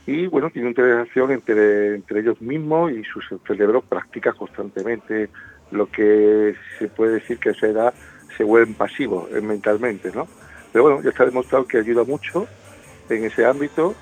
y 0.05 0.27
bueno, 0.27 0.49
tiene 0.49 0.69
una 0.69 0.71
interacción 0.71 1.31
entre, 1.31 1.95
entre 1.95 2.21
ellos 2.21 2.39
mismos 2.41 2.91
y 2.91 3.03
su 3.03 3.21
cerebro 3.45 3.81
practica 3.81 4.33
constantemente 4.33 5.29
lo 5.71 5.89
que 5.91 6.55
se 6.79 6.87
puede 6.87 7.15
decir 7.15 7.39
que 7.39 7.49
a 7.49 7.51
esa 7.51 7.67
edad 7.67 7.93
se 8.37 8.43
vuelven 8.43 8.75
pasivos 8.75 9.29
eh, 9.33 9.41
mentalmente, 9.41 10.11
¿no? 10.13 10.27
Pero 10.71 10.83
bueno, 10.83 11.01
ya 11.01 11.09
está 11.09 11.25
demostrado 11.25 11.65
que 11.65 11.79
ayuda 11.79 12.03
mucho 12.03 12.47
en 13.09 13.25
ese 13.25 13.45
ámbito 13.45 13.95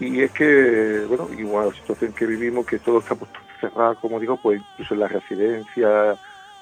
y 0.00 0.22
es 0.22 0.30
que, 0.32 1.04
bueno, 1.08 1.28
igual 1.38 1.68
la 1.68 1.74
situación 1.74 2.12
que 2.12 2.26
vivimos, 2.26 2.66
que 2.66 2.78
todo 2.78 2.98
está 2.98 3.14
cerrado, 3.60 3.94
como 3.96 4.18
digo, 4.18 4.36
pues 4.36 4.60
incluso 4.60 4.94
en 4.94 5.00
la 5.00 5.08
residencia 5.08 6.16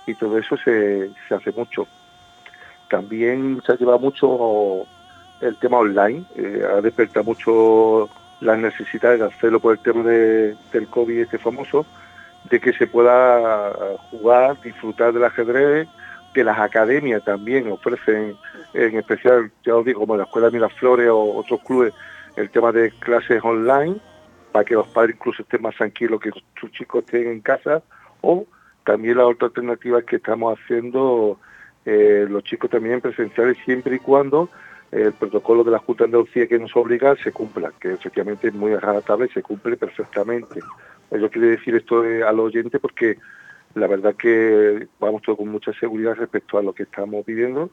y 0.07 0.15
todo 0.15 0.39
eso 0.39 0.57
se, 0.57 1.11
se 1.29 1.35
hace 1.35 1.53
mucho. 1.53 1.87
También 2.89 3.61
se 3.65 3.73
ha 3.73 3.77
llevado 3.77 3.99
mucho 3.99 4.87
el 5.41 5.57
tema 5.57 5.79
online, 5.79 6.25
eh, 6.37 6.63
ha 6.71 6.81
despertado 6.81 7.25
mucho 7.25 8.09
las 8.41 8.59
necesidades 8.59 9.21
de 9.21 9.27
hacerlo 9.27 9.61
por 9.61 9.73
el 9.73 9.79
tema 9.81 10.03
de, 10.03 10.57
del 10.73 10.89
COVID 10.89 11.21
este 11.21 11.39
famoso, 11.39 11.87
de 12.51 12.61
que 12.61 12.73
se 12.73 12.87
pueda 12.87 13.73
jugar, 14.11 14.61
disfrutar 14.63 15.13
del 15.13 15.25
ajedrez, 15.25 15.89
que 16.33 16.45
las 16.45 16.59
academias 16.59 17.25
también 17.25 17.71
ofrecen, 17.71 18.37
en 18.75 18.97
especial, 18.97 19.51
ya 19.65 19.77
os 19.77 19.85
digo, 19.85 20.01
como 20.01 20.17
la 20.17 20.25
Escuela 20.25 20.51
Miraflores 20.51 21.09
o 21.09 21.37
otros 21.37 21.61
clubes, 21.63 21.93
el 22.37 22.51
tema 22.51 22.71
de 22.73 22.91
clases 22.93 23.43
online, 23.43 23.97
para 24.59 24.64
que 24.64 24.75
los 24.75 24.88
padres 24.88 25.14
incluso 25.14 25.42
estén 25.42 25.62
más 25.62 25.77
tranquilos 25.77 26.21
que 26.21 26.33
sus 26.59 26.73
chicos 26.73 27.05
estén 27.05 27.29
en 27.29 27.40
casa, 27.40 27.81
o 28.23 28.44
también 28.83 29.18
la 29.18 29.25
otra 29.25 29.47
alternativa 29.47 30.03
que 30.03 30.16
estamos 30.16 30.59
haciendo 30.59 31.38
eh, 31.85 32.27
los 32.29 32.42
chicos 32.42 32.68
también 32.68 33.01
presenciales 33.01 33.57
siempre 33.64 33.94
y 33.94 33.99
cuando 34.01 34.49
el 34.90 35.12
protocolo 35.12 35.62
de 35.62 35.71
la 35.71 35.79
Junta 35.79 36.03
de 36.03 36.07
Andalucía 36.07 36.49
que 36.49 36.59
nos 36.59 36.75
obliga 36.75 37.14
se 37.23 37.31
cumpla, 37.31 37.73
que 37.79 37.92
efectivamente 37.92 38.49
es 38.49 38.55
muy 38.55 38.73
agradable 38.73 39.27
y 39.27 39.33
se 39.33 39.42
cumple 39.42 39.77
perfectamente. 39.77 40.59
Yo 41.12 41.31
quiero 41.31 41.47
decir 41.47 41.77
esto 41.77 42.03
al 42.03 42.40
oyente 42.40 42.81
porque 42.81 43.16
la 43.77 43.87
verdad 43.87 44.16
que 44.16 44.88
vamos 44.99 45.23
todos 45.23 45.38
con 45.38 45.51
mucha 45.51 45.73
seguridad 45.75 46.16
respecto 46.16 46.59
a 46.59 46.62
lo 46.64 46.73
que 46.73 46.83
estamos 46.83 47.25
viviendo 47.25 47.71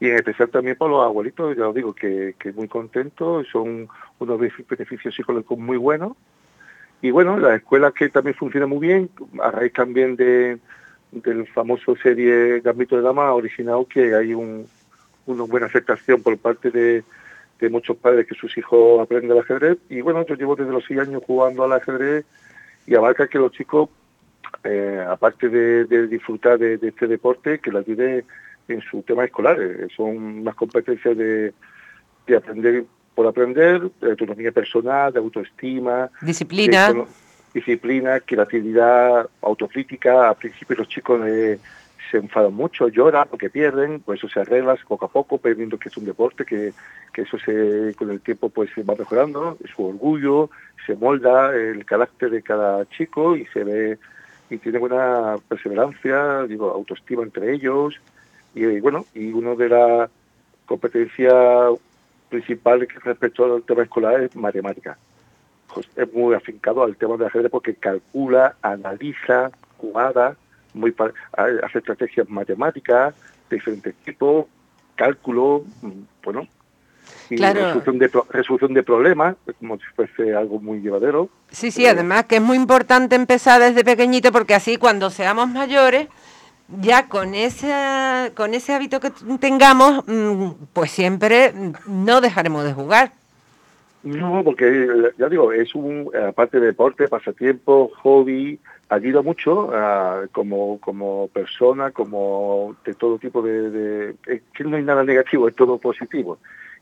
y 0.00 0.10
en 0.10 0.16
especial 0.16 0.50
también 0.50 0.76
para 0.76 0.90
los 0.90 1.04
abuelitos, 1.04 1.56
ya 1.56 1.68
os 1.68 1.74
digo, 1.74 1.94
que, 1.94 2.34
que 2.38 2.52
muy 2.52 2.68
contentos, 2.68 3.46
son 3.50 3.88
unos 4.18 4.40
beneficios 4.68 5.14
psicológicos 5.14 5.58
muy 5.58 5.76
buenos. 5.76 6.12
Y 7.02 7.10
bueno, 7.10 7.38
la 7.38 7.54
escuela 7.54 7.92
que 7.92 8.08
también 8.08 8.36
funciona 8.36 8.66
muy 8.66 8.78
bien, 8.78 9.10
a 9.42 9.50
raíz 9.50 9.72
también 9.72 10.16
de, 10.16 10.58
del 11.12 11.46
famoso 11.48 11.96
serie 11.96 12.60
Gambito 12.60 12.96
de 12.96 13.02
Dama, 13.02 13.32
originado 13.32 13.86
que 13.86 14.14
hay 14.14 14.34
un, 14.34 14.66
una 15.26 15.44
buena 15.44 15.66
aceptación 15.66 16.22
por 16.22 16.36
parte 16.38 16.70
de, 16.70 17.04
de 17.60 17.70
muchos 17.70 17.96
padres 17.96 18.26
que 18.26 18.34
sus 18.34 18.56
hijos 18.58 19.00
aprenden 19.00 19.32
el 19.32 19.38
ajedrez. 19.38 19.78
Y 19.88 20.00
bueno, 20.00 20.24
yo 20.26 20.34
llevo 20.34 20.56
desde 20.56 20.72
los 20.72 20.84
seis 20.84 21.00
años 21.00 21.22
jugando 21.26 21.64
al 21.64 21.72
ajedrez 21.72 22.24
y 22.86 22.94
abarca 22.94 23.28
que 23.28 23.38
los 23.38 23.52
chicos, 23.52 23.88
eh, 24.64 25.04
aparte 25.08 25.48
de, 25.48 26.06
disfrutar 26.06 26.58
de, 26.58 26.78
este 26.80 27.06
deporte, 27.06 27.58
que 27.58 27.72
la 27.72 27.80
ayude 27.80 28.24
en 28.68 28.80
su 28.82 29.02
tema 29.02 29.24
escolar. 29.24 29.58
Son 29.96 30.42
más 30.44 30.54
competencias 30.54 31.16
de, 31.16 31.52
de 32.26 32.36
aprender 32.36 32.84
por 33.16 33.26
aprender, 33.26 33.90
de 34.00 34.10
autonomía 34.10 34.52
personal, 34.52 35.12
de 35.12 35.18
autoestima. 35.18 36.10
Disciplina. 36.20 36.94
disciplina, 37.54 38.20
creatividad, 38.20 39.28
autocrítica. 39.40 40.28
Al 40.28 40.36
principio 40.36 40.76
los 40.76 40.88
chicos 40.88 41.26
eh, 41.26 41.58
se 42.10 42.18
enfadan 42.18 42.52
mucho, 42.52 42.88
lloran 42.88 43.26
porque 43.30 43.48
pierden, 43.48 44.00
pues 44.00 44.18
eso 44.18 44.28
se 44.28 44.40
arregla 44.40 44.76
poco 44.86 45.06
a 45.06 45.08
poco, 45.08 45.38
pero 45.38 45.56
viendo 45.56 45.78
que 45.78 45.88
es 45.88 45.96
un 45.96 46.04
deporte, 46.04 46.44
que, 46.44 46.74
que 47.14 47.22
eso 47.22 47.38
se 47.38 47.94
con 47.96 48.10
el 48.10 48.20
tiempo 48.20 48.50
pues 48.50 48.68
se 48.74 48.82
va 48.82 48.94
mejorando, 48.94 49.56
su 49.74 49.86
orgullo, 49.86 50.50
se 50.86 50.94
molda 50.94 51.56
el 51.56 51.86
carácter 51.86 52.30
de 52.30 52.42
cada 52.42 52.86
chico 52.90 53.34
y 53.34 53.46
se 53.46 53.64
ve 53.64 53.98
y 54.50 54.58
tiene 54.58 54.78
buena 54.78 55.36
perseverancia, 55.48 56.42
digo, 56.42 56.70
autoestima 56.70 57.22
entre 57.22 57.54
ellos 57.54 57.98
y, 58.56 58.80
bueno, 58.80 59.04
y 59.14 59.32
uno 59.32 59.54
de 59.54 59.68
las 59.68 60.10
competencias 60.64 61.34
principales 62.30 62.88
respecto 63.04 63.44
al 63.44 63.62
tema 63.62 63.82
escolar 63.82 64.22
es 64.22 64.34
matemática. 64.34 64.96
Pues 65.72 65.86
es 65.94 66.12
muy 66.12 66.34
afincado 66.34 66.82
al 66.82 66.96
tema 66.96 67.18
de 67.18 67.26
ajedrez 67.26 67.50
porque 67.50 67.74
calcula, 67.74 68.56
analiza 68.62 69.50
jugadas, 69.76 70.38
muy 70.72 70.94
hace 71.62 71.78
estrategias 71.78 72.28
matemáticas 72.30 73.14
de 73.50 73.56
diferentes 73.56 73.94
tipos, 73.96 74.46
cálculo, 74.94 75.64
mm, 75.82 75.90
bueno, 76.24 76.48
y 77.28 77.36
resolución, 77.36 77.98
de, 77.98 78.10
resolución 78.30 78.74
de 78.74 78.82
problemas, 78.82 79.36
como 79.58 79.76
si 79.76 79.84
fuese 79.94 80.34
algo 80.34 80.60
muy 80.60 80.80
llevadero. 80.80 81.28
Sí, 81.50 81.70
sí, 81.70 81.86
además 81.86 82.24
que 82.24 82.36
es 82.36 82.42
muy 82.42 82.56
importante 82.56 83.16
empezar 83.16 83.60
desde 83.60 83.84
pequeñito 83.84 84.32
porque 84.32 84.54
así 84.54 84.78
cuando 84.78 85.10
seamos 85.10 85.48
mayores, 85.50 86.08
ya 86.68 87.08
con 87.08 87.34
ese, 87.34 88.32
con 88.34 88.54
ese 88.54 88.74
hábito 88.74 89.00
que 89.00 89.10
tengamos, 89.40 90.04
mm, 90.06 90.50
pues 90.72 90.90
siempre 90.90 91.52
no 91.86 92.20
dejaremos 92.20 92.64
de 92.64 92.72
jugar. 92.72 93.12
No, 94.02 94.42
porque 94.44 94.86
ya 95.18 95.28
digo, 95.28 95.52
es 95.52 95.74
un, 95.74 96.10
aparte 96.28 96.60
de 96.60 96.66
deporte, 96.66 97.08
pasatiempo, 97.08 97.90
hobby, 98.02 98.60
ayuda 98.88 99.20
mucho 99.22 99.68
como, 100.30 100.78
como 100.78 101.28
persona, 101.28 101.90
como 101.90 102.76
de 102.84 102.94
todo 102.94 103.18
tipo 103.18 103.42
de, 103.42 104.14
que 104.54 104.64
no 104.64 104.76
hay 104.76 104.84
nada 104.84 105.02
negativo, 105.02 105.48
es 105.48 105.56
todo 105.56 105.78
positivo. 105.78 106.38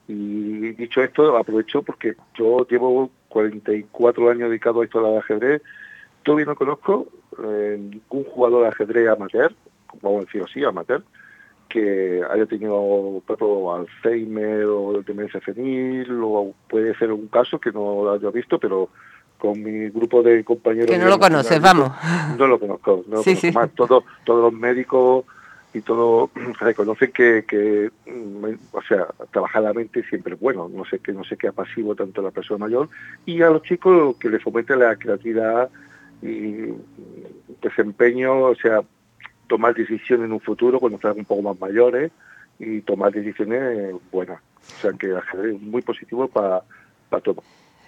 Y 0.06 0.72
dicho 0.72 1.02
esto, 1.02 1.36
aprovecho 1.36 1.82
porque 1.82 2.14
yo 2.34 2.66
llevo 2.68 3.10
44 3.28 4.30
años 4.30 4.50
dedicado 4.50 4.82
a 4.82 4.84
esto 4.84 5.02
del 5.02 5.18
ajedrez. 5.18 5.62
Todavía 6.22 6.46
no 6.46 6.56
conozco 6.56 7.06
eh, 7.42 7.78
ningún 7.78 8.24
jugador 8.24 8.62
de 8.62 8.68
ajedrez 8.68 9.08
amateur, 9.08 9.54
vamos 10.02 10.22
a 10.22 10.24
decir 10.26 10.42
así, 10.42 10.64
amateur, 10.64 11.02
que 11.68 12.22
haya 12.30 12.46
tenido 12.46 13.22
Alzheimer 13.74 14.64
o 14.66 15.02
demencia 15.02 15.40
senil, 15.40 16.20
o 16.22 16.54
puede 16.68 16.94
ser 16.96 17.12
un 17.12 17.28
caso 17.28 17.58
que 17.58 17.72
no 17.72 18.04
lo 18.04 18.12
haya 18.12 18.30
visto, 18.30 18.58
pero 18.58 18.88
con 19.38 19.62
mi 19.62 19.90
grupo 19.90 20.22
de 20.22 20.44
compañeros... 20.44 20.90
Que 20.90 20.98
no 20.98 21.08
lo 21.08 21.18
conoces, 21.18 21.60
vamos. 21.60 21.90
No 22.38 22.46
lo 22.46 22.58
conozco, 22.58 23.04
no 23.08 23.22
sí, 23.22 23.36
sí. 23.36 23.52
Más, 23.52 23.70
todos 23.72 24.04
los 24.26 24.52
médicos 24.52 25.24
y 25.74 25.80
todo 25.80 26.30
reconocen 26.60 27.12
que, 27.12 27.44
que 27.46 27.90
mm, 28.06 28.44
o 28.72 28.82
sea, 28.82 29.08
trabajadamente 29.32 30.02
siempre 30.04 30.34
es 30.34 30.40
bueno, 30.40 30.70
no 30.72 30.84
sé 30.84 31.00
que 31.00 31.12
no 31.12 31.24
sé 31.24 31.36
qué 31.36 31.52
pasivo 31.52 31.94
tanto 31.94 32.20
a 32.20 32.24
la 32.24 32.30
persona 32.30 32.66
mayor 32.66 32.88
y 33.26 33.42
a 33.42 33.50
los 33.50 33.62
chicos 33.62 34.16
que 34.16 34.30
les 34.30 34.42
fomente 34.42 34.76
la 34.76 34.96
creatividad 34.96 35.68
y 36.22 36.72
desempeño, 37.60 38.44
o 38.44 38.54
sea, 38.54 38.82
tomar 39.46 39.74
decisiones 39.74 40.26
en 40.26 40.32
un 40.32 40.40
futuro 40.40 40.80
cuando 40.80 40.98
sean 40.98 41.18
un 41.18 41.24
poco 41.24 41.42
más 41.42 41.60
mayores 41.60 42.10
y 42.58 42.80
tomar 42.82 43.12
decisiones 43.12 43.94
buenas. 44.10 44.40
O 44.60 44.80
sea 44.80 44.92
que 44.92 45.08
es 45.08 45.60
muy 45.60 45.82
positivo 45.82 46.28
para, 46.28 46.62
para 47.08 47.22
todo. 47.22 47.42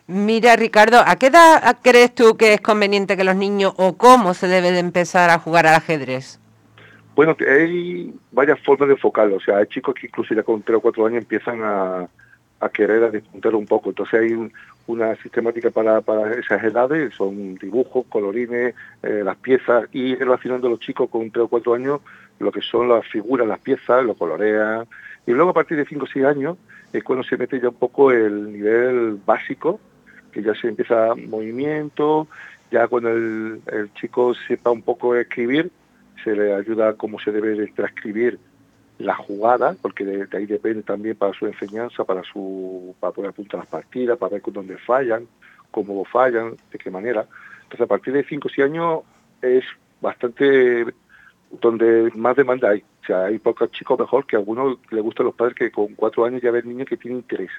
Mira, 0.09 0.55
Ricardo, 0.55 1.03
¿a 1.05 1.16
qué 1.16 1.27
edad 1.27 1.79
crees 1.83 2.14
tú 2.14 2.37
que 2.37 2.55
es 2.55 2.61
conveniente 2.61 3.16
que 3.16 3.25
los 3.25 3.35
niños 3.35 3.75
o 3.77 3.97
cómo 3.97 4.35
se 4.35 4.47
debe 4.47 4.71
de 4.71 4.79
empezar 4.79 5.31
a 5.31 5.38
jugar 5.38 5.66
al 5.66 5.75
ajedrez? 5.75 6.38
Bueno, 7.16 7.35
hay 7.40 8.14
varias 8.31 8.61
formas 8.61 8.88
de 8.88 8.95
enfocarlo. 8.95 9.37
O 9.37 9.40
sea, 9.40 9.59
hay 9.59 9.66
chicos 9.66 9.95
que 9.95 10.07
incluso 10.07 10.35
ya 10.35 10.42
con 10.42 10.62
3 10.62 10.79
o 10.79 10.81
4 10.81 11.07
años 11.07 11.23
empiezan 11.23 11.61
a, 11.62 12.09
a 12.61 12.69
querer 12.69 13.03
a 13.05 13.11
despuntar 13.11 13.55
un 13.55 13.66
poco. 13.66 13.88
Entonces 13.88 14.21
hay 14.21 14.51
una 14.87 15.16
sistemática 15.16 15.70
para, 15.70 16.01
para 16.01 16.33
esas 16.35 16.62
edades, 16.62 17.14
son 17.14 17.57
dibujos, 17.57 18.07
colorines, 18.09 18.75
eh, 19.03 19.22
las 19.25 19.37
piezas, 19.37 19.88
y 19.92 20.14
relacionando 20.14 20.68
a 20.68 20.70
los 20.70 20.81
chicos 20.81 21.11
con 21.11 21.31
3 21.31 21.44
o 21.44 21.49
4 21.49 21.75
años 21.75 22.01
lo 22.38 22.53
que 22.53 22.61
son 22.61 22.88
las 22.88 23.07
figuras, 23.07 23.46
las 23.46 23.61
piezas, 23.61 24.05
lo 24.05 24.14
colorea. 24.14 24.85
Y 25.27 25.33
luego 25.33 25.51
a 25.51 25.55
partir 25.55 25.77
de 25.77 25.87
5 25.87 26.05
o 26.05 26.09
6 26.09 26.25
años 26.27 26.59
es 26.92 27.03
cuando 27.03 27.25
se 27.25 27.37
mete 27.37 27.61
ya 27.61 27.70
un 27.70 27.77
poco 27.77 28.12
el 28.12 28.53
nivel 28.53 29.18
básico, 29.25 29.81
que 30.33 30.42
ya 30.42 30.55
se 30.55 30.68
empieza 30.68 31.14
movimiento, 31.14 32.29
ya 32.70 32.88
cuando 32.88 33.11
el, 33.11 33.62
el 33.72 33.92
chico 33.94 34.35
sepa 34.46 34.70
un 34.70 34.83
poco 34.83 35.16
escribir, 35.16 35.70
se 36.22 36.35
le 36.35 36.55
ayuda 36.55 36.94
cómo 36.94 37.18
se 37.18 37.33
debe 37.33 37.55
de 37.55 37.66
transcribir 37.68 38.38
la 38.99 39.15
jugada, 39.15 39.77
porque 39.81 40.05
de, 40.05 40.37
ahí 40.37 40.47
depende 40.47 40.83
también 40.83 41.17
para 41.17 41.33
su 41.35 41.47
enseñanza, 41.47 42.05
para 42.05 42.23
su 42.23 42.95
para 42.99 43.13
poder 43.13 43.31
apuntar 43.31 43.61
las 43.61 43.69
partidas, 43.69 44.19
para 44.19 44.33
ver 44.33 44.43
dónde 44.47 44.79
fallan, 44.79 45.27
cómo 45.71 46.05
fallan, 46.05 46.57
de 46.71 46.79
qué 46.79 46.91
manera. 46.91 47.27
Entonces 47.65 47.83
a 47.83 47.87
partir 47.87 48.15
de 48.15 48.25
5 48.25 48.49
o 48.49 48.51
6 48.51 48.65
años 48.67 49.01
es 49.43 49.65
bastante 50.01 50.87
donde 51.61 52.11
más 52.15 52.37
demanda 52.37 52.71
hay. 52.71 52.85
O 53.03 53.07
sea, 53.07 53.25
hay 53.27 53.39
pocos 53.39 53.71
chicos 53.71 53.99
mejor 53.99 54.27
que 54.27 54.37
a 54.37 54.39
algunos 54.39 54.79
le 54.91 55.01
gustan 55.01 55.27
los 55.27 55.35
padres 55.35 55.55
que 55.55 55.71
con 55.71 55.95
4 55.95 56.25
años 56.25 56.43
ya 56.43 56.51
ven 56.51 56.69
niños 56.69 56.89
que 56.89 56.97
tienen 56.97 57.19
interés. 57.19 57.51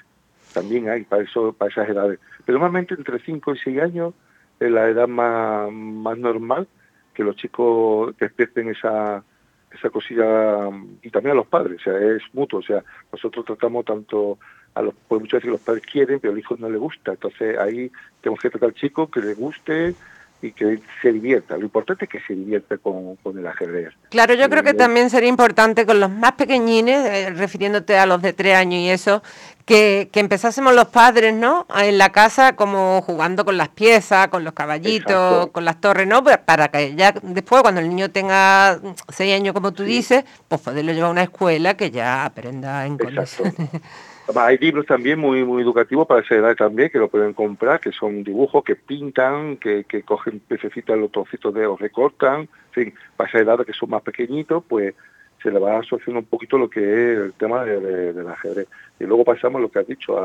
También 0.52 0.88
hay 0.88 1.04
para 1.04 1.22
eso 1.22 1.52
para 1.52 1.70
esas 1.70 1.88
edades. 1.88 2.18
Pero 2.44 2.58
normalmente 2.58 2.94
entre 2.94 3.20
5 3.20 3.54
y 3.54 3.58
6 3.58 3.80
años 3.80 4.14
es 4.58 4.70
la 4.70 4.88
edad 4.88 5.06
más, 5.06 5.70
más 5.70 6.18
normal 6.18 6.66
que 7.14 7.22
los 7.22 7.36
chicos 7.36 8.16
despierten 8.18 8.70
esa, 8.70 9.24
esa 9.72 9.90
cosilla 9.90 10.68
y 11.02 11.10
también 11.10 11.32
a 11.32 11.36
los 11.36 11.46
padres, 11.46 11.80
o 11.80 11.84
sea, 11.84 11.98
es 11.98 12.22
mutuo, 12.32 12.60
o 12.60 12.62
sea, 12.62 12.82
nosotros 13.12 13.44
tratamos 13.44 13.84
tanto 13.84 14.38
a 14.74 14.82
los, 14.82 14.94
pues 15.06 15.20
muchas 15.20 15.38
veces 15.38 15.50
los 15.50 15.60
padres 15.60 15.84
quieren, 15.84 16.20
pero 16.20 16.32
al 16.32 16.38
hijo 16.38 16.56
no 16.58 16.70
le 16.70 16.78
gusta, 16.78 17.12
entonces 17.12 17.58
ahí 17.58 17.90
tenemos 18.20 18.40
que 18.40 18.50
tratar 18.50 18.70
al 18.70 18.74
chico 18.74 19.10
que 19.10 19.20
le 19.20 19.34
guste, 19.34 19.94
y 20.40 20.52
que 20.52 20.80
se 21.02 21.12
divierta. 21.12 21.56
Lo 21.56 21.64
importante 21.64 22.04
es 22.04 22.10
que 22.10 22.20
se 22.20 22.34
divierta 22.34 22.78
con, 22.78 23.18
el 23.24 23.46
ajedrez. 23.46 23.92
Claro, 24.10 24.34
yo 24.34 24.48
creo 24.48 24.62
que 24.62 24.74
también 24.74 25.10
sería 25.10 25.28
importante 25.28 25.84
con 25.84 25.98
los 25.98 26.10
más 26.10 26.32
pequeñines, 26.32 27.04
eh, 27.06 27.30
refiriéndote 27.30 27.96
a 27.96 28.06
los 28.06 28.22
de 28.22 28.32
tres 28.32 28.54
años 28.54 28.80
y 28.80 28.88
eso, 28.88 29.22
que, 29.64 30.08
que, 30.12 30.20
empezásemos 30.20 30.74
los 30.74 30.88
padres, 30.88 31.34
¿no? 31.34 31.66
En 31.76 31.98
la 31.98 32.10
casa 32.10 32.54
como 32.54 33.02
jugando 33.02 33.44
con 33.44 33.56
las 33.56 33.68
piezas, 33.68 34.28
con 34.28 34.44
los 34.44 34.54
caballitos, 34.54 35.48
con 35.48 35.64
las 35.64 35.80
torres, 35.80 36.06
¿no? 36.06 36.22
Pues 36.22 36.38
para 36.38 36.68
que 36.68 36.94
ya 36.94 37.12
después, 37.22 37.62
cuando 37.62 37.80
el 37.80 37.88
niño 37.88 38.10
tenga 38.10 38.78
seis 39.08 39.34
años, 39.34 39.52
como 39.54 39.72
tú 39.72 39.82
dices, 39.82 40.24
pues 40.46 40.60
poderlo 40.60 40.92
llevar 40.92 41.08
a 41.08 41.12
una 41.12 41.22
escuela 41.24 41.74
que 41.74 41.90
ya 41.90 42.24
aprenda 42.24 42.86
en 42.86 42.96
condiciones. 42.96 43.54
Hay 44.36 44.58
libros 44.58 44.84
también 44.84 45.18
muy 45.18 45.42
muy 45.44 45.62
educativos 45.62 46.06
para 46.06 46.20
esa 46.20 46.34
edad 46.34 46.54
también 46.54 46.90
que 46.90 46.98
lo 46.98 47.08
pueden 47.08 47.32
comprar, 47.32 47.80
que 47.80 47.92
son 47.92 48.22
dibujos 48.24 48.62
que 48.62 48.76
pintan, 48.76 49.56
que, 49.56 49.84
que 49.84 50.02
cogen 50.02 50.40
pececitos 50.40 50.98
los 50.98 51.10
trocitos 51.10 51.54
de 51.54 51.62
los 51.62 51.80
recortan, 51.80 52.40
en 52.40 52.72
fin, 52.72 52.94
para 53.16 53.30
esa 53.30 53.38
edad 53.38 53.64
que 53.64 53.72
son 53.72 53.88
más 53.90 54.02
pequeñitos, 54.02 54.62
pues 54.68 54.94
se 55.42 55.50
le 55.50 55.58
va 55.58 55.78
asociando 55.78 56.20
un 56.20 56.26
poquito 56.26 56.58
lo 56.58 56.68
que 56.68 56.80
es 56.80 57.18
el 57.18 57.32
tema 57.34 57.64
de, 57.64 57.80
de, 57.80 58.12
del 58.12 58.28
ajedrez. 58.28 58.66
Y 59.00 59.04
luego 59.04 59.24
pasamos 59.24 59.62
lo 59.62 59.70
que 59.70 59.78
has 59.78 59.86
dicho 59.86 60.18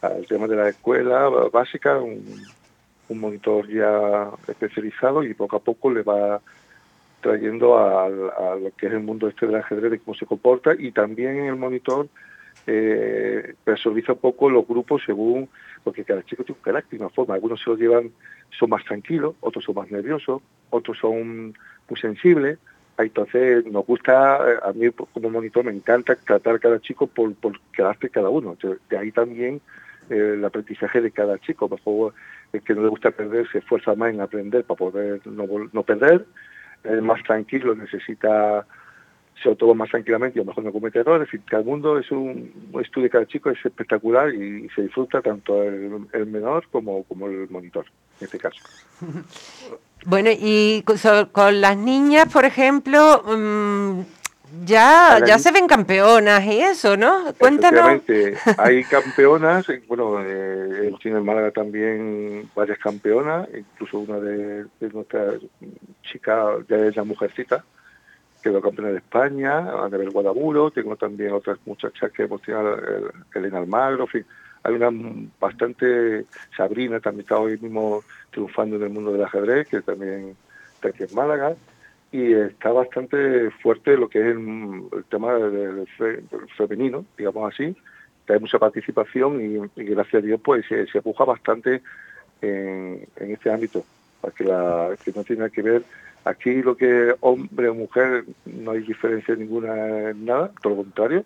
al 0.00 0.26
tema 0.26 0.46
de 0.46 0.56
la 0.56 0.68
escuela 0.68 1.28
básica, 1.52 1.98
un, 1.98 2.24
monitor 3.10 3.68
ya 3.68 4.30
especializado 4.48 5.22
y 5.22 5.34
poco 5.34 5.56
a 5.56 5.60
poco 5.60 5.92
le 5.92 6.02
va 6.02 6.40
trayendo 7.20 7.76
a, 7.76 8.06
a, 8.06 8.56
lo 8.56 8.72
que 8.76 8.86
es 8.86 8.92
el 8.92 9.00
mundo 9.00 9.28
este 9.28 9.46
del 9.46 9.56
ajedrez, 9.56 9.90
de 9.90 9.98
cómo 9.98 10.16
se 10.16 10.26
comporta 10.26 10.72
y 10.76 10.90
también 10.90 11.36
el 11.44 11.56
monitor 11.56 12.08
eh, 12.66 13.54
personaliza 13.64 14.12
un 14.12 14.18
poco 14.18 14.48
los 14.48 14.66
grupos 14.66 15.02
según, 15.04 15.48
porque 15.82 16.04
cada 16.04 16.22
chico 16.24 16.44
tiene 16.44 16.58
un 16.58 16.64
carácter, 16.64 17.00
una 17.00 17.10
forma. 17.10 17.34
Algunos 17.34 17.60
se 17.62 17.70
lo 17.70 17.76
llevan, 17.76 18.10
son 18.58 18.70
más 18.70 18.84
tranquilos, 18.84 19.34
otros 19.40 19.64
son 19.64 19.74
más 19.74 19.90
nerviosos, 19.90 20.42
otros 20.70 20.98
son 20.98 21.54
muy 21.88 22.00
sensibles. 22.00 22.58
Entonces 22.96 23.66
nos 23.66 23.84
gusta, 23.86 24.38
eh, 24.48 24.58
a 24.62 24.72
mí 24.72 24.88
como 24.90 25.30
monitor 25.30 25.64
me 25.64 25.72
encanta 25.72 26.14
tratar 26.14 26.54
a 26.54 26.58
cada 26.58 26.80
chico 26.80 27.06
por, 27.06 27.34
por 27.34 27.60
carácter 27.72 28.10
cada 28.10 28.28
uno. 28.28 28.56
De 28.88 28.96
ahí 28.96 29.10
también 29.10 29.60
eh, 30.08 30.34
el 30.36 30.44
aprendizaje 30.44 31.00
de 31.00 31.10
cada 31.10 31.38
chico. 31.38 31.68
Mejor 31.68 32.14
el 32.52 32.62
que 32.62 32.74
no 32.74 32.82
le 32.82 32.88
gusta 32.88 33.08
aprender 33.08 33.48
se 33.50 33.58
esfuerza 33.58 33.94
más 33.94 34.14
en 34.14 34.20
aprender 34.20 34.64
para 34.64 34.78
poder 34.78 35.26
no, 35.26 35.46
no 35.72 35.82
perder. 35.82 36.24
El 36.84 37.02
más 37.02 37.22
tranquilo 37.24 37.74
necesita 37.74 38.66
se 39.42 39.48
lo 39.48 39.56
toma 39.56 39.74
más 39.74 39.90
tranquilamente 39.90 40.38
y 40.38 40.40
a 40.40 40.44
lo 40.44 40.48
mejor 40.48 40.64
no 40.64 40.72
comete 40.72 41.00
errores. 41.00 41.28
En 41.32 41.42
cada 41.42 41.62
mundo 41.62 41.98
es 41.98 42.10
un, 42.10 42.52
estudio 42.80 43.04
de 43.04 43.10
cada 43.10 43.26
chico, 43.26 43.50
es 43.50 43.64
espectacular 43.64 44.34
y, 44.34 44.68
se 44.74 44.82
disfruta 44.82 45.20
tanto 45.20 45.62
el, 45.62 46.26
menor 46.26 46.66
como, 46.70 47.04
como 47.04 47.26
el 47.26 47.48
monitor, 47.50 47.86
en 48.20 48.24
este 48.24 48.38
caso. 48.38 48.60
Bueno, 50.06 50.28
y 50.30 50.84
con, 51.32 51.60
las 51.62 51.78
niñas, 51.78 52.30
por 52.30 52.44
ejemplo, 52.44 53.22
mm, 53.24 54.02
ya, 54.64 55.18
ya 55.26 55.38
se 55.38 55.50
ven 55.50 55.66
campeonas 55.66 56.44
y 56.44 56.60
eso, 56.60 56.96
¿no? 56.96 57.32
Cuéntanos. 57.38 58.02
hay 58.58 58.84
campeonas, 58.84 59.66
bueno, 59.88 60.20
eh, 60.22 60.92
en 61.02 61.24
Málaga 61.24 61.50
también 61.52 62.50
varias 62.54 62.78
campeonas, 62.78 63.48
incluso 63.56 63.98
una 64.00 64.18
de, 64.20 64.66
nuestras 64.92 65.36
chicas, 66.02 66.66
ya 66.68 66.76
es 66.76 66.96
la 66.96 67.04
mujercita, 67.04 67.64
quedó 68.44 68.60
campeona 68.60 68.90
de 68.90 68.98
España, 68.98 69.84
a 69.84 69.88
nivel 69.88 70.10
Guadamuro, 70.10 70.70
tengo 70.70 70.96
también 70.96 71.32
otras 71.32 71.58
muchachas 71.64 72.12
que 72.12 72.24
hemos 72.24 72.42
tenido, 72.42 72.76
Elena 73.34 73.58
Almagro, 73.58 74.04
en 74.04 74.08
fin, 74.08 74.26
hay 74.62 74.74
una 74.74 74.90
bastante, 75.40 76.26
Sabrina 76.54 77.00
también 77.00 77.22
está 77.22 77.38
hoy 77.38 77.56
mismo 77.58 78.04
triunfando 78.30 78.76
en 78.76 78.82
el 78.82 78.90
mundo 78.90 79.12
del 79.12 79.24
ajedrez, 79.24 79.66
que 79.66 79.80
también 79.80 80.36
está 80.74 80.88
aquí 80.88 81.04
en 81.04 81.14
Málaga, 81.14 81.56
y 82.12 82.34
está 82.34 82.70
bastante 82.70 83.50
fuerte 83.62 83.96
lo 83.96 84.10
que 84.10 84.20
es 84.20 84.26
el, 84.26 85.04
tema 85.08 85.32
del, 85.32 85.88
femenino, 86.56 87.06
digamos 87.16 87.52
así, 87.52 87.74
hay 88.28 88.40
mucha 88.40 88.58
participación 88.58 89.40
y, 89.40 89.84
gracias 89.84 90.22
a 90.22 90.26
Dios 90.26 90.40
pues 90.44 90.66
se, 90.66 90.86
se 90.86 91.00
puja 91.00 91.24
bastante 91.24 91.82
en, 92.42 93.06
este 93.16 93.50
ámbito, 93.50 93.84
para 94.20 94.34
que, 94.34 94.44
la, 94.44 94.96
que 95.02 95.12
no 95.12 95.24
tiene 95.24 95.48
que 95.48 95.62
ver, 95.62 95.82
aquí 96.24 96.62
lo 96.62 96.76
que 96.76 97.14
hombre 97.20 97.68
o 97.68 97.74
mujer 97.74 98.24
no 98.46 98.72
hay 98.72 98.80
diferencia 98.80 99.34
ninguna 99.36 100.10
en 100.10 100.24
nada, 100.24 100.50
todo 100.62 100.74
lo 100.74 100.82
contrario, 100.82 101.24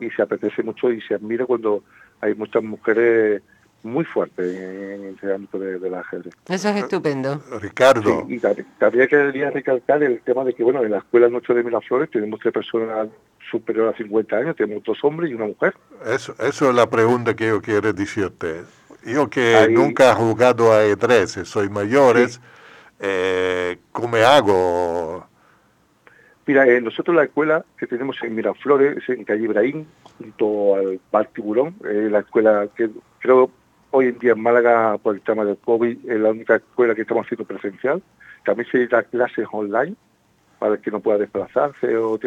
y 0.00 0.10
se 0.10 0.22
apetece 0.22 0.62
mucho 0.62 0.90
y 0.90 1.00
se 1.00 1.14
admira 1.14 1.46
cuando 1.46 1.82
hay 2.20 2.34
muchas 2.34 2.62
mujeres 2.62 3.42
muy 3.84 4.04
fuerte 4.04 4.94
en 4.94 5.14
ese 5.14 5.32
ámbito 5.32 5.58
de, 5.58 5.90
la 5.90 6.00
ajedrez. 6.00 6.34
Eso 6.48 6.68
es 6.70 6.76
estupendo. 6.76 7.42
Ricardo. 7.60 8.26
y 8.28 8.40
también 8.78 9.08
quería 9.08 9.50
recalcar 9.50 10.02
el 10.02 10.20
tema 10.22 10.42
de 10.42 10.54
que, 10.54 10.64
bueno, 10.64 10.82
en 10.82 10.90
la 10.90 10.98
Escuela 10.98 11.28
Noche 11.28 11.52
de 11.52 11.62
Miraflores 11.62 12.10
tenemos 12.10 12.40
tres 12.40 12.54
personas 12.54 13.08
superiores 13.50 13.94
a 13.94 13.98
50 13.98 14.36
años, 14.36 14.56
tenemos 14.56 14.82
dos 14.84 14.98
hombres 15.04 15.30
y 15.30 15.34
una 15.34 15.46
mujer. 15.46 15.74
Eso, 16.06 16.34
eso 16.40 16.70
es 16.70 16.74
la 16.74 16.88
pregunta 16.88 17.36
que 17.36 17.48
yo 17.48 17.60
quiero 17.60 17.92
decirte. 17.92 18.62
Yo 19.04 19.28
que 19.28 19.68
nunca 19.70 20.12
he 20.12 20.14
jugado 20.14 20.72
a 20.72 20.86
E3, 20.86 21.44
soy 21.44 21.68
mayores, 21.68 22.40
eh, 23.00 23.78
¿cómo 23.92 24.16
hago? 24.16 25.26
Mira, 26.46 26.66
eh, 26.66 26.80
nosotros 26.80 27.16
la 27.16 27.24
escuela 27.24 27.64
que 27.78 27.86
tenemos 27.86 28.16
en 28.22 28.34
Miraflores, 28.34 29.08
en 29.08 29.24
calle 29.24 29.44
Ibrahim, 29.44 29.86
junto 30.18 30.76
al 30.76 31.00
Bar 31.10 31.28
Tiburón, 31.28 31.74
eh, 31.84 32.08
la 32.10 32.20
escuela 32.20 32.68
que 32.76 32.90
creo 33.18 33.50
Hoy 33.96 34.06
en 34.06 34.18
día 34.18 34.32
en 34.32 34.42
Málaga, 34.42 34.98
por 34.98 35.14
el 35.14 35.20
tema 35.20 35.44
del 35.44 35.56
COVID, 35.56 36.10
es 36.10 36.18
la 36.18 36.30
única 36.30 36.56
escuela 36.56 36.96
que 36.96 37.02
estamos 37.02 37.24
haciendo 37.26 37.44
presencial. 37.44 38.02
También 38.44 38.68
se 38.68 38.88
da 38.88 39.04
clases 39.04 39.46
online 39.52 39.94
para 40.58 40.74
el 40.74 40.80
que 40.80 40.90
no 40.90 40.98
pueda 40.98 41.18
desplazarse, 41.18 41.96
o 41.96 42.18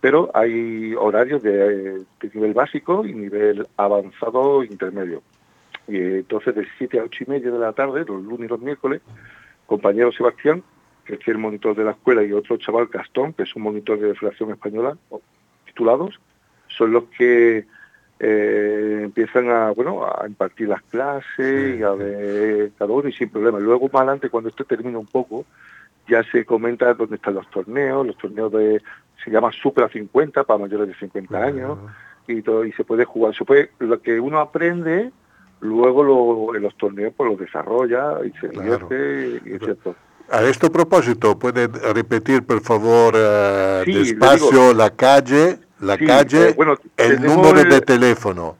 pero 0.00 0.32
hay 0.34 0.94
horarios 0.94 1.44
de, 1.44 2.02
nivel 2.34 2.54
básico 2.54 3.06
y 3.06 3.14
nivel 3.14 3.68
avanzado 3.76 4.64
intermedio. 4.64 5.22
Y 5.86 5.96
entonces 5.96 6.56
de 6.56 6.66
7 6.76 6.98
a 6.98 7.04
8 7.04 7.24
y 7.24 7.30
media 7.30 7.52
de 7.52 7.58
la 7.60 7.72
tarde, 7.72 8.04
los 8.04 8.24
lunes 8.24 8.46
y 8.46 8.48
los 8.48 8.60
miércoles, 8.60 9.00
compañero 9.66 10.12
Sebastián, 10.12 10.62
que 11.04 11.14
es 11.14 11.28
el 11.28 11.38
monitor 11.38 11.76
de 11.76 11.84
la 11.84 11.92
escuela, 11.92 12.22
y 12.22 12.32
otro 12.32 12.56
chaval 12.56 12.86
Gastón, 12.86 13.32
que 13.32 13.44
es 13.44 13.56
un 13.56 13.62
monitor 13.62 13.98
de 14.00 14.14
Federación 14.14 14.50
Española, 14.50 14.96
titulados, 15.64 16.18
son 16.68 16.92
los 16.92 17.04
que 17.16 17.66
eh, 18.18 19.00
empiezan 19.04 19.50
a 19.50 19.72
bueno 19.72 20.06
a 20.06 20.26
impartir 20.26 20.68
las 20.68 20.82
clases 20.82 21.78
y 21.78 21.82
a 21.82 21.90
ver 21.90 22.70
cada 22.78 22.92
uno 22.92 23.08
y 23.08 23.12
sin 23.12 23.28
problema. 23.28 23.58
Luego 23.58 23.88
más 23.92 24.02
adelante 24.02 24.30
cuando 24.30 24.48
esto 24.48 24.64
termina 24.64 24.98
un 24.98 25.06
poco 25.06 25.44
ya 26.08 26.22
se 26.24 26.44
comenta 26.44 26.94
dónde 26.94 27.16
están 27.16 27.34
los 27.34 27.50
torneos, 27.50 28.06
los 28.06 28.16
torneos 28.16 28.52
de 28.52 28.80
se 29.22 29.30
llama 29.30 29.50
Supra 29.52 29.88
50 29.88 30.44
para 30.44 30.58
mayores 30.58 30.88
de 30.88 30.94
50 30.94 31.42
años 31.42 31.78
y 32.26 32.42
todo 32.42 32.64
y 32.64 32.72
se 32.72 32.84
puede 32.84 33.04
jugar, 33.04 33.34
se 33.34 33.44
puede 33.44 33.70
lo 33.80 34.00
que 34.00 34.18
uno 34.20 34.38
aprende 34.38 35.10
luego 35.60 36.02
lo, 36.02 36.56
en 36.56 36.62
los 36.62 36.76
torneos 36.76 37.12
pues 37.16 37.30
lo 37.30 37.36
desarrolla 37.36 38.18
y 38.24 38.32
se 38.40 38.48
divierte 38.48 39.40
y. 39.44 39.58
A 40.28 40.42
este 40.42 40.68
propósito, 40.70 41.38
¿puede 41.38 41.68
repetir, 41.68 42.44
por 42.44 42.60
favor, 42.60 43.14
uh, 43.14 43.84
despacio 43.84 44.74
la 44.74 44.90
calle 44.90 45.60
la 45.80 45.98
calle, 45.98 46.50
eh, 46.50 46.54
bueno, 46.56 46.76
el 46.96 47.20
número 47.20 47.62
de 47.64 47.80
teléfono. 47.80 48.56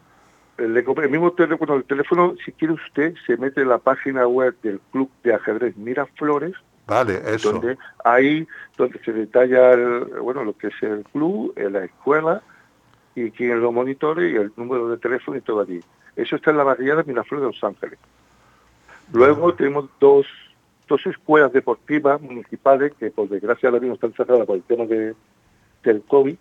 El, 0.59 0.73
mismo 1.11 1.33
teléfono, 1.33 1.75
el 1.77 1.85
teléfono, 1.85 2.35
si 2.45 2.53
quiere 2.53 2.75
usted, 2.75 3.15
se 3.27 3.37
mete 3.37 3.63
en 3.63 3.69
la 3.69 3.79
página 3.79 4.27
web 4.27 4.55
del 4.63 4.81
Club 4.93 5.11
de 5.23 5.35
Ajedrez 5.35 5.77
Miraflores. 5.77 6.55
Vale, 6.87 7.21
eso. 7.27 7.53
Donde 7.53 7.77
ahí 8.05 8.47
donde 8.77 8.99
se 9.05 9.13
detalla 9.13 9.77
bueno 10.21 10.45
lo 10.45 10.57
que 10.57 10.69
es 10.69 10.83
el 10.83 11.05
club, 11.13 11.53
la 11.57 11.85
escuela 11.85 12.43
y 13.15 13.31
quién 13.33 13.61
lo 13.61 13.73
monitore 13.73 14.31
y 14.31 14.37
el 14.37 14.53
número 14.57 14.89
de 14.89 14.99
teléfono 14.99 15.37
y 15.37 15.41
todo 15.41 15.63
allí. 15.63 15.81
Eso 16.17 16.37
está 16.37 16.51
en 16.51 16.57
la 16.57 16.65
barriada 16.65 17.03
de 17.03 17.09
Miraflores 17.09 17.43
de 17.43 17.53
Los 17.53 17.65
Ángeles. 17.65 17.99
Luego 19.13 19.55
tenemos 19.55 19.89
dos, 20.01 20.27
dos 20.89 21.07
escuelas 21.07 21.53
deportivas 21.53 22.21
municipales 22.21 22.93
que 22.99 23.11
por 23.11 23.29
desgracia 23.29 23.69
ahora 23.69 23.81
mismo 23.81 23.95
están 23.95 24.13
cerradas 24.15 24.47
por 24.47 24.57
el 24.57 24.63
tema 24.63 24.85
de, 24.87 25.15
del 25.85 26.03
COVID 26.03 26.37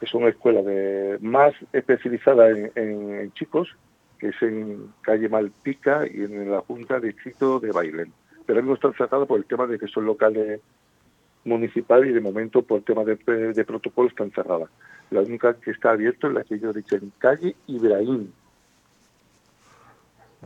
que 0.00 0.06
son 0.06 0.24
escuelas 0.24 0.64
de, 0.64 1.18
más 1.20 1.54
especializadas 1.72 2.56
en, 2.74 3.32
chicos, 3.32 3.74
que 4.18 4.28
es 4.28 4.42
en 4.42 4.92
calle 5.00 5.28
Malpica 5.28 6.06
y 6.06 6.22
en 6.22 6.50
la 6.50 6.60
Junta 6.60 7.00
de 7.00 7.08
Distrito 7.08 7.60
de 7.60 7.72
Bailén. 7.72 8.12
Pero 8.44 8.62
no 8.62 8.74
están 8.74 8.92
tratadas 8.92 9.26
por 9.26 9.38
el 9.38 9.46
tema 9.46 9.66
de 9.66 9.78
que 9.78 9.88
son 9.88 10.04
locales 10.04 10.60
municipales 11.44 12.10
y 12.10 12.12
de 12.12 12.20
momento 12.20 12.62
por 12.62 12.82
tema 12.82 13.04
de, 13.04 13.16
de 13.52 13.64
protocolo 13.64 14.08
están 14.08 14.30
cerradas. 14.32 14.68
La 15.10 15.20
única 15.20 15.54
que 15.54 15.70
está 15.70 15.92
abierta 15.92 16.26
es 16.28 16.34
la 16.34 16.44
que 16.44 16.58
yo 16.58 16.70
he 16.70 16.74
dicho 16.74 16.96
en 16.96 17.12
calle 17.18 17.54
Ibrahim. 17.66 18.30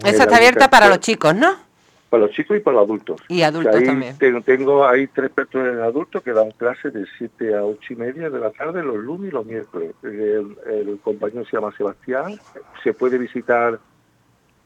Esa 0.05 0.25
está 0.25 0.37
abierta 0.37 0.71
para 0.71 0.89
los 0.89 1.01
chicos, 1.01 1.35
¿no? 1.35 1.71
para 2.11 2.25
los 2.25 2.33
chicos 2.33 2.57
y 2.57 2.61
para 2.61 2.79
los 2.79 2.85
adultos. 2.87 3.21
Y 3.29 3.43
adultos 3.43 3.83
también. 3.85 4.19
Tengo, 4.45 4.87
ahí 4.87 5.07
tres 5.07 5.31
personas 5.31 5.79
adultos 5.79 6.23
que 6.23 6.33
dan 6.33 6.51
clases 6.51 6.93
de 6.93 7.07
7 7.17 7.55
a 7.55 7.65
8 7.65 7.93
y 7.93 7.97
media 7.97 8.29
de 8.29 8.41
la 8.41 8.51
tarde 8.51 8.83
los 8.83 8.97
lunes 8.97 9.31
y 9.31 9.35
los 9.35 9.47
miércoles. 9.47 9.95
El, 10.03 10.99
compañero 11.03 11.45
se 11.45 11.57
llama 11.57 11.73
Sebastián, 11.77 12.39
se 12.83 12.93
puede 12.93 13.17
visitar 13.17 13.79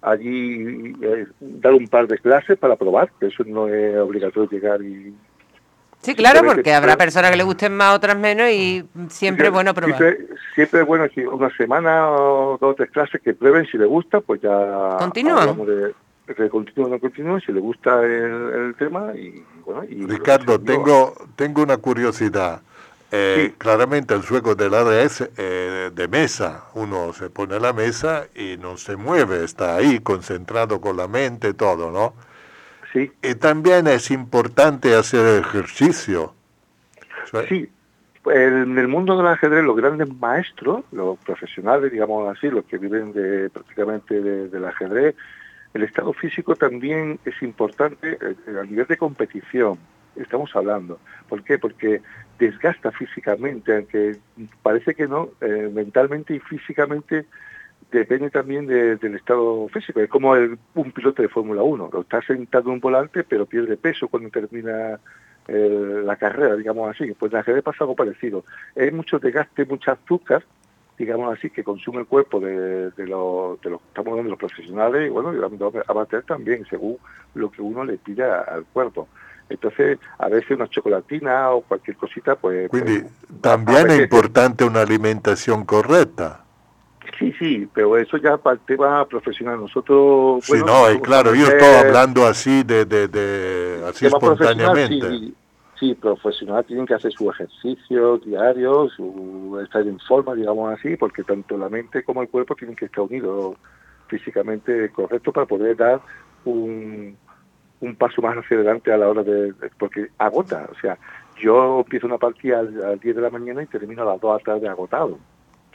allí, 0.00 0.94
eh, 1.02 1.26
dar 1.38 1.74
un 1.74 1.86
par 1.86 2.08
de 2.08 2.18
clases 2.18 2.58
para 2.58 2.76
probar, 2.76 3.12
que 3.20 3.26
eso 3.26 3.44
no 3.44 3.68
es 3.68 3.96
obligatorio 3.98 4.50
llegar 4.50 4.82
y... 4.82 5.14
Sí, 6.04 6.14
claro, 6.14 6.42
porque 6.44 6.74
habrá 6.74 6.96
personas 6.96 7.30
que 7.30 7.36
le 7.38 7.44
gusten 7.44 7.74
más, 7.74 7.96
otras 7.96 8.16
menos 8.16 8.50
y 8.50 8.84
siempre 9.08 9.46
es 9.46 9.52
bueno 9.52 9.72
probar. 9.72 9.98
Siempre, 10.54 10.80
es 10.80 10.86
bueno 10.86 11.08
que 11.08 11.26
una 11.26 11.48
semana 11.56 12.10
o 12.10 12.58
dos 12.60 12.72
o 12.72 12.74
tres 12.74 12.90
clases 12.90 13.20
que 13.22 13.32
prueben, 13.32 13.66
si 13.66 13.78
les 13.78 13.88
gusta, 13.88 14.20
pues 14.20 14.40
ya... 14.42 14.96
Continúan 14.98 15.56
que 16.26 16.48
continúe 16.48 16.86
o 16.86 16.88
no 16.88 16.98
continúe, 16.98 17.40
si 17.40 17.52
le 17.52 17.60
gusta 17.60 18.02
el, 18.02 18.74
tema. 18.78 19.12
Y, 19.14 19.44
bueno, 19.64 19.84
y 19.84 20.06
Ricardo, 20.06 20.58
tengo, 20.58 21.12
tengo 21.36 21.62
una 21.62 21.76
curiosidad. 21.76 22.62
Eh, 23.12 23.54
claramente 23.58 24.14
el 24.14 24.22
juego 24.22 24.54
de 24.54 24.68
la 24.68 24.82
red 24.82 25.10
eh, 25.36 25.90
de 25.94 26.08
mesa, 26.08 26.64
uno 26.74 27.12
se 27.12 27.30
pone 27.30 27.54
a 27.54 27.60
la 27.60 27.72
mesa 27.72 28.26
y 28.34 28.56
no 28.56 28.76
se 28.76 28.96
mueve, 28.96 29.44
está 29.44 29.76
ahí 29.76 30.00
concentrado 30.00 30.80
con 30.80 30.96
la 30.96 31.06
mente, 31.06 31.54
todo, 31.54 31.92
¿no? 31.92 32.14
Sí. 32.94 33.12
Y 33.22 33.34
también 33.34 33.86
es 33.88 34.10
importante 34.10 34.94
hacer 34.94 35.40
ejercicio. 35.44 36.32
Sí, 37.48 37.68
en 38.26 38.78
el 38.78 38.88
mundo 38.88 39.16
del 39.16 39.26
ajedrez 39.26 39.64
los 39.64 39.76
grandes 39.76 40.08
maestros, 40.14 40.84
los 40.92 41.18
profesionales, 41.18 41.92
digamos 41.92 42.34
así, 42.34 42.48
los 42.48 42.64
que 42.64 42.78
viven 42.78 43.12
de 43.12 43.50
prácticamente 43.50 44.20
del 44.20 44.64
ajedrez, 44.64 45.14
el 45.74 45.82
estado 45.82 46.12
físico 46.12 46.54
también 46.54 47.18
es 47.24 47.42
importante 47.42 48.16
eh, 48.20 48.36
a 48.60 48.64
nivel 48.64 48.86
de 48.86 48.96
competición, 48.96 49.78
estamos 50.16 50.54
hablando. 50.54 51.00
¿Por 51.28 51.42
qué? 51.42 51.58
Porque 51.58 52.00
desgasta 52.38 52.92
físicamente, 52.92 53.74
aunque 53.76 54.16
parece 54.62 54.94
que 54.94 55.08
no, 55.08 55.30
eh, 55.40 55.70
mentalmente 55.72 56.34
y 56.34 56.38
físicamente 56.38 57.26
depende 57.90 58.30
también 58.30 58.66
del 58.66 59.14
estado 59.14 59.68
físico. 59.68 60.00
Es 60.00 60.08
como 60.08 60.32
un 60.32 60.92
piloto 60.92 61.22
de 61.22 61.28
Fórmula 61.28 61.62
1, 61.62 61.90
lo 61.92 62.00
está 62.00 62.20
sentado 62.22 62.68
en 62.68 62.74
un 62.74 62.80
volante 62.80 63.24
pero 63.24 63.46
pierde 63.46 63.76
peso 63.76 64.08
cuando 64.08 64.30
termina 64.30 64.98
eh, 65.48 66.02
la 66.04 66.16
carrera, 66.16 66.56
digamos 66.56 66.90
así. 66.90 67.12
Pues 67.12 67.32
en 67.32 67.36
la 67.36 67.40
ajedrez 67.40 67.62
pasa 67.62 67.84
algo 67.84 67.94
parecido. 67.94 68.44
Hay 68.76 68.90
mucho 68.90 69.18
desgaste, 69.18 69.64
mucha 69.64 69.92
azúcar 69.92 70.44
digamos 70.98 71.36
así, 71.36 71.50
que 71.50 71.64
consume 71.64 72.00
el 72.00 72.06
cuerpo 72.06 72.40
de, 72.40 72.90
de, 72.90 73.06
lo, 73.06 73.58
de 73.62 73.70
los 73.70 73.80
estamos 73.88 74.12
hablando 74.12 74.30
los 74.30 74.38
profesionales 74.38 75.06
y 75.06 75.10
bueno, 75.10 75.32
y 75.32 75.36
los 75.36 75.52
amateurs 75.88 76.26
también, 76.26 76.64
según 76.68 76.98
lo 77.34 77.50
que 77.50 77.62
uno 77.62 77.84
le 77.84 77.98
pide 77.98 78.24
al 78.24 78.64
cuerpo. 78.72 79.08
Entonces, 79.48 79.98
a 80.18 80.28
veces 80.28 80.52
una 80.52 80.68
chocolatina 80.68 81.50
o 81.50 81.62
cualquier 81.62 81.96
cosita, 81.96 82.36
pues... 82.36 82.70
Quindi 82.70 83.00
pues, 83.00 83.12
también 83.42 83.90
es 83.90 84.00
importante 84.00 84.64
una 84.64 84.80
alimentación 84.80 85.64
correcta. 85.64 86.43
Sí, 87.18 87.32
sí, 87.38 87.68
pero 87.72 87.96
eso 87.96 88.16
ya 88.16 88.36
para 88.36 88.54
el 88.54 88.60
tema 88.60 89.06
profesional. 89.06 89.60
Nosotros... 89.60 90.44
Sí, 90.44 90.52
no, 90.66 90.90
y 90.90 90.98
claro, 91.00 91.34
yo 91.34 91.46
estoy 91.46 91.68
hablando 91.86 92.26
así 92.26 92.62
de, 92.62 92.84
de, 92.84 93.08
de 93.08 93.84
así 93.86 94.08
profesional, 94.08 94.78
espontáneamente. 94.78 95.08
Sí, 95.10 95.34
sí, 95.78 95.94
profesional 95.94 96.64
tienen 96.64 96.86
que 96.86 96.94
hacer 96.94 97.12
su 97.12 97.30
ejercicio 97.30 98.18
diario, 98.18 98.88
su 98.90 99.60
estar 99.62 99.82
en 99.82 99.98
forma, 100.00 100.34
digamos 100.34 100.72
así, 100.78 100.96
porque 100.96 101.22
tanto 101.24 101.56
la 101.56 101.68
mente 101.68 102.02
como 102.02 102.22
el 102.22 102.28
cuerpo 102.28 102.54
tienen 102.54 102.76
que 102.76 102.86
estar 102.86 103.04
unidos 103.04 103.56
físicamente 104.08 104.90
correcto 104.90 105.32
para 105.32 105.46
poder 105.46 105.76
dar 105.76 106.00
un, 106.44 107.16
un 107.80 107.96
paso 107.96 108.20
más 108.22 108.36
hacia 108.36 108.56
adelante 108.56 108.92
a 108.92 108.96
la 108.96 109.08
hora 109.08 109.22
de, 109.22 109.52
de- 109.52 109.70
porque 109.78 110.08
agota, 110.18 110.68
o 110.70 110.78
sea, 110.80 110.98
yo 111.40 111.80
empiezo 111.80 112.06
una 112.06 112.18
partida 112.18 112.60
a 112.60 112.62
las 112.62 113.00
10 113.00 113.16
de 113.16 113.22
la 113.22 113.30
mañana 113.30 113.62
y 113.62 113.66
termino 113.66 114.02
a 114.02 114.06
las 114.12 114.20
2 114.20 114.32
de 114.32 114.38
la 114.38 114.44
tarde 114.54 114.68
agotado. 114.68 115.18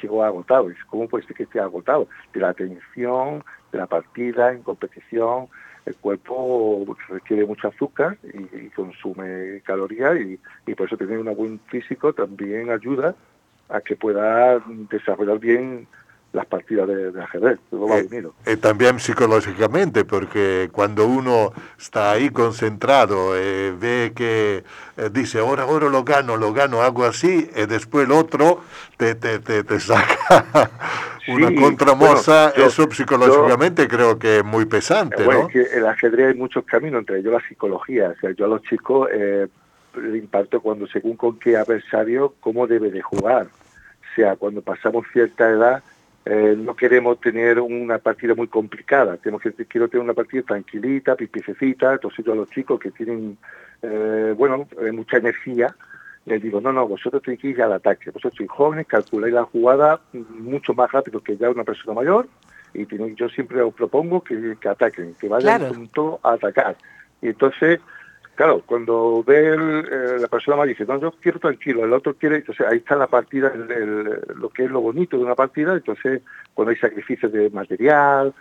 Llego 0.01 0.23
agotado. 0.23 0.71
Y 0.71 0.75
¿Cómo 0.88 1.07
puede 1.07 1.25
ser 1.25 1.35
que 1.35 1.43
esté 1.43 1.59
agotado? 1.59 2.07
De 2.33 2.39
la 2.39 2.53
tensión, 2.53 3.43
de 3.71 3.77
la 3.77 3.88
partida, 3.88 4.51
en 4.51 4.63
competición, 4.63 5.47
el 5.85 5.95
cuerpo 5.95 6.85
requiere 7.07 7.45
mucho 7.45 7.67
azúcar 7.67 8.17
y, 8.23 8.65
y 8.65 8.69
consume 8.69 9.62
calorías 9.65 10.19
y, 10.19 10.39
y 10.67 10.75
por 10.75 10.88
eso 10.88 10.97
tener 10.97 11.17
un 11.17 11.35
buen 11.35 11.59
físico 11.67 12.13
también 12.13 12.69
ayuda 12.69 13.15
a 13.69 13.81
que 13.81 13.95
pueda 13.95 14.59
desarrollar 14.89 15.39
bien 15.39 15.88
las 16.31 16.45
partidas 16.45 16.87
de, 16.87 17.11
de 17.11 17.23
ajedrez. 17.23 17.59
Todo 17.69 17.87
va 17.87 17.97
Eh, 17.97 18.07
unido. 18.09 18.33
eh, 18.45 18.57
también 18.57 18.99
psicológicamente, 18.99 20.05
porque 20.05 20.69
cuando 20.71 21.07
uno 21.07 21.51
está 21.77 22.11
ahí 22.11 22.29
concentrado, 22.29 23.35
eh, 23.35 23.73
ve 23.79 24.11
que 24.15 24.63
eh, 24.97 25.09
dice, 25.11 25.39
ahora, 25.39 25.63
ahora 25.63 25.89
lo 25.89 26.03
gano, 26.03 26.37
lo 26.37 26.53
gano, 26.53 26.81
hago 26.81 27.03
así, 27.05 27.49
y 27.55 27.65
después 27.65 28.05
el 28.05 28.11
otro 28.11 28.61
te, 28.97 29.15
te, 29.15 29.39
te, 29.39 29.63
te 29.63 29.79
saca 29.79 30.69
una 31.27 31.49
Sí, 31.49 31.55
contramoza, 31.55 32.49
bueno, 32.49 32.53
yo- 32.57 32.65
eso 32.67 32.91
psicológicamente 32.91 33.87
creo 33.87 34.19
que 34.19 34.37
es 34.39 34.43
muy 34.45 34.65
pesante, 34.65 35.23
Eh, 35.23 35.25
Bueno, 35.25 35.41
¿no? 35.41 35.47
es 35.47 35.53
que 35.53 35.77
el 35.77 35.85
ajedrez 35.87 36.27
hay 36.29 36.33
muchos 36.35 36.63
caminos, 36.65 36.99
entre 36.99 37.19
ellos 37.19 37.33
la 37.33 37.47
psicología. 37.47 38.13
O 38.15 38.19
sea, 38.19 38.31
yo 38.31 38.45
a 38.45 38.47
los 38.49 38.61
chicos 38.63 39.09
eh, 39.11 39.47
le 39.95 40.17
imparto 40.17 40.61
cuando 40.61 40.85
según 40.87 41.17
con 41.17 41.39
qué 41.39 41.57
adversario, 41.57 42.35
cómo 42.39 42.67
debe 42.67 42.91
de 42.91 43.01
jugar. 43.01 43.47
O 43.47 44.15
sea, 44.15 44.35
cuando 44.35 44.61
pasamos 44.61 45.05
cierta 45.13 45.49
edad, 45.49 45.83
eh, 46.25 46.55
no 46.58 46.75
queremos 46.75 47.19
tener 47.19 47.60
una 47.60 47.97
partida 47.97 48.36
muy 48.36 48.47
complicada. 48.47 49.17
Tenemos 49.17 49.41
que 49.41 49.51
quiero 49.65 49.88
tener 49.88 50.03
una 50.03 50.13
partida 50.13 50.43
tranquilita, 50.43 51.15
pipicecita. 51.15 51.93
Entonces 51.93 52.27
a 52.27 52.36
los 52.36 52.49
chicos 52.49 52.79
que 52.79 52.91
tienen, 52.91 53.38
eh, 53.82 54.34
bueno, 54.38 54.67
eh, 54.82 54.91
mucha 54.91 55.17
energía, 55.17 55.75
les 56.25 56.41
digo, 56.41 56.62
no, 56.62 56.71
no, 56.71 56.88
vosotros 56.88 57.23
tenéis 57.23 57.41
que 57.41 57.47
ir 57.49 57.62
al 57.62 57.73
ataque. 57.73 58.12
Vosotros 58.12 58.36
sois 58.38 58.49
jóvenes, 58.49 58.86
calculáis 58.88 59.34
la 59.34 59.43
jugada 59.43 60.01
mucho 60.13 60.73
más 60.73 60.91
rápido 60.91 61.21
que 61.21 61.38
ya 61.38 61.49
una 61.49 61.63
persona 61.63 61.93
mayor 61.95 62.27
y 62.73 62.86
tienen- 62.86 63.15
yo 63.15 63.29
siempre 63.29 63.62
os 63.62 63.73
propongo 63.73 64.21
que, 64.23 64.55
que 64.62 64.69
ataquen, 64.69 65.15
que 65.19 65.27
vayan 65.27 65.60
Claro. 65.93 66.19
a 66.23 66.34
atacar. 66.34 66.75
Y 67.21 67.29
entonces, 67.29 67.79
claro, 68.39 68.63
cuando 68.65 69.21
ve 69.21 69.49
el, 69.49 69.86
eh, 69.91 70.17
la 70.21 70.30
persona 70.30 70.56
más 70.56 70.65
dice, 70.65 70.86
no, 70.86 70.97
yo 70.97 71.12
quiero 71.21 71.39
tranquilo, 71.39 71.84
el 71.84 71.91
otro 71.91 72.13
quiere, 72.15 72.38
entonces 72.38 72.65
ahí 72.65 72.78
está 72.78 72.95
la 72.95 73.08
partida, 73.08 73.52
el- 73.54 73.69
el- 73.69 74.21
lo 74.36 74.47
que 74.47 74.63
es 74.63 74.71
lo 74.71 74.80
bonito 74.80 75.17
de 75.17 75.23
una 75.25 75.36
partida, 75.36 75.73
entonces 75.73 76.21
cuando 76.54 76.69
hay 76.69 76.78
sacrificios 76.78 77.34
de 77.34 77.49
material, 77.49 78.34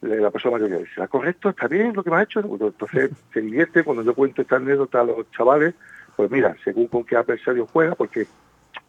la 0.00 0.32
persona 0.32 0.58
mayor 0.58 0.80
dice, 0.80 0.90
¿será 0.94 1.06
correcto? 1.06 1.50
¿Está 1.50 1.68
bien 1.68 1.92
lo 1.94 2.02
que 2.02 2.10
me 2.10 2.16
ha 2.16 2.22
hecho? 2.24 2.40
Entonces 2.40 3.12
se 3.32 3.40
divierte 3.40 3.84
cuando 3.84 4.02
yo 4.02 4.12
cuento 4.12 4.42
esta 4.42 4.56
anécdota 4.56 5.02
a 5.02 5.04
los 5.04 5.30
chavales, 5.30 5.74
pues 6.16 6.28
mira, 6.32 6.56
según 6.64 6.88
con 6.88 7.04
qué 7.04 7.14
adversario 7.14 7.68
juega, 7.72 7.94
porque 7.94 8.26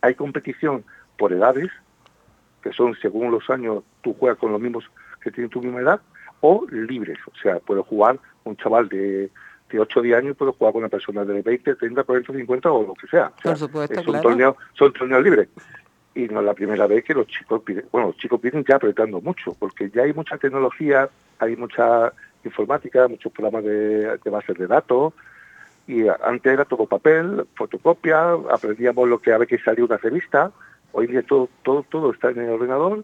hay 0.02 0.16
competición 0.16 0.84
por 1.16 1.32
edades, 1.32 1.70
que 2.64 2.74
son 2.74 2.96
según 2.96 3.30
los 3.30 3.48
años, 3.52 3.84
tú 4.02 4.16
juegas 4.16 4.40
con 4.40 4.52
los 4.52 4.60
mismos 4.60 4.90
que 5.22 5.30
tienen 5.30 5.52
tu 5.52 5.62
misma 5.62 5.82
edad, 5.82 6.02
o 6.42 6.66
libres, 6.72 7.20
o 7.28 7.38
sea, 7.40 7.60
puedo 7.60 7.84
jugar 7.84 8.18
un 8.46 8.58
chaval 8.58 8.90
de, 8.90 9.30
de 9.70 9.80
8 9.80 10.00
o 10.00 10.04
10 10.04 10.18
años, 10.18 10.38
puedo 10.38 10.54
jugar 10.54 10.74
con 10.74 10.82
una 10.84 10.90
persona 10.90 11.26
de 11.26 11.42
20, 11.42 11.76
30, 11.76 12.04
40, 12.04 12.34
50 12.34 12.72
o 12.72 12.88
lo 12.88 12.94
que 12.94 13.08
sea. 13.08 13.32
O 13.38 13.42
sea, 13.42 13.52
Por 13.52 13.58
supuesto, 13.58 14.00
es 14.00 14.06
un 14.08 14.14
claro. 14.14 14.30
torneo, 14.30 14.58
son 14.74 14.94
torneos 14.94 15.24
libres. 15.24 15.50
Y 16.14 16.28
no 16.28 16.40
es 16.40 16.46
la 16.46 16.54
primera 16.54 16.88
vez 16.88 17.04
que 17.04 17.14
los 17.14 17.28
chicos 17.28 17.62
piden, 17.64 17.86
bueno, 17.92 18.08
los 18.08 18.18
chicos 18.18 18.42
vienen 18.42 18.64
ya 18.68 18.76
apretando 18.76 19.20
mucho, 19.20 19.54
porque 19.60 19.90
ya 19.90 20.04
hay 20.04 20.14
mucha 20.14 20.38
tecnología, 20.38 21.10
hay 21.40 21.56
mucha 21.58 22.14
informática, 22.44 23.08
muchos 23.08 23.32
programas 23.32 23.64
de, 23.66 24.18
de 24.18 24.30
bases 24.30 24.58
de 24.58 24.68
datos, 24.68 25.14
y 25.88 26.08
antes 26.08 26.52
era 26.52 26.66
todo 26.66 26.86
papel, 26.88 27.46
fotocopia, 27.56 28.32
aprendíamos 28.52 29.08
lo 29.08 29.20
que 29.20 29.34
a 29.34 29.38
ver 29.38 29.48
que 29.48 29.60
salía 29.60 29.86
una 29.86 29.98
revista, 29.98 30.52
hoy 30.94 31.06
en 31.06 31.12
día 31.12 31.24
todo, 31.24 31.50
todo, 31.64 31.84
todo 31.84 32.12
está 32.12 32.32
en 32.32 32.40
el 32.40 32.50
ordenador 32.50 33.04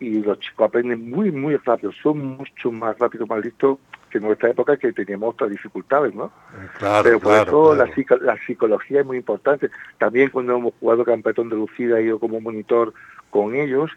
y 0.00 0.22
los 0.22 0.38
chicos 0.40 0.68
aprenden 0.68 1.10
muy, 1.10 1.30
muy 1.30 1.56
rápido, 1.56 1.92
son 1.92 2.36
mucho 2.36 2.72
más 2.72 2.98
rápidos, 2.98 3.28
más 3.28 3.44
listos 3.44 3.78
que 4.10 4.18
en 4.18 4.24
nuestra 4.24 4.50
época 4.50 4.76
que 4.76 4.92
teníamos 4.92 5.34
otras 5.34 5.50
dificultades, 5.50 6.14
¿no? 6.14 6.30
Claro, 6.78 7.02
Pero 7.04 7.20
por 7.20 7.32
claro, 7.32 7.42
eso 7.50 7.74
claro. 7.74 7.74
La, 7.86 7.94
psico- 7.94 8.16
la 8.18 8.36
psicología 8.46 9.00
es 9.00 9.06
muy 9.06 9.16
importante. 9.18 9.70
También 9.98 10.30
cuando 10.30 10.56
hemos 10.56 10.74
jugado 10.80 11.04
Campeón 11.04 11.48
de 11.48 11.56
Lucía, 11.56 11.98
he 11.98 12.04
ido 12.04 12.18
como 12.18 12.40
monitor 12.40 12.92
con 13.30 13.54
ellos, 13.54 13.90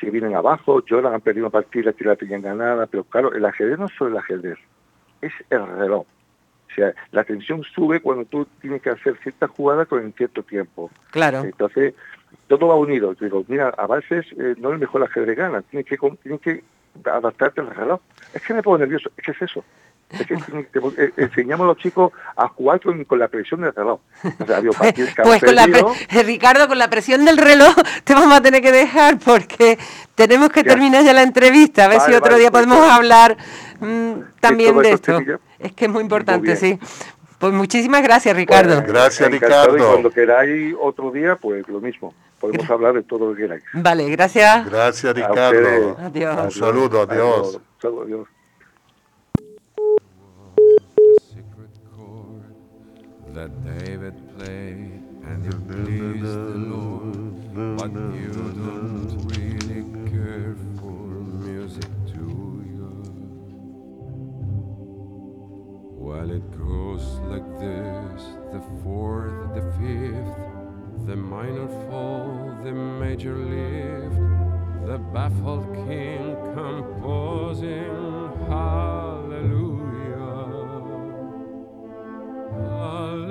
si 0.00 0.08
vienen 0.10 0.34
abajo, 0.34 0.82
lloran, 0.84 1.12
han 1.14 1.20
perdido 1.20 1.46
una 1.46 1.50
partida 1.52 1.92
que 1.92 2.04
la 2.04 2.16
tenían 2.16 2.40
ganada, 2.42 2.86
pero 2.86 3.04
claro, 3.04 3.32
el 3.34 3.44
ajedrez 3.44 3.78
no 3.78 3.86
es 3.86 3.92
solo 3.92 4.10
el 4.12 4.16
ajedrez, 4.18 4.58
es 5.20 5.32
el 5.50 5.66
reloj. 5.66 6.06
O 6.70 6.74
sea, 6.74 6.94
la 7.10 7.24
tensión 7.24 7.62
sube 7.64 8.00
cuando 8.00 8.24
tú 8.24 8.46
tienes 8.60 8.80
que 8.80 8.90
hacer 8.90 9.16
ciertas 9.22 9.50
jugadas 9.50 9.88
con 9.88 10.12
cierto 10.14 10.42
tiempo. 10.44 10.88
Claro. 11.10 11.40
Entonces, 11.40 11.94
todo 12.46 12.68
va 12.68 12.76
unido. 12.76 13.12
Digo, 13.20 13.44
mira, 13.48 13.68
a 13.70 13.86
veces 13.88 14.24
eh, 14.38 14.54
no 14.58 14.68
es 14.68 14.74
el 14.74 14.78
mejor 14.80 15.02
ajedrez 15.02 15.36
gana, 15.36 15.62
tienes 15.62 15.86
que, 15.86 15.98
tienes 16.22 16.40
que 16.40 16.62
adaptarte 17.04 17.60
al 17.60 17.74
reloj. 17.74 18.00
Es 18.34 18.42
que 18.42 18.54
me 18.54 18.62
pongo 18.62 18.78
nervioso, 18.78 19.10
es 19.16 19.24
que 19.24 19.30
es 19.32 19.42
eso. 19.42 19.64
Es 20.10 20.26
que 20.26 20.34
enseñamos 21.16 21.64
a 21.64 21.68
los 21.68 21.76
chicos 21.78 22.12
a 22.36 22.48
jugar 22.48 22.80
con, 22.80 23.04
con 23.04 23.18
la 23.18 23.28
presión 23.28 23.60
del 23.60 23.72
reloj. 23.74 24.00
O 24.24 24.46
sea, 24.46 24.60
que 24.60 24.68
han 24.68 25.04
Pues 25.22 25.40
con 25.42 25.54
la 25.54 25.66
pre- 25.66 26.22
Ricardo, 26.24 26.66
con 26.68 26.78
la 26.78 26.90
presión 26.90 27.24
del 27.24 27.38
reloj 27.38 27.74
te 28.04 28.14
vamos 28.14 28.32
a 28.36 28.40
tener 28.42 28.60
que 28.60 28.72
dejar 28.72 29.18
porque 29.18 29.78
tenemos 30.16 30.50
que 30.50 30.62
Ya. 30.64 30.70
terminar 30.70 31.04
ya 31.04 31.12
la 31.12 31.22
entrevista. 31.22 31.84
A 31.84 31.88
ver 31.88 31.98
Vale, 31.98 32.10
si 32.12 32.16
otro 32.16 32.30
vale, 32.32 32.40
día 32.40 32.50
pues, 32.50 32.64
podemos 32.64 32.84
pues, 32.84 32.92
hablar 32.96 33.36
mm, 33.80 34.12
también 34.40 34.76
de 34.78 34.90
esto. 34.90 35.18
Es 35.60 35.72
que 35.72 35.84
es 35.84 35.90
muy 35.90 36.02
importante, 36.02 36.48
Muy 36.48 36.56
sí. 36.56 36.78
Pues 37.38 37.52
muchísimas 37.54 38.02
gracias, 38.02 38.36
Ricardo. 38.36 38.74
Pues, 38.80 38.92
Gracias, 38.92 39.30
Ricardo. 39.30 39.78
Y 39.78 39.80
cuando 39.80 40.10
queráis 40.10 40.74
otro 40.78 41.10
día, 41.10 41.36
pues 41.36 41.66
lo 41.68 41.80
mismo. 41.80 42.12
Podemos 42.40 42.68
hablar 42.70 42.94
de 42.94 43.02
todo 43.02 43.28
lo 43.28 43.34
que 43.36 43.42
queráis. 43.42 43.62
Vale, 43.74 44.08
gracias. 44.10 44.64
Gracias, 44.68 45.14
Ricardo. 45.14 45.96
Adiós. 45.98 46.44
Un 46.44 46.50
saludo, 46.50 47.02
adiós. 47.02 47.54
Un 47.56 47.80
saludo, 47.80 48.02
adiós. 48.02 48.28
that 53.34 53.64
David 53.64 54.14
played 54.36 55.02
and 55.24 55.46
it 55.46 55.68
pleased 55.68 56.24
the 56.24 56.58
Lord. 56.74 57.78
But 57.78 57.92
you 58.20 58.32
don't 58.32 59.16
really 59.32 59.82
care 60.10 60.56
for 60.78 61.06
music, 61.46 61.90
do 62.06 62.26
you? 62.74 62.90
Well, 65.96 66.30
it 66.30 66.46
goes 66.58 67.04
like 67.32 67.48
this 67.60 68.22
the 68.52 68.62
fourth, 68.82 69.54
the 69.54 69.62
fifth, 69.78 71.06
the 71.06 71.16
minor 71.16 71.66
the 71.66 71.89
major 73.20 73.36
lift, 73.36 74.16
the 74.86 74.96
baffled 75.12 75.66
king 75.86 76.34
composing 76.54 77.84
hallelujah. 78.48 79.90
Hallelujah. 82.50 83.29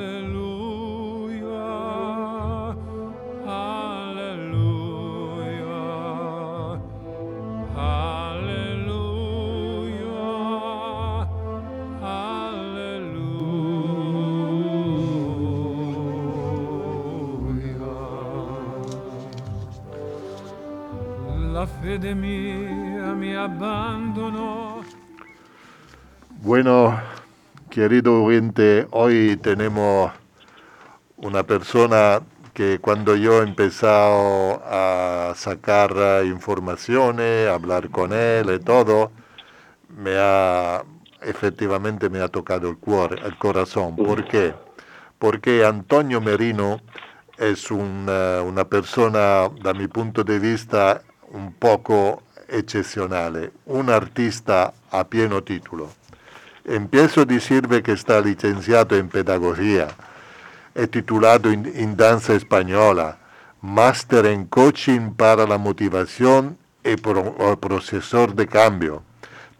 Fede 22.00 22.16
mia 22.16 23.14
mi 23.14 23.36
abbandonò. 23.36 24.82
Bueno, 26.42 26.98
querido 27.70 28.24
oyente, 28.24 28.88
hoy 28.92 29.36
tenemos 29.36 30.10
una 31.18 31.44
persona 31.44 32.22
que 32.54 32.80
cuando 32.80 33.18
yo 33.18 33.42
he 33.42 33.44
empezado 33.44 34.62
a 34.66 35.34
sacar 35.36 35.92
eh, 35.94 36.28
informaciones, 36.28 37.50
a 37.50 37.56
hablar 37.56 37.90
con 37.90 38.14
él 38.14 38.50
y 38.50 38.60
todo, 38.60 39.12
me 39.90 40.16
ha 40.18 40.82
efectivamente 41.22 42.10
me 42.10 42.22
ha 42.22 42.30
tocado 42.30 42.70
el, 42.70 42.78
cuore, 42.78 43.20
el 43.26 43.38
corazón. 43.38 43.98
¿Por 43.98 44.26
qué? 44.26 44.54
Porque 45.18 45.66
Antonio 45.66 46.22
Merino 46.22 46.80
es 47.38 47.70
una, 47.70 48.42
una 48.42 48.64
persona, 48.64 49.50
da 49.62 49.74
mi 49.74 49.90
punto 49.90 50.24
di 50.24 50.40
vista, 50.40 51.02
poco 51.60 52.24
eccezionale, 52.48 53.52
un 53.66 53.90
artista 53.90 54.74
a 54.90 55.06
pieno 55.06 55.44
titolo. 55.44 55.94
Empiezo 56.64 57.22
a 57.22 57.26
decirvi 57.26 57.82
che 57.82 57.96
sta 57.96 58.20
licenziato 58.20 58.96
in 58.96 59.08
pedagogia, 59.08 59.94
è 60.72 60.88
titulato 60.88 61.50
in, 61.50 61.70
in 61.76 61.96
danza 61.96 62.38
spagnola, 62.40 63.18
máster 63.60 64.26
en 64.26 64.48
coaching 64.48 65.14
para 65.16 65.46
la 65.46 65.58
motivación 65.58 66.58
y 66.84 66.96
pro, 66.96 67.58
procesor 67.60 68.34
de 68.34 68.48
cambio, 68.48 69.04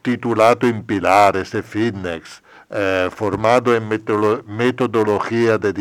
titulado 0.02 0.68
en 0.68 0.84
pilares 0.84 1.52
de 1.52 1.62
fitness, 1.62 2.42
eh, 2.70 3.10
formado 3.12 3.76
en 3.76 3.88
metodología 3.88 5.58
de 5.58 5.74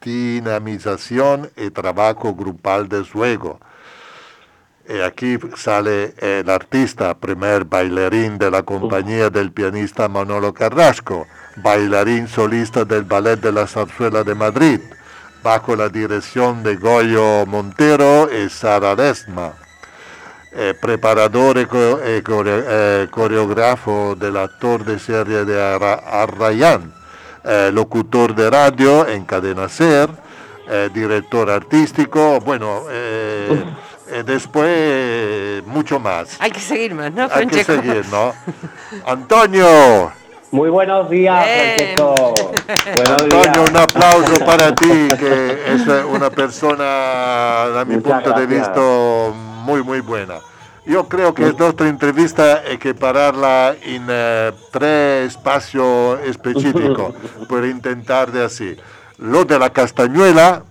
dinamización 0.00 1.50
y 1.56 1.70
trabajo 1.70 2.34
grupal 2.34 2.88
de 2.88 3.02
juego. 3.04 3.58
Y 4.88 5.00
aquí 5.02 5.38
sale 5.54 6.14
el 6.16 6.48
artista, 6.48 7.14
primer 7.14 7.66
bailarín 7.66 8.38
de 8.38 8.50
la 8.50 8.62
compañía 8.62 9.28
del 9.28 9.52
pianista 9.52 10.08
Manolo 10.08 10.54
Carrasco, 10.54 11.26
bailarín 11.56 12.26
solista 12.26 12.86
del 12.86 13.04
Ballet 13.04 13.38
de 13.38 13.52
la 13.52 13.66
Zarzuela 13.66 14.24
de 14.24 14.34
Madrid, 14.34 14.80
bajo 15.42 15.76
la 15.76 15.90
dirección 15.90 16.62
de 16.62 16.76
Goyo 16.76 17.44
Montero 17.44 18.30
y 18.32 18.48
Sara 18.48 18.94
Lesma. 18.94 19.52
Eh, 20.52 20.72
preparador 20.80 21.58
y 21.58 21.68
eh, 21.70 22.22
eh, 22.26 23.08
coreógrafo 23.10 24.16
del 24.18 24.38
actor 24.38 24.86
de 24.86 24.98
serie 24.98 25.44
de 25.44 25.62
Arrayán, 25.62 26.94
locutor 27.72 28.34
de 28.34 28.48
radio 28.48 29.06
en 29.06 29.26
Cadena 29.26 29.68
Ser, 29.68 30.08
director 30.92 31.50
artístico, 31.50 32.40
bueno, 32.40 32.84
después 34.24 35.64
mucho 35.66 35.98
más. 35.98 36.36
Hay 36.40 36.50
que 36.50 36.60
seguir 36.60 36.94
más, 36.94 37.12
¿no? 37.12 37.28
Hay 37.30 37.46
que 37.46 37.64
seguir, 37.64 38.04
¿no? 38.10 38.32
Antonio. 39.06 40.12
Muy 40.50 40.70
buenos 40.70 41.10
días, 41.10 41.44
Francesco. 41.46 42.14
Buenos 42.96 43.22
Antonio, 43.22 43.64
un 43.70 43.76
aplauso 43.76 44.44
para 44.46 44.74
ti, 44.74 45.08
que 45.18 45.74
es 45.74 45.86
una 46.10 46.30
persona, 46.30 47.80
a 47.80 47.84
mi 47.84 47.98
punto 47.98 48.32
de 48.32 48.46
vista, 48.46 48.80
muy, 49.64 49.82
muy 49.82 50.00
buena. 50.00 50.36
Yo 50.86 51.06
creo 51.06 51.34
que 51.34 51.52
nuestra 51.52 51.86
entrevista 51.86 52.62
hay 52.66 52.78
que 52.78 52.94
pararla 52.94 53.76
en 53.82 54.06
eh, 54.08 54.52
tres 54.70 55.32
espacios 55.32 56.18
específicos, 56.24 57.14
por 57.46 57.66
intentar 57.66 58.32
de 58.32 58.44
así. 58.44 58.74
Lo 59.18 59.44
de 59.44 59.58
la 59.58 59.68
castañuela, 59.68 60.62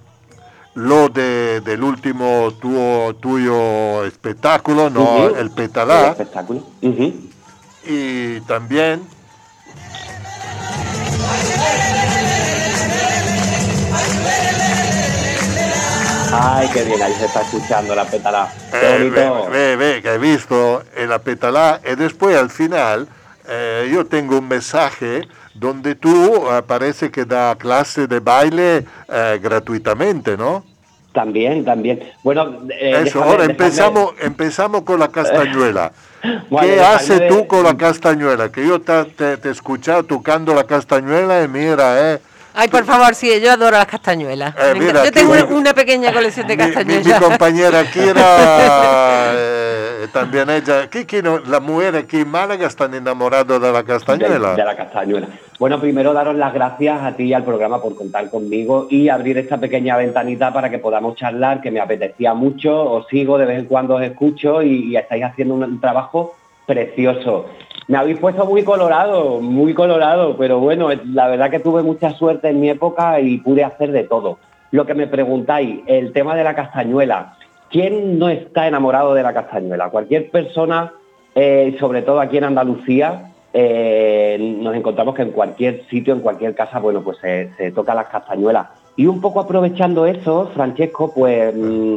lo 0.78 1.10
de, 1.10 1.62
del 1.62 1.82
último 1.82 2.54
tuyo, 2.62 3.16
tuyo 3.16 4.06
espectáculo, 4.06 4.92
¿no? 4.92 5.36
El 5.36 5.50
petalá. 5.50 6.06
El 6.06 6.12
espectáculo. 6.12 6.64
Y 7.84 8.40
también 8.42 9.02
Ay, 16.32 16.70
qué 16.72 16.84
bien, 16.84 17.02
ahí 17.02 17.14
se 17.14 17.26
está 17.26 17.42
escuchando 17.42 17.96
la 17.96 18.06
petalá. 18.06 18.54
Eh, 18.72 19.12
ve, 19.50 19.76
ve, 19.78 20.02
que 20.04 20.14
he 20.14 20.18
visto 20.20 20.84
en 20.96 21.10
la 21.10 21.18
petalá. 21.20 21.82
Y 21.84 21.96
después, 21.96 22.38
al 22.38 22.52
final, 22.52 23.08
eh, 23.48 23.90
yo 23.92 24.06
tengo 24.06 24.38
un 24.38 24.48
mensaje 24.48 25.28
donde 25.58 25.96
tú 25.96 26.48
eh, 26.50 26.62
parece 26.66 27.12
que 27.12 27.26
da 27.26 27.56
clase 27.56 28.08
de 28.08 28.20
baile 28.20 28.86
gratuitamente, 29.42 30.38
¿no? 30.38 30.64
También, 31.14 31.66
también. 31.66 32.00
Bueno, 32.24 32.60
eso. 32.80 33.24
ahora 33.24 33.46
empezamos, 33.46 34.14
empezamos 34.22 34.84
con 34.84 35.00
la 35.00 35.08
castañuela. 35.08 35.92
¿Qué 36.62 36.80
haces 36.80 37.28
tú 37.28 37.48
con 37.48 37.64
la 37.64 37.76
castañuela? 37.76 38.52
Que 38.52 38.68
yo 38.68 38.80
te, 38.82 39.06
te, 39.06 39.38
te 39.38 39.48
he 39.50 39.52
escuchado 39.52 40.04
tocando 40.04 40.54
la 40.54 40.66
castañuela 40.66 41.44
y 41.44 41.48
mira, 41.48 42.14
eh 42.14 42.20
Ay, 42.60 42.70
por 42.70 42.86
favor, 42.86 43.14
sí, 43.14 43.30
yo 43.40 43.52
adoro 43.52 43.78
las 43.78 43.86
castañuelas. 43.86 44.56
Eh, 44.58 44.74
mira, 44.80 45.06
yo 45.06 45.12
tengo 45.12 45.36
una 45.56 45.76
pequeña 45.76 46.12
colección 46.12 46.48
de 46.48 46.58
castañuelas. 46.58 47.06
Mi, 47.06 47.14
mi, 47.14 47.20
compañera 47.20 47.84
Kira, 47.92 48.16
también 50.12 50.50
ella, 50.50 50.84
aquí, 50.84 51.00
aquí 51.00 51.22
no, 51.22 51.40
las 51.40 51.62
mujeres 51.62 52.04
aquí 52.04 52.22
en 52.22 52.30
Málaga 52.30 52.68
están 52.68 52.94
enamoradas 52.94 53.62
de 53.62 53.72
la 53.72 53.84
castañuela. 53.84 54.56
De, 54.56 54.64
la 54.64 54.76
castañuela. 54.76 55.28
Bueno, 55.60 55.80
primero 55.80 56.14
daros 56.14 56.36
las 56.36 56.54
gracias 56.54 57.02
a 57.02 57.16
ti 57.16 57.24
y 57.24 57.34
al 57.34 57.44
programa 57.44 57.82
por 57.82 57.96
contar 57.96 58.30
conmigo 58.30 58.88
y 58.90 59.10
abrir 59.10 59.38
esta 59.38 59.58
pequeña 59.58 59.98
ventanita 59.98 60.54
para 60.54 60.70
que 60.70 60.80
podamos 60.80 61.16
charlar, 61.16 61.62
que 61.62 61.72
me 61.72 61.80
apetecía 61.80 62.34
mucho, 62.34 62.92
os 62.92 63.08
sigo, 63.08 63.38
de 63.38 63.46
vez 63.46 63.60
en 63.60 63.66
cuando 63.66 63.96
os 63.96 64.04
escucho 64.04 64.62
y, 64.62 64.96
estáis 64.96 65.24
haciendo 65.24 65.56
un 65.56 65.80
trabajo 65.80 66.36
precioso. 66.66 67.46
Me 67.88 67.98
habéis 67.98 68.20
puesto 68.20 68.46
muy 68.46 68.64
colorado, 68.64 69.40
muy 69.40 69.74
colorado, 69.74 70.36
pero 70.38 70.60
bueno, 70.60 70.90
la 71.06 71.28
verdad 71.28 71.50
que 71.50 71.60
tuve 71.60 71.84
mucha 71.84 72.12
suerte 72.12 72.50
en 72.50 72.60
mi 72.60 72.70
época 72.70 73.20
y 73.22 73.38
pude 73.38 73.64
hacer 73.64 73.92
de 73.92 74.04
todo. 74.04 74.40
Lo 74.72 74.86
que 74.86 74.94
me 74.94 75.08
preguntáis, 75.08 75.80
el 75.88 76.12
tema 76.12 76.36
de 76.36 76.44
la 76.44 76.54
castañuela. 76.54 77.37
¿Quién 77.70 78.18
no 78.20 78.30
está 78.30 78.68
enamorado 78.68 79.14
de 79.14 79.24
la 79.24 79.34
castañuela? 79.34 79.90
Cualquier 79.90 80.30
persona, 80.30 80.94
eh, 81.36 81.76
sobre 81.80 82.02
todo 82.02 82.20
aquí 82.20 82.38
en 82.38 82.46
Andalucía, 82.46 83.34
eh, 83.54 84.38
nos 84.60 84.76
encontramos 84.76 85.16
que 85.16 85.24
en 85.24 85.32
cualquier 85.32 85.86
sitio, 85.88 86.14
en 86.14 86.22
cualquier 86.22 86.56
casa, 86.56 86.80
bueno, 86.80 87.02
pues 87.02 87.18
se, 87.18 87.52
se 87.58 87.72
toca 87.72 87.94
las 87.94 88.08
castañuelas. 88.08 88.68
Y 88.96 89.08
un 89.08 89.22
poco 89.22 89.40
aprovechando 89.40 90.06
eso, 90.06 90.50
Francesco, 90.54 91.14
pues 91.14 91.54
mmm, 91.56 91.96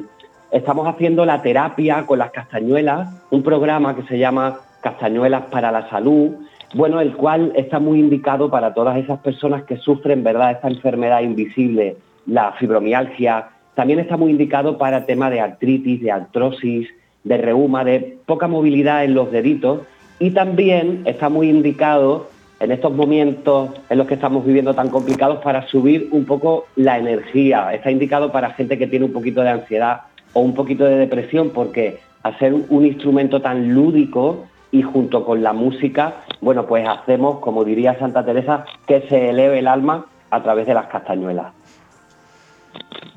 estamos 0.50 0.86
haciendo 0.88 1.24
la 1.24 1.42
terapia 1.42 2.04
con 2.06 2.18
las 2.18 2.30
castañuelas, 2.30 3.08
un 3.30 3.42
programa 3.42 3.94
que 3.94 4.02
se 4.02 4.18
llama 4.18 4.58
Castañuelas 4.80 5.44
para 5.50 5.70
la 5.70 5.88
Salud, 5.88 6.32
bueno, 6.74 7.00
el 7.00 7.16
cual 7.16 7.52
está 7.56 7.78
muy 7.78 7.98
indicado 7.98 8.50
para 8.50 8.74
todas 8.74 8.96
esas 8.96 9.18
personas 9.20 9.64
que 9.64 9.76
sufren, 9.76 10.22
¿verdad?, 10.22 10.52
esta 10.52 10.68
enfermedad 10.68 11.20
invisible, 11.20 11.96
la 12.26 12.52
fibromialgia. 12.52 13.48
También 13.74 13.98
está 13.98 14.16
muy 14.16 14.30
indicado 14.30 14.78
para 14.78 15.06
temas 15.06 15.30
de 15.30 15.40
artritis, 15.40 16.02
de 16.02 16.10
artrosis, 16.10 16.88
de 17.24 17.38
reuma, 17.38 17.84
de 17.84 18.18
poca 18.26 18.48
movilidad 18.48 19.04
en 19.04 19.14
los 19.14 19.30
deditos. 19.30 19.82
Y 20.18 20.30
también 20.30 21.02
está 21.04 21.28
muy 21.28 21.48
indicado 21.48 22.28
en 22.60 22.72
estos 22.72 22.92
momentos 22.92 23.70
en 23.88 23.98
los 23.98 24.06
que 24.06 24.14
estamos 24.14 24.44
viviendo 24.44 24.74
tan 24.74 24.90
complicados 24.90 25.38
para 25.42 25.66
subir 25.66 26.08
un 26.12 26.26
poco 26.26 26.66
la 26.76 26.98
energía. 26.98 27.72
Está 27.72 27.90
indicado 27.90 28.30
para 28.30 28.50
gente 28.50 28.76
que 28.76 28.86
tiene 28.86 29.06
un 29.06 29.12
poquito 29.12 29.40
de 29.42 29.48
ansiedad 29.48 30.02
o 30.34 30.40
un 30.40 30.54
poquito 30.54 30.84
de 30.84 30.96
depresión, 30.96 31.50
porque 31.50 31.98
hacer 32.22 32.54
un 32.54 32.84
instrumento 32.84 33.40
tan 33.40 33.74
lúdico 33.74 34.46
y 34.70 34.82
junto 34.82 35.24
con 35.24 35.42
la 35.42 35.52
música, 35.52 36.16
bueno, 36.40 36.66
pues 36.66 36.86
hacemos, 36.86 37.40
como 37.40 37.64
diría 37.64 37.98
Santa 37.98 38.24
Teresa, 38.24 38.64
que 38.86 39.02
se 39.08 39.30
eleve 39.30 39.58
el 39.58 39.66
alma 39.66 40.06
a 40.30 40.42
través 40.42 40.66
de 40.66 40.74
las 40.74 40.86
castañuelas. 40.86 41.59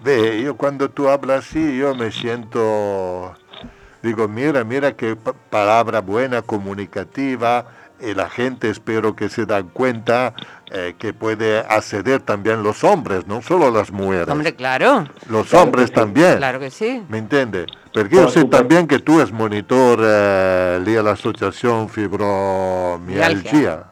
Ve, 0.03 0.41
yo 0.43 0.55
cuando 0.57 0.89
tú 0.89 1.07
hablas 1.07 1.45
así, 1.45 1.77
yo 1.77 1.95
me 1.95 2.11
siento, 2.11 3.33
digo, 4.01 4.27
mira, 4.27 4.63
mira 4.63 4.93
qué 4.93 5.15
palabra 5.49 6.01
buena, 6.01 6.41
comunicativa, 6.41 7.65
y 8.03 8.13
la 8.13 8.29
gente 8.29 8.69
espero 8.69 9.15
que 9.15 9.29
se 9.29 9.45
dan 9.45 9.69
cuenta 9.69 10.33
eh, 10.71 10.95
que 10.97 11.13
puede 11.13 11.59
acceder 11.59 12.21
también 12.21 12.63
los 12.63 12.83
hombres, 12.83 13.27
no 13.27 13.41
solo 13.41 13.71
las 13.71 13.91
mujeres. 13.91 14.27
Hombre, 14.27 14.55
claro. 14.55 15.07
Los 15.29 15.47
claro 15.47 15.65
hombres 15.65 15.91
también. 15.91 16.35
Claro 16.37 16.59
que 16.59 16.69
sí. 16.69 17.01
¿Me 17.07 17.19
entiende? 17.19 17.65
Porque 17.93 18.17
yo 18.17 18.29
sé 18.29 18.43
también 18.45 18.87
que 18.87 18.99
tú 18.99 19.19
eres 19.19 19.31
monitor 19.31 19.99
eh, 20.03 20.81
de 20.83 21.01
la 21.03 21.11
Asociación 21.11 21.87
Fibromialgia. 21.87 23.85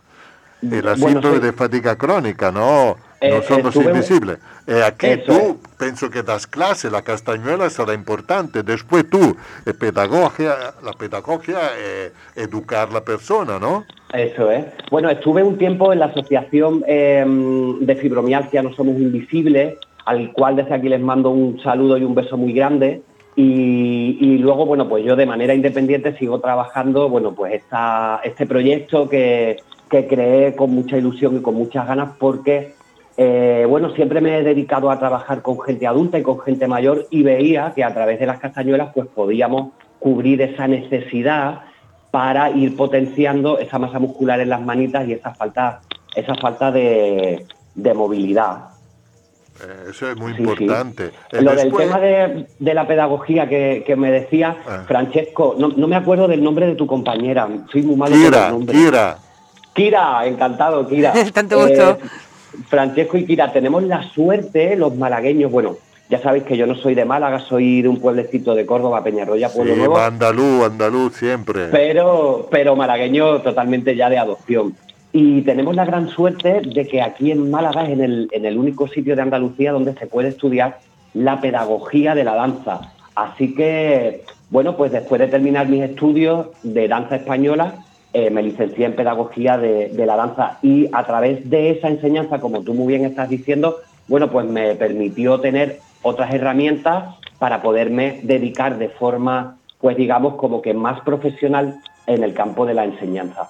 Y 0.61 0.81
la 0.81 0.95
síndrome 0.95 1.21
bueno, 1.21 1.35
sí. 1.35 1.39
de 1.39 1.53
fatiga 1.53 1.95
crónica, 1.95 2.51
¿no? 2.51 2.97
Eh, 3.21 3.29
no 3.29 3.41
somos 3.43 3.75
estuve... 3.75 3.91
invisibles. 3.91 4.39
Eh, 4.65 4.81
aquí 4.83 5.07
Eso 5.07 5.23
tú, 5.25 5.31
es. 5.33 5.75
pienso 5.77 6.09
que 6.09 6.23
das 6.23 6.47
clase, 6.47 6.89
la 6.89 7.03
castañuela 7.03 7.69
será 7.69 7.93
importante. 7.93 8.63
Después 8.63 9.07
tú, 9.09 9.37
eh, 9.65 9.73
pedagogia, 9.73 10.55
la 10.83 10.93
pedagogia, 10.93 11.59
eh, 11.77 12.11
educar 12.35 12.91
la 12.91 13.01
persona, 13.05 13.59
¿no? 13.59 13.85
Eso 14.13 14.51
es. 14.51 14.65
Bueno, 14.89 15.09
estuve 15.09 15.43
un 15.43 15.57
tiempo 15.57 15.93
en 15.93 15.99
la 15.99 16.07
Asociación 16.07 16.83
eh, 16.87 17.23
de 17.79 17.95
Fibromialgia 17.95 18.63
No 18.63 18.73
Somos 18.73 18.95
Invisibles, 18.95 19.77
al 20.05 20.33
cual 20.33 20.55
desde 20.55 20.73
aquí 20.73 20.89
les 20.89 20.99
mando 20.99 21.29
un 21.29 21.61
saludo 21.61 21.97
y 21.97 22.03
un 22.03 22.15
beso 22.15 22.37
muy 22.37 22.53
grande. 22.53 23.03
Y, 23.35 24.17
y, 24.19 24.39
luego, 24.39 24.65
bueno, 24.65 24.89
pues 24.89 25.05
yo 25.05 25.15
de 25.15 25.25
manera 25.25 25.53
independiente 25.53 26.17
sigo 26.17 26.41
trabajando, 26.41 27.07
bueno, 27.07 27.33
pues 27.33 27.53
esta, 27.53 28.19
este 28.25 28.45
proyecto 28.45 29.07
que, 29.07 29.57
que 29.89 30.05
creé 30.05 30.55
con 30.55 30.71
mucha 30.71 30.97
ilusión 30.97 31.37
y 31.37 31.41
con 31.41 31.55
muchas 31.55 31.87
ganas 31.87 32.11
porque, 32.19 32.73
eh, 33.17 33.65
bueno, 33.67 33.93
siempre 33.93 34.21
me 34.21 34.37
he 34.39 34.43
dedicado 34.43 34.89
a 34.89 34.97
trabajar 34.99 35.41
con 35.41 35.59
gente 35.61 35.85
adulta 35.87 36.17
y 36.17 36.23
con 36.23 36.39
gente 36.39 36.67
mayor 36.67 37.07
y 37.11 37.23
veía 37.23 37.73
que 37.75 37.83
a 37.83 37.93
través 37.93 38.19
de 38.19 38.25
las 38.25 38.39
castañuelas 38.39 38.89
pues 38.93 39.07
podíamos 39.07 39.73
cubrir 39.99 40.41
esa 40.41 40.67
necesidad 40.67 41.61
para 42.09 42.49
ir 42.51 42.75
potenciando 42.75 43.59
esa 43.59 43.79
masa 43.79 43.99
muscular 43.99 44.39
en 44.41 44.49
las 44.49 44.61
manitas 44.61 45.07
y 45.07 45.13
esa 45.13 45.33
falta, 45.33 45.81
esa 46.15 46.35
falta 46.35 46.71
de, 46.71 47.45
de 47.75 47.93
movilidad. 47.93 48.69
Eh, 49.63 49.89
Eso 49.91 50.09
es 50.09 50.17
muy 50.17 50.33
Sí, 50.33 50.41
importante. 50.41 51.09
sí. 51.09 51.37
Eh, 51.37 51.41
Lo 51.41 51.53
del 51.55 51.71
tema 51.71 51.99
de, 51.99 52.47
de 52.57 52.73
la 52.73 52.87
pedagogía 52.87 53.47
que, 53.47 53.83
que 53.85 53.95
me 53.95 54.09
decía, 54.11 54.57
Ah. 54.67 54.83
Francesco, 54.87 55.55
no, 55.57 55.67
no 55.69 55.87
me 55.87 55.95
acuerdo 55.95 56.27
del 56.27 56.43
nombre 56.43 56.65
de 56.65 56.75
tu 56.75 56.87
compañera, 56.87 57.47
soy 57.71 57.83
muy 57.83 57.95
malo 57.95 58.11
con 58.13 58.21
los 58.23 58.31
Kira, 58.31 58.49
nombres. 58.49 58.77
Kira. 58.77 59.17
Kira, 59.73 60.25
encantado, 60.25 60.87
Kira. 60.87 61.13
Tanto 61.33 61.59
gusto. 61.67 61.97
Francesco 62.67 63.17
y 63.17 63.25
Kira, 63.25 63.51
tenemos 63.51 63.83
la 63.83 64.03
suerte, 64.03 64.75
los 64.75 64.95
malagueños, 64.95 65.51
bueno, 65.51 65.77
ya 66.09 66.19
sabéis 66.19 66.43
que 66.43 66.57
yo 66.57 66.67
no 66.67 66.75
soy 66.75 66.93
de 66.93 67.05
Málaga, 67.05 67.39
soy 67.39 67.81
de 67.81 67.87
un 67.87 67.99
pueblecito 67.99 68.53
de 68.53 68.65
Córdoba, 68.65 69.03
Peñarroya, 69.03 69.49
Pueblo 69.49 69.73
Sí, 69.73 69.79
Nuevo, 69.79 69.97
andaluz, 69.97 70.65
andaluz 70.65 71.15
siempre. 71.15 71.67
pero, 71.71 72.47
pero 72.51 72.75
malagueño 72.75 73.39
totalmente 73.41 73.95
ya 73.95 74.09
de 74.09 74.17
adopción. 74.17 74.75
Y 75.13 75.41
tenemos 75.41 75.75
la 75.75 75.85
gran 75.85 76.09
suerte 76.09 76.61
de 76.65 76.87
que 76.87 77.01
aquí 77.01 77.31
en 77.31 77.49
Málaga 77.49 77.83
es 77.83 77.89
en 77.91 78.01
el, 78.01 78.29
en 78.31 78.45
el 78.45 78.57
único 78.57 78.87
sitio 78.87 79.15
de 79.15 79.21
Andalucía 79.21 79.71
donde 79.71 79.93
se 79.93 80.07
puede 80.07 80.29
estudiar 80.29 80.79
la 81.13 81.39
pedagogía 81.41 82.15
de 82.15 82.23
la 82.23 82.35
danza. 82.35 82.93
Así 83.15 83.53
que, 83.53 84.23
bueno, 84.49 84.77
pues 84.77 84.91
después 84.93 85.19
de 85.19 85.27
terminar 85.27 85.67
mis 85.67 85.83
estudios 85.83 86.47
de 86.63 86.87
danza 86.87 87.17
española, 87.17 87.75
eh, 88.13 88.29
me 88.29 88.43
licencié 88.43 88.85
en 88.85 88.95
pedagogía 88.95 89.57
de, 89.57 89.89
de 89.89 90.05
la 90.05 90.15
danza 90.15 90.57
y 90.61 90.89
a 90.91 91.05
través 91.05 91.49
de 91.49 91.71
esa 91.71 91.87
enseñanza, 91.87 92.39
como 92.39 92.61
tú 92.61 92.73
muy 92.73 92.87
bien 92.87 93.05
estás 93.05 93.29
diciendo, 93.29 93.77
bueno, 94.07 94.29
pues 94.29 94.45
me 94.47 94.75
permitió 94.75 95.39
tener 95.39 95.79
otras 96.01 96.33
herramientas 96.33 97.15
para 97.39 97.61
poderme 97.61 98.19
dedicar 98.23 98.77
de 98.77 98.89
forma, 98.89 99.57
pues 99.79 99.95
digamos, 99.95 100.35
como 100.35 100.61
que 100.61 100.73
más 100.73 100.99
profesional 101.01 101.79
en 102.07 102.23
el 102.23 102.33
campo 102.33 102.65
de 102.65 102.73
la 102.73 102.83
enseñanza. 102.85 103.49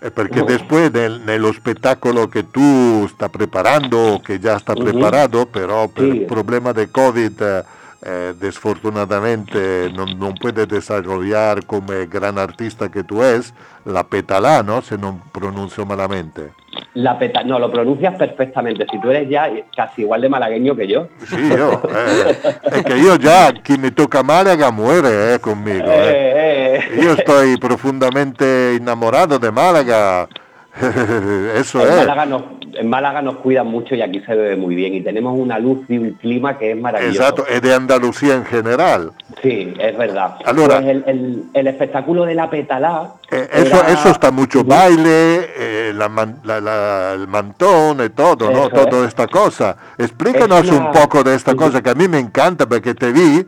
Eh, 0.00 0.10
Perché 0.10 0.42
después 0.42 0.92
del, 0.92 1.22
spettacolo 1.54 2.28
che 2.28 2.50
tu 2.50 3.06
sta 3.08 3.28
preparando, 3.30 4.14
o 4.14 4.20
che 4.20 4.38
già 4.38 4.58
sta 4.58 4.74
Mhm. 4.74 4.82
preparato, 4.84 5.46
però 5.46 5.88
per 5.88 6.04
Sì. 6.04 6.16
il 6.18 6.24
problema 6.26 6.72
del 6.72 6.90
Covid 6.90 7.64
eh, 8.04 8.34
desfortunadamente 8.38 9.90
non, 9.94 10.18
non 10.18 10.34
puede 10.34 10.66
desarrollar 10.66 11.64
come 11.64 12.06
gran 12.06 12.36
artista 12.38 12.90
que 12.90 13.02
tú 13.02 13.22
es, 13.22 13.54
la 13.84 14.04
petalá, 14.04 14.62
¿no? 14.62 14.82
Se 14.82 14.98
non 14.98 15.22
pronuncio 15.32 15.86
malamente. 15.86 16.52
La 16.94 17.18
peta 17.18 17.42
no, 17.42 17.58
lo 17.58 17.70
pronuncias 17.70 18.14
perfectamente. 18.16 18.86
Si 18.90 19.00
tú 19.00 19.10
eres 19.10 19.28
ya 19.28 19.48
casi 19.74 20.02
igual 20.02 20.20
de 20.20 20.28
malagueño 20.28 20.76
que 20.76 20.86
yo. 20.86 21.08
Sì, 21.26 21.40
io, 21.40 21.80
eh, 21.88 22.60
è 22.62 22.82
che 22.82 22.96
io 22.96 23.16
già, 23.16 23.52
chi 23.62 23.76
mi 23.78 23.92
tocca 23.92 24.22
Málaga 24.22 24.70
muere 24.70 25.34
eh, 25.34 25.40
conmigo. 25.40 25.86
eh. 25.86 26.84
Eh. 26.92 27.00
Yo 27.00 27.12
estoy 27.12 27.56
profundamente 27.56 28.74
enamorado 28.74 29.38
de 29.38 29.50
Málaga. 29.50 30.28
Eso 31.54 31.80
en, 31.80 31.88
es. 31.88 31.96
Málaga 31.96 32.26
nos, 32.26 32.42
en 32.76 32.88
Málaga 32.88 33.22
nos 33.22 33.36
cuidan 33.36 33.66
mucho 33.66 33.94
y 33.94 34.02
aquí 34.02 34.20
se 34.20 34.34
bebe 34.34 34.56
muy 34.56 34.74
bien. 34.74 34.94
Y 34.94 35.00
tenemos 35.02 35.34
una 35.38 35.58
luz 35.58 35.80
y 35.88 35.98
un 35.98 36.12
clima 36.12 36.58
que 36.58 36.72
es 36.72 36.76
maravilloso. 36.76 37.22
Esatto, 37.22 37.46
e 37.48 37.60
di 37.60 37.70
Andalusia 37.70 38.34
in 38.36 38.44
generale. 38.44 39.10
Sí, 39.42 39.72
es 39.78 39.96
verdad. 39.96 40.36
Allora- 40.44 40.76
Pues 40.80 40.88
el, 40.88 41.04
el- 41.06 41.42
el 41.52 41.66
espectáculo 41.66 42.24
de 42.24 42.34
la 42.34 42.48
petalá. 42.50 43.12
Eh, 43.30 43.48
eso, 43.52 43.76
era- 43.80 43.88
eso 43.92 44.08
está 44.10 44.30
mucho 44.30 44.62
baile, 44.64 45.48
eh, 45.56 45.92
la 45.94 46.08
la- 46.44 46.60
la- 46.60 47.12
el 47.14 47.26
mantón 47.28 48.04
y 48.04 48.10
todo, 48.10 48.50
¿no? 48.50 48.66
Eso 48.66 48.86
Toda 48.86 49.02
es. 49.02 49.08
esta 49.08 49.26
cosa. 49.26 49.76
Explícanos 49.98 50.64
Es 50.64 50.70
una- 50.70 50.86
un 50.86 50.92
poco 50.92 51.22
de 51.24 51.34
esta 51.34 51.54
cosa 51.54 51.82
que 51.82 51.90
a 51.90 51.94
mí 51.94 52.08
me 52.08 52.18
encanta 52.18 52.66
porque 52.68 52.94
te 52.94 53.12
vi, 53.12 53.46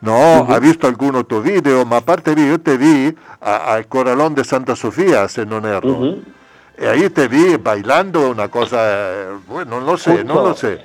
¿no? 0.00 0.42
Ujú. 0.42 0.52
Ha 0.52 0.58
visto 0.60 0.86
alguno 0.86 1.24
tu 1.24 1.42
video, 1.42 1.84
ma 1.84 1.96
a 1.98 2.00
parte 2.00 2.34
vi, 2.34 2.48
yo 2.48 2.58
te 2.60 2.76
vi 2.76 3.14
al 3.40 3.86
Coralón 3.88 4.34
de 4.34 4.44
Santa 4.44 4.74
Sofía, 4.76 5.28
se 5.28 5.44
non 5.44 5.64
erro. 5.66 5.90
Ujú. 5.90 6.06
Y 6.06 6.37
ahí 6.86 7.08
te 7.10 7.28
vi 7.28 7.56
bailando 7.56 8.30
una 8.30 8.48
cosa, 8.48 9.38
bueno, 9.46 9.80
no 9.80 9.96
sé, 9.96 10.24
no 10.24 10.34
lo 10.34 10.54
sé. 10.54 10.78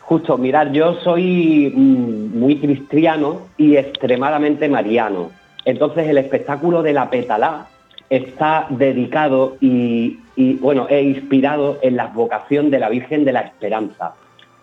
Justo, 0.00 0.36
mirar, 0.36 0.70
yo 0.72 0.94
soy 1.00 1.72
mm, 1.74 2.38
muy 2.38 2.58
cristiano 2.58 3.48
y 3.56 3.76
extremadamente 3.76 4.68
mariano. 4.68 5.30
Entonces 5.64 6.08
el 6.08 6.18
espectáculo 6.18 6.82
de 6.82 6.92
la 6.92 7.08
petalá 7.08 7.66
está 8.10 8.66
dedicado 8.68 9.56
y, 9.60 10.20
y, 10.36 10.54
bueno, 10.54 10.86
e 10.88 11.02
inspirado 11.02 11.78
en 11.80 11.96
la 11.96 12.08
vocación 12.08 12.70
de 12.70 12.78
la 12.78 12.90
Virgen 12.90 13.24
de 13.24 13.32
la 13.32 13.40
Esperanza. 13.40 14.14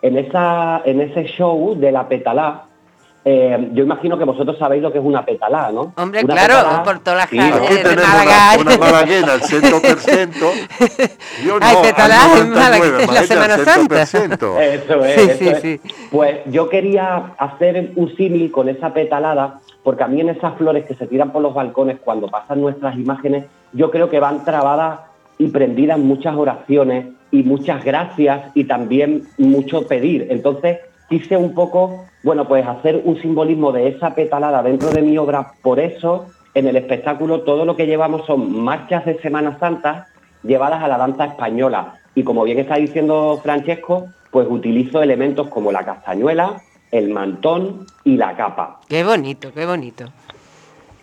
En, 0.01 0.17
esa, 0.17 0.81
en 0.85 1.01
ese 1.01 1.25
show 1.25 1.75
de 1.75 1.91
la 1.91 2.07
petalá, 2.07 2.65
eh, 3.23 3.69
yo 3.73 3.83
imagino 3.83 4.17
que 4.17 4.23
vosotros 4.23 4.57
sabéis 4.57 4.81
lo 4.81 4.91
que 4.91 4.97
es 4.97 5.03
una 5.05 5.23
petalá, 5.23 5.71
¿no? 5.71 5.93
Hombre, 5.95 6.23
Una 6.23 6.33
claro, 6.33 6.53
petalá- 6.55 6.83
por 6.83 6.99
todas 6.99 7.19
las 7.19 7.29
Sí, 7.29 7.37
calles. 7.37 7.55
¿no? 7.59 7.65
Aquí 7.65 7.75
de 7.75 7.83
Málaga. 7.95 8.51
una, 8.59 8.61
una 8.61 8.77
malaguena 8.77 9.33
al 9.33 9.41
100%. 9.41 10.31
Yo 11.45 11.59
no, 11.59 11.65
Ay, 11.65 11.75
petalá 11.83 12.15
en 12.37 12.49
99, 12.49 12.55
Málaga, 12.55 13.03
en 13.03 13.13
la 13.13 13.23
Semana 13.23 13.57
Santa. 13.59 13.95
100%. 14.05 14.59
Eso 14.61 15.05
es, 15.05 15.15
Sí, 15.15 15.29
eso 15.29 15.37
sí, 15.37 15.47
es. 15.49 15.59
sí. 15.61 15.81
Pues 16.11 16.39
yo 16.47 16.67
quería 16.69 17.33
hacer 17.37 17.91
un 17.95 18.15
símil 18.15 18.51
con 18.51 18.69
esa 18.69 18.93
petalada, 18.93 19.59
porque 19.83 20.03
a 20.03 20.07
mí 20.07 20.19
en 20.21 20.29
esas 20.29 20.55
flores 20.57 20.85
que 20.85 20.95
se 20.95 21.07
tiran 21.07 21.31
por 21.31 21.41
los 21.41 21.53
balcones 21.53 21.97
cuando 22.03 22.27
pasan 22.27 22.59
nuestras 22.61 22.95
imágenes, 22.95 23.45
yo 23.73 23.91
creo 23.91 24.09
que 24.09 24.19
van 24.19 24.43
trabadas 24.43 24.99
y 25.37 25.47
prendidas 25.47 25.97
muchas 25.99 26.35
oraciones 26.35 27.05
y 27.31 27.43
muchas 27.43 27.83
gracias 27.83 28.51
y 28.55 28.65
también 28.65 29.23
mucho 29.37 29.87
pedir. 29.87 30.27
Entonces 30.29 30.79
quise 31.11 31.35
un 31.35 31.53
poco, 31.53 32.05
bueno, 32.23 32.47
pues 32.47 32.65
hacer 32.65 33.01
un 33.03 33.21
simbolismo 33.21 33.73
de 33.73 33.89
esa 33.89 34.15
petalada 34.15 34.63
dentro 34.63 34.91
de 34.91 35.01
mi 35.01 35.17
obra. 35.17 35.51
Por 35.61 35.81
eso, 35.81 36.27
en 36.53 36.67
el 36.67 36.77
espectáculo, 36.77 37.41
todo 37.41 37.65
lo 37.65 37.75
que 37.75 37.85
llevamos 37.85 38.25
son 38.25 38.63
marchas 38.63 39.05
de 39.05 39.19
Semana 39.19 39.59
Santa 39.59 40.07
llevadas 40.41 40.81
a 40.81 40.87
la 40.87 40.97
danza 40.97 41.25
española. 41.25 41.95
Y 42.15 42.23
como 42.23 42.43
bien 42.43 42.59
está 42.59 42.75
diciendo 42.75 43.37
Francesco, 43.43 44.05
pues 44.31 44.47
utilizo 44.49 45.03
elementos 45.03 45.49
como 45.49 45.73
la 45.73 45.83
castañuela, 45.83 46.61
el 46.91 47.09
mantón 47.09 47.85
y 48.05 48.15
la 48.15 48.37
capa. 48.37 48.79
Qué 48.87 49.03
bonito, 49.03 49.51
qué 49.53 49.65
bonito. 49.65 50.05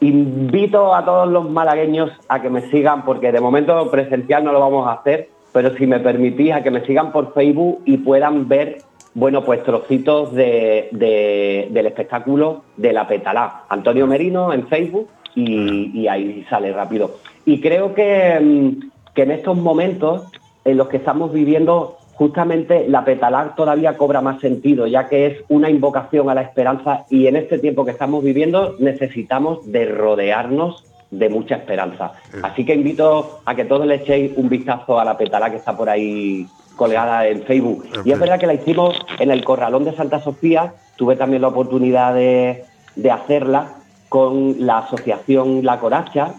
Invito 0.01 0.95
a 0.95 1.05
todos 1.05 1.29
los 1.29 1.51
malagueños 1.51 2.11
a 2.29 2.41
que 2.41 2.49
me 2.49 2.63
sigan, 2.71 3.05
porque 3.05 3.31
de 3.31 3.41
momento 3.43 3.91
presencial 3.91 4.43
no 4.43 4.53
lo 4.53 4.61
vamos 4.61 4.89
a 4.89 4.93
hacer, 4.93 5.29
pero 5.53 5.77
si 5.77 5.87
me 5.87 6.01
permitís, 6.01 6.53
a 6.53 6.63
que 6.63 6.71
me 6.71 6.87
sigan 6.87 7.13
por 7.13 7.35
Facebook 7.35 7.83
y 7.85 7.99
puedan 7.99 8.49
ver, 8.49 8.79
bueno, 9.19 9.45
pues 9.45 9.65
trocitos 9.65 10.33
de, 10.33 10.89
de- 10.93 11.69
del 11.71 11.87
espectáculo 11.87 12.63
de 12.77 12.93
la 12.93 13.09
Petalá. 13.09 13.65
Antonio 13.69 14.07
Merino 14.07 14.53
en 14.53 14.69
Facebook 14.69 15.09
y, 15.35 15.91
y 16.03 16.07
ahí 16.07 16.45
sale 16.49 16.73
rápido. 16.73 17.17
Y 17.45 17.61
creo 17.61 17.95
que, 17.95 18.39
mm, 18.41 18.91
que 19.15 19.23
en 19.23 19.31
estos 19.33 19.57
momentos 19.57 20.31
en 20.65 20.77
los 20.77 20.87
que 20.89 20.99
estamos 20.99 21.33
viviendo, 21.33 21.97
justamente 22.15 22.87
la 22.89 23.05
Petalá 23.05 23.55
todavía 23.57 23.97
cobra 23.97 24.21
más 24.21 24.41
sentido, 24.41 24.87
ya 24.87 25.09
que 25.09 25.27
es 25.27 25.39
una 25.49 25.69
invocación 25.69 26.31
a 26.31 26.35
la 26.35 26.43
esperanza 26.43 27.05
y 27.11 27.27
en 27.27 27.35
este 27.37 27.59
tiempo 27.59 27.85
que 27.85 27.91
estamos 27.93 28.23
viviendo 28.23 28.77
necesitamos 28.79 29.71
de 29.73 29.87
rodearnos 29.87 30.85
de 31.11 31.29
mucha 31.29 31.57
esperanza. 31.57 32.13
Así 32.43 32.65
que 32.65 32.75
invito 32.75 33.41
a 33.47 33.55
que 33.55 33.65
todos 33.65 33.87
le 33.87 33.95
echéis 33.97 34.33
un 34.37 34.49
vistazo 34.49 35.01
a 35.01 35.05
la 35.05 35.17
Petalá 35.17 35.51
que 35.51 35.57
está 35.57 35.77
por 35.77 35.89
ahí 35.89 36.47
colgada 36.79 37.27
en 37.27 37.43
Facebook. 37.43 37.85
Y 38.07 38.13
es 38.13 38.19
verdad 38.19 38.41
que 38.41 38.47
la 38.47 38.55
hicimos 38.55 38.97
en 39.19 39.31
el 39.31 39.45
Corralón 39.45 39.85
de 39.85 39.95
Santa 39.95 40.21
Sofía, 40.21 40.73
tuve 40.97 41.17
también 41.17 41.43
la 41.43 41.49
oportunidad 41.49 42.15
de, 42.15 42.65
de 42.97 43.11
hacerla 43.11 43.75
con 44.09 44.55
la 44.65 44.79
asociación 44.79 45.63
La 45.63 45.79
Coracha, 45.79 46.33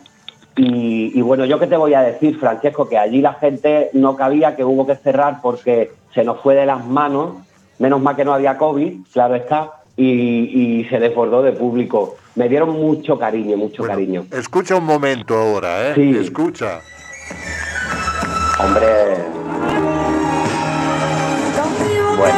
y, 0.55 1.11
y 1.17 1.21
bueno, 1.21 1.45
yo 1.45 1.59
qué 1.59 1.67
te 1.67 1.77
voy 1.77 1.93
a 1.93 2.01
decir, 2.01 2.39
Francesco, 2.39 2.89
que 2.89 2.97
allí 2.97 3.21
la 3.21 3.33
gente 3.33 3.91
no 3.93 4.15
cabía, 4.15 4.55
que 4.55 4.63
hubo 4.63 4.87
que 4.87 4.95
cerrar 4.95 5.39
porque 5.41 5.91
se 6.13 6.23
nos 6.23 6.41
fue 6.41 6.55
de 6.55 6.65
las 6.65 6.83
manos, 6.85 7.35
menos 7.77 8.01
mal 8.01 8.15
que 8.15 8.25
no 8.25 8.33
había 8.33 8.57
COVID, 8.57 9.05
claro 9.13 9.35
está, 9.35 9.71
y, 9.95 10.81
y 10.81 10.85
se 10.85 10.99
desbordó 10.99 11.43
de 11.43 11.51
público. 11.51 12.15
Me 12.35 12.49
dieron 12.49 12.71
mucho 12.71 13.17
cariño, 13.19 13.57
mucho 13.57 13.83
Bueno, 13.83 13.93
cariño. 13.93 14.25
Escucha 14.31 14.75
un 14.75 14.85
momento 14.85 15.35
ahora, 15.35 15.89
¿eh? 15.89 15.95
Sí. 15.95 16.17
Escucha. 16.17 16.79
Hombre, 18.59 19.17
Bueno. 22.19 22.35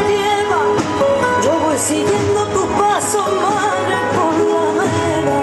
yo 1.44 1.60
voy 1.60 1.78
siguiendo 1.78 2.46
tus 2.54 2.68
pasos, 2.80 3.28
madre, 3.42 3.98
por 4.16 4.34
la 4.54 4.66
vera. 4.80 5.42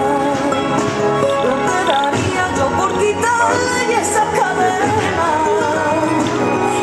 Lo 1.49 1.55
que 1.67 1.79
daría 1.91 2.43
yo 2.57 2.65
por 2.77 2.89
quitarle 2.97 4.01
esa 4.01 4.23
cadena 4.37 5.29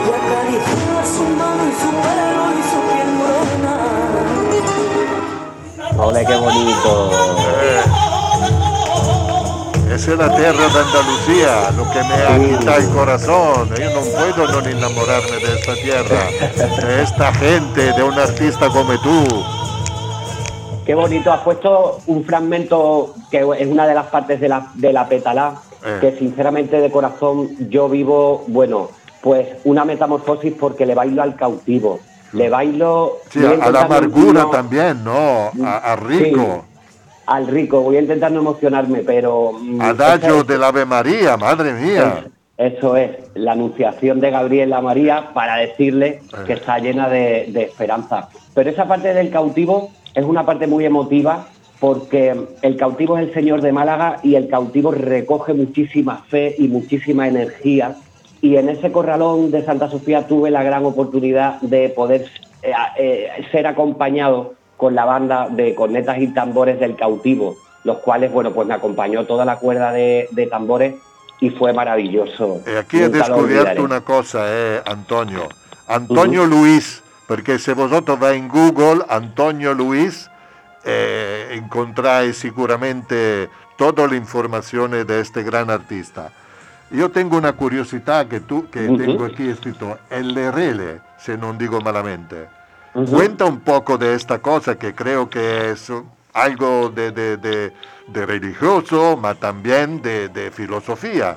y 0.05 0.09
acariciar 0.19 1.07
su 1.07 1.25
mano 1.41 1.63
y 1.67 1.73
su 1.81 1.91
pelo 2.05 2.45
y 2.53 2.63
su 2.71 2.79
piel 2.93 3.11
morena. 3.21 3.75
ole, 5.99 6.21
qué 6.27 6.37
bonito. 6.37 8.16
Esa 9.97 10.13
es 10.13 10.19
la 10.19 10.37
tierra 10.37 10.59
de 10.69 10.79
Andalucía, 10.79 11.71
lo 11.75 11.91
que 11.91 11.99
me 12.01 12.15
agita 12.55 12.77
el 12.77 12.89
corazón. 12.91 13.71
Yo 13.79 13.91
no 13.95 14.01
puedo 14.03 14.61
no 14.61 14.69
enamorarme 14.69 15.37
de 15.39 15.55
esta 15.59 15.75
tierra, 15.75 16.87
de 16.87 17.03
esta 17.03 17.33
gente, 17.33 17.93
de 17.95 18.03
un 18.03 18.13
artista 18.13 18.69
como 18.69 18.93
tú. 19.01 19.25
Qué 20.85 20.95
bonito, 20.95 21.33
has 21.33 21.41
puesto 21.41 22.01
un 22.09 22.25
fragmento 22.25 23.15
que 23.31 23.39
es 23.59 23.67
una 23.67 23.87
de 23.87 23.95
las 23.95 24.07
partes 24.09 24.39
de 24.39 24.49
la, 24.51 24.67
de 24.75 24.93
la 24.93 25.09
petalá, 25.09 25.55
Eh. 25.85 25.99
que 26.01 26.19
sinceramente 26.19 26.79
de 26.81 26.91
corazón 26.91 27.49
yo 27.71 27.89
vivo, 27.89 28.45
bueno, 28.49 28.91
pues 29.23 29.47
una 29.65 29.85
metamorfosis 29.87 30.53
porque 30.61 30.85
le 30.85 30.95
bailo 30.95 31.23
al 31.23 31.37
cautivo, 31.37 32.01
le 32.33 32.51
bailo... 32.51 33.19
Sí, 33.31 33.41
a, 33.45 33.65
a 33.65 33.71
la 33.71 33.83
amargura 33.83 34.47
también, 34.51 35.03
¿no? 35.05 35.53
A, 35.65 35.93
a 35.93 35.97
Rico. 35.97 36.65
Al 37.27 37.47
rico, 37.47 37.81
voy 37.81 37.97
a 37.97 38.01
intentar 38.01 38.31
no 38.33 38.41
emocionarme, 38.41 39.01
pero... 39.01 39.53
mm, 39.61 39.81
Adagio 39.81 40.41
es- 40.41 40.47
del 40.47 40.63
Ave 40.63 40.85
María, 40.85 41.37
madre 41.37 41.73
mía. 41.73 42.25
Eso 42.57 42.97
es, 42.97 43.11
la 43.35 43.53
anunciación 43.53 44.19
de 44.21 44.31
Gabriel 44.31 44.73
a 44.73 44.81
María 44.81 45.31
para 45.35 45.57
decirle 45.57 46.21
que 46.47 46.55
está 46.55 46.79
llena 46.79 47.09
de, 47.09 47.47
de 47.51 47.65
esperanza. 47.65 48.31
Pero 48.55 48.71
esa 48.71 48.89
parte 48.89 49.13
del 49.13 49.29
cautivo 49.31 49.91
es 50.15 50.25
una 50.25 50.47
parte 50.47 50.67
muy 50.67 50.87
emotiva 50.87 51.49
porque 51.81 52.35
el 52.63 52.77
cautivo 52.79 53.19
es 53.19 53.29
el 53.29 53.35
señor 53.35 53.61
de 53.61 53.73
Málaga 53.73 54.17
y 54.23 54.37
el 54.37 54.49
cautivo 54.49 54.91
recoge 54.91 55.53
muchísima 55.53 56.25
fe 56.31 56.55
y 56.59 56.69
muchísima 56.69 57.29
energía. 57.29 57.97
Y 58.41 58.57
en 58.57 58.71
ese 58.71 58.91
corralón 58.91 59.51
de 59.51 59.63
Santa 59.63 59.91
Sofía 59.91 60.27
tuve 60.27 60.51
la 60.51 60.63
gran 60.63 60.87
oportunidad 60.87 61.61
de 61.61 61.91
poder 61.91 62.25
eh, 62.63 62.73
eh, 62.99 63.29
ser 63.53 63.67
acompañado 63.67 64.55
con 64.77 64.95
la 64.95 65.05
banda 65.05 65.49
de 65.51 65.75
cornetas 65.75 66.19
y 66.19 66.29
tambores 66.29 66.79
del 66.79 66.97
cautivo, 66.97 67.57
los 67.85 67.99
cuales, 67.99 68.33
bueno, 68.33 68.53
pues 68.53 68.67
me 68.69 68.75
acompañó 68.75 69.25
toda 69.25 69.45
la 69.45 69.57
cuerda 69.59 69.93
de, 69.93 70.29
de 70.33 70.47
tambores 70.47 70.97
y 71.41 71.51
fue 71.51 71.73
maravilloso. 71.73 72.63
Y 72.67 72.77
aquí 72.77 72.99
he 72.99 73.09
Nunca 73.09 73.29
lo 73.29 73.37
descubierto 73.37 73.83
una 73.83 74.01
cosa, 74.01 74.45
eh, 74.47 74.83
Antonio. 74.87 75.49
Antonio 75.87 76.47
Luis, 76.47 77.03
porque 77.27 77.59
si 77.59 77.73
vosotros 77.73 78.19
vais 78.19 78.39
en 78.39 78.49
Google, 78.49 79.05
Antonio 79.09 79.73
Luis, 79.75 80.31
eh, 80.85 81.49
encontráis 81.53 82.37
seguramente 82.37 83.49
toda 83.77 84.07
la 84.07 84.17
información 84.17 84.93
de 84.93 85.21
este 85.21 85.43
gran 85.43 85.71
artista. 85.71 86.33
Yo 86.91 87.11
tengo 87.11 87.37
una 87.37 87.53
curiosidad 87.55 88.27
que, 88.27 88.41
tú, 88.41 88.71
que 88.71 88.87
Ujú. 88.89 88.97
tengo 88.97 89.25
aquí 89.25 89.49
escrito, 89.49 89.99
el 90.09 90.37
RL, 90.37 91.01
si 91.19 91.37
no 91.37 91.53
digo 91.53 91.81
malamente. 91.81 92.47
Cuenta 93.05 93.45
un 93.45 93.61
poco 93.61 93.99
de 93.99 94.15
esta 94.15 94.39
cosa 94.39 94.79
que 94.79 94.95
creo 94.95 95.29
que 95.29 95.71
es 95.71 95.93
algo 96.33 96.89
de, 96.89 97.11
de- 97.11 97.37
de- 97.37 97.73
de 98.09 98.25
religioso, 98.27 99.19
pero 99.21 99.35
también 99.35 100.01
de, 100.01 100.29
de 100.29 100.51
filosofía. 100.51 101.37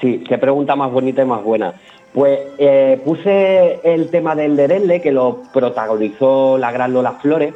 Sí, 0.00 0.22
qué 0.28 0.36
pregunta 0.38 0.76
más 0.76 0.92
bonita 0.92 1.22
y 1.22 1.26
más 1.26 1.42
buena. 1.42 1.72
Pues 2.12 2.40
eh, 2.58 3.00
puse 3.04 3.80
el 3.82 4.10
tema 4.10 4.34
del 4.34 4.54
Lerele, 4.54 5.00
que 5.00 5.10
lo 5.12 5.42
protagonizó 5.52 6.58
la 6.58 6.70
gran 6.70 6.92
Lola 6.92 7.12
Flores, 7.12 7.54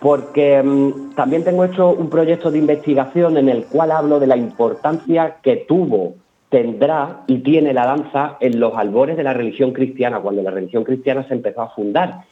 porque 0.00 0.60
mm, 0.62 1.14
también 1.14 1.44
tengo 1.44 1.64
hecho 1.64 1.90
un 1.90 2.10
proyecto 2.10 2.50
de 2.50 2.58
investigación 2.58 3.36
en 3.38 3.48
el 3.48 3.64
cual 3.66 3.92
hablo 3.92 4.18
de 4.18 4.26
la 4.26 4.36
importancia 4.36 5.36
que 5.42 5.56
tuvo, 5.68 6.14
tendrá 6.48 7.20
y 7.28 7.38
tiene 7.38 7.72
la 7.72 7.86
danza 7.86 8.36
en 8.40 8.58
los 8.58 8.76
albores 8.76 9.16
de 9.16 9.22
la 9.22 9.32
religión 9.32 9.72
cristiana, 9.72 10.18
cuando 10.20 10.42
la 10.42 10.50
religión 10.50 10.82
cristiana 10.82 11.24
se 11.28 11.34
empezó 11.34 11.62
a 11.62 11.68
fundar. 11.70 12.22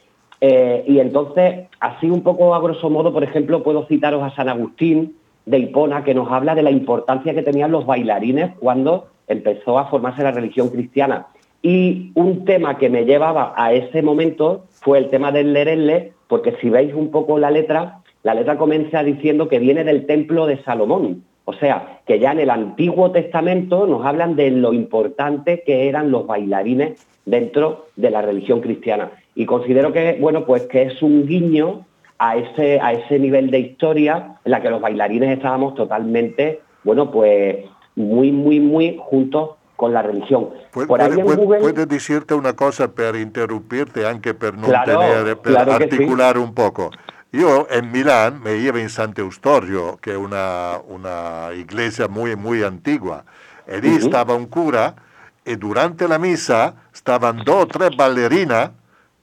Eh, 0.41 0.83
y 0.87 0.99
entonces, 0.99 1.67
así 1.79 2.09
un 2.09 2.23
poco 2.23 2.55
a 2.55 2.59
grosso 2.59 2.89
modo, 2.89 3.13
por 3.13 3.23
ejemplo, 3.23 3.61
puedo 3.61 3.85
citaros 3.85 4.23
a 4.23 4.35
San 4.35 4.49
Agustín 4.49 5.15
de 5.45 5.59
Hipona, 5.59 6.03
que 6.03 6.15
nos 6.15 6.31
habla 6.31 6.55
de 6.55 6.63
la 6.63 6.71
importancia 6.71 7.33
que 7.33 7.43
tenían 7.43 7.71
los 7.71 7.85
bailarines 7.85 8.51
cuando 8.59 9.07
empezó 9.27 9.77
a 9.77 9.85
formarse 9.85 10.23
la 10.23 10.31
religión 10.31 10.69
cristiana. 10.69 11.27
Y 11.61 12.11
un 12.15 12.43
tema 12.43 12.77
que 12.77 12.89
me 12.89 13.05
llevaba 13.05 13.53
a 13.55 13.71
ese 13.73 14.01
momento 14.01 14.65
fue 14.71 14.97
el 14.97 15.09
tema 15.09 15.31
del 15.31 15.53
lerele, 15.53 16.13
porque 16.27 16.55
si 16.59 16.69
veis 16.69 16.93
un 16.93 17.11
poco 17.11 17.37
la 17.37 17.51
letra, 17.51 17.99
la 18.23 18.33
letra 18.33 18.57
comienza 18.57 19.03
diciendo 19.03 19.47
que 19.47 19.59
viene 19.59 19.83
del 19.83 20.07
templo 20.07 20.47
de 20.47 20.61
Salomón. 20.63 21.23
O 21.45 21.53
sea, 21.53 21.99
que 22.05 22.19
ya 22.19 22.31
en 22.31 22.39
el 22.39 22.49
Antiguo 22.49 23.11
Testamento 23.11 23.87
nos 23.87 24.05
hablan 24.05 24.35
de 24.35 24.51
lo 24.51 24.73
importante 24.73 25.63
que 25.65 25.89
eran 25.89 26.11
los 26.11 26.27
bailarines 26.27 27.05
dentro 27.25 27.87
de 27.95 28.11
la 28.11 28.21
religión 28.21 28.61
cristiana. 28.61 29.11
Y 29.35 29.45
considero 29.45 29.91
que, 29.91 30.17
bueno, 30.19 30.45
pues 30.45 30.63
que 30.63 30.83
es 30.83 31.01
un 31.01 31.25
guiño 31.25 31.85
a 32.19 32.35
ese, 32.37 32.79
a 32.79 32.93
ese 32.93 33.17
nivel 33.17 33.49
de 33.49 33.59
historia 33.59 34.35
en 34.45 34.51
la 34.51 34.61
que 34.61 34.69
los 34.69 34.81
bailarines 34.81 35.31
estábamos 35.31 35.73
totalmente, 35.75 36.61
bueno, 36.83 37.09
pues 37.11 37.57
muy, 37.95 38.31
muy, 38.31 38.59
muy 38.59 38.97
juntos 38.99 39.51
con 39.75 39.93
la 39.93 40.03
religión. 40.03 40.49
Puede, 40.71 40.87
Por 40.87 41.01
ahí 41.01 41.07
puede- 41.09 41.19
en 41.21 41.25
puede- 41.25 41.37
Google... 41.37 41.59
puede 41.59 41.85
decirte 41.87 42.35
una 42.35 42.53
cosa 42.53 42.93
per 42.93 43.15
interrumpirte, 43.15 44.05
anche 44.05 44.35
per 44.35 44.53
non 44.53 44.69
Claro, 44.69 44.99
tenere, 44.99 45.35
per 45.35 45.53
claro 45.53 45.71
articolare 45.73 46.37
un 46.37 46.53
poco. 46.53 46.91
Io 47.33 47.67
en 47.69 47.91
Milán 47.91 48.41
me 48.43 48.57
iba 48.57 48.79
en 48.79 48.89
Sant'Eustorio, 48.89 49.97
che 50.01 50.11
è 50.11 50.15
una, 50.15 50.81
una 50.85 51.51
iglesia 51.53 52.09
muy, 52.09 52.35
muy 52.35 52.61
antigua. 52.61 53.23
E 53.65 53.79
lì 53.79 53.95
Ujú. 53.95 54.07
stava 54.07 54.33
un 54.33 54.49
cura 54.49 54.93
e 55.41 55.55
durante 55.55 56.07
la 56.07 56.17
misa 56.17 56.73
stavano 56.91 57.41
dos 57.43 57.61
o 57.63 57.65
tre 57.67 57.89
ballerine 57.89 58.73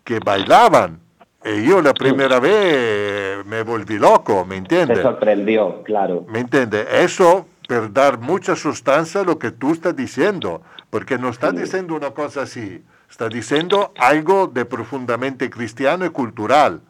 che 0.03 0.19
bailaban. 0.21 0.99
E 1.43 1.61
io 1.61 1.81
la 1.83 1.93
prima 1.93 2.39
vez 2.41 3.45
me 3.45 3.63
volví 3.63 3.99
loco, 3.99 4.45
¿me 4.45 4.57
entiendes? 4.57 5.03
sorprendió, 5.03 5.83
claro. 5.83 6.25
¿Me 6.29 6.41
entiende? 6.41 6.87
Eso 6.91 7.47
per 7.69 7.91
dar 7.91 8.19
mucha 8.19 8.57
sustancia 8.57 9.21
a 9.21 9.25
lo 9.25 9.39
que 9.39 9.51
tú 9.51 9.73
estás 9.73 9.95
diciendo, 9.95 10.63
porque 10.89 11.19
no 11.19 11.29
está 11.29 11.53
diciendo 11.53 11.95
una 11.95 12.13
cosa 12.13 12.43
así, 12.43 12.83
está 13.11 13.29
diciendo 13.29 13.93
algo 13.99 14.47
de 14.47 14.65
profundamente 14.65 15.51
cristiano 15.51 16.07
y 16.07 16.09
cultural. 16.09 16.81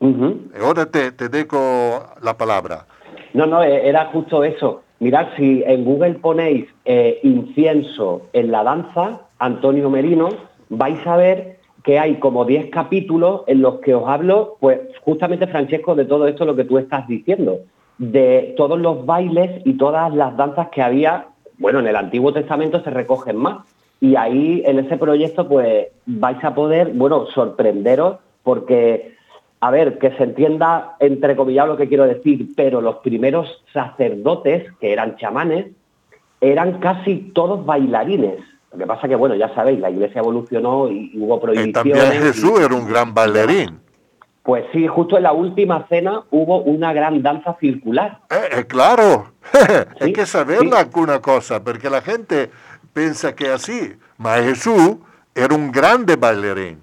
Y 0.00 0.62
ahora 0.62 0.86
te, 0.86 1.12
te 1.12 1.28
dejo 1.28 1.58
la 2.22 2.36
palabra. 2.36 2.86
No, 3.34 3.46
no, 3.46 3.62
eh, 3.62 3.88
era 3.88 4.06
justo 4.06 4.44
eso. 4.44 4.82
Mirad, 5.00 5.28
si 5.36 5.62
en 5.64 5.84
Google 5.84 6.14
ponéis 6.14 6.66
eh, 6.84 7.20
incienso 7.22 8.22
en 8.32 8.50
la 8.50 8.64
danza, 8.64 9.20
Antonio 9.38 9.90
Merino, 9.90 10.28
vais 10.68 11.04
a 11.06 11.16
ver 11.16 11.58
que 11.84 11.98
hay 11.98 12.16
como 12.16 12.44
10 12.44 12.70
capítulos 12.70 13.42
en 13.46 13.62
los 13.62 13.76
que 13.76 13.94
os 13.94 14.08
hablo, 14.08 14.56
pues 14.60 14.80
justamente, 15.02 15.46
Francesco, 15.46 15.94
de 15.94 16.04
todo 16.04 16.26
esto 16.26 16.44
lo 16.44 16.56
que 16.56 16.64
tú 16.64 16.78
estás 16.78 17.06
diciendo, 17.06 17.60
de 17.98 18.54
todos 18.56 18.78
los 18.78 19.06
bailes 19.06 19.62
y 19.64 19.74
todas 19.74 20.12
las 20.12 20.36
danzas 20.36 20.68
que 20.68 20.82
había, 20.82 21.28
bueno, 21.58 21.78
en 21.78 21.86
el 21.86 21.96
Antiguo 21.96 22.32
Testamento 22.32 22.82
se 22.82 22.90
recogen 22.90 23.36
más. 23.36 23.58
Y 24.00 24.16
ahí, 24.16 24.62
en 24.64 24.78
ese 24.80 24.96
proyecto, 24.96 25.48
pues 25.48 25.88
vais 26.06 26.42
a 26.44 26.54
poder, 26.54 26.92
bueno, 26.92 27.26
sorprenderos 27.26 28.16
porque 28.42 29.17
a 29.60 29.70
ver, 29.70 29.98
que 29.98 30.10
se 30.12 30.22
entienda 30.22 30.96
entrecomillado 31.00 31.68
lo 31.72 31.76
que 31.76 31.88
quiero 31.88 32.04
decir, 32.06 32.48
pero 32.56 32.80
los 32.80 32.96
primeros 32.98 33.62
sacerdotes, 33.72 34.72
que 34.80 34.92
eran 34.92 35.16
chamanes, 35.16 35.66
eran 36.40 36.78
casi 36.80 37.32
todos 37.34 37.64
bailarines. 37.66 38.38
Lo 38.72 38.78
que 38.78 38.86
pasa 38.86 39.08
que, 39.08 39.16
bueno, 39.16 39.34
ya 39.34 39.52
sabéis, 39.54 39.80
la 39.80 39.90
iglesia 39.90 40.20
evolucionó 40.20 40.88
y, 40.88 41.10
y 41.12 41.18
hubo 41.18 41.36
Y 41.36 41.40
prohibiciones. 41.40 41.72
también 42.04 42.22
Jesús 42.22 42.60
y- 42.60 42.62
era 42.64 42.74
un 42.74 42.86
gran 42.88 43.12
bailarín. 43.14 43.80
Pues 44.44 44.64
sí, 44.72 44.86
justo 44.86 45.16
en 45.18 45.24
la 45.24 45.32
última 45.32 45.86
cena 45.88 46.22
hubo 46.30 46.62
una 46.62 46.92
gran 46.94 47.22
danza 47.22 47.54
circular. 47.60 48.20
Eh, 48.30 48.60
eh, 48.60 48.64
claro, 48.66 49.32
hay 50.00 50.12
que 50.12 50.24
saber 50.24 50.60
sí. 50.60 50.70
alguna 50.74 51.20
cosa, 51.20 51.62
porque 51.62 51.90
la 51.90 52.00
gente 52.00 52.48
piensa 52.94 53.34
que 53.34 53.48
así, 53.50 53.92
pero 54.16 54.42
Jesús 54.44 54.96
era 55.34 55.54
un 55.54 55.70
grande 55.70 56.16
bailarín. 56.16 56.80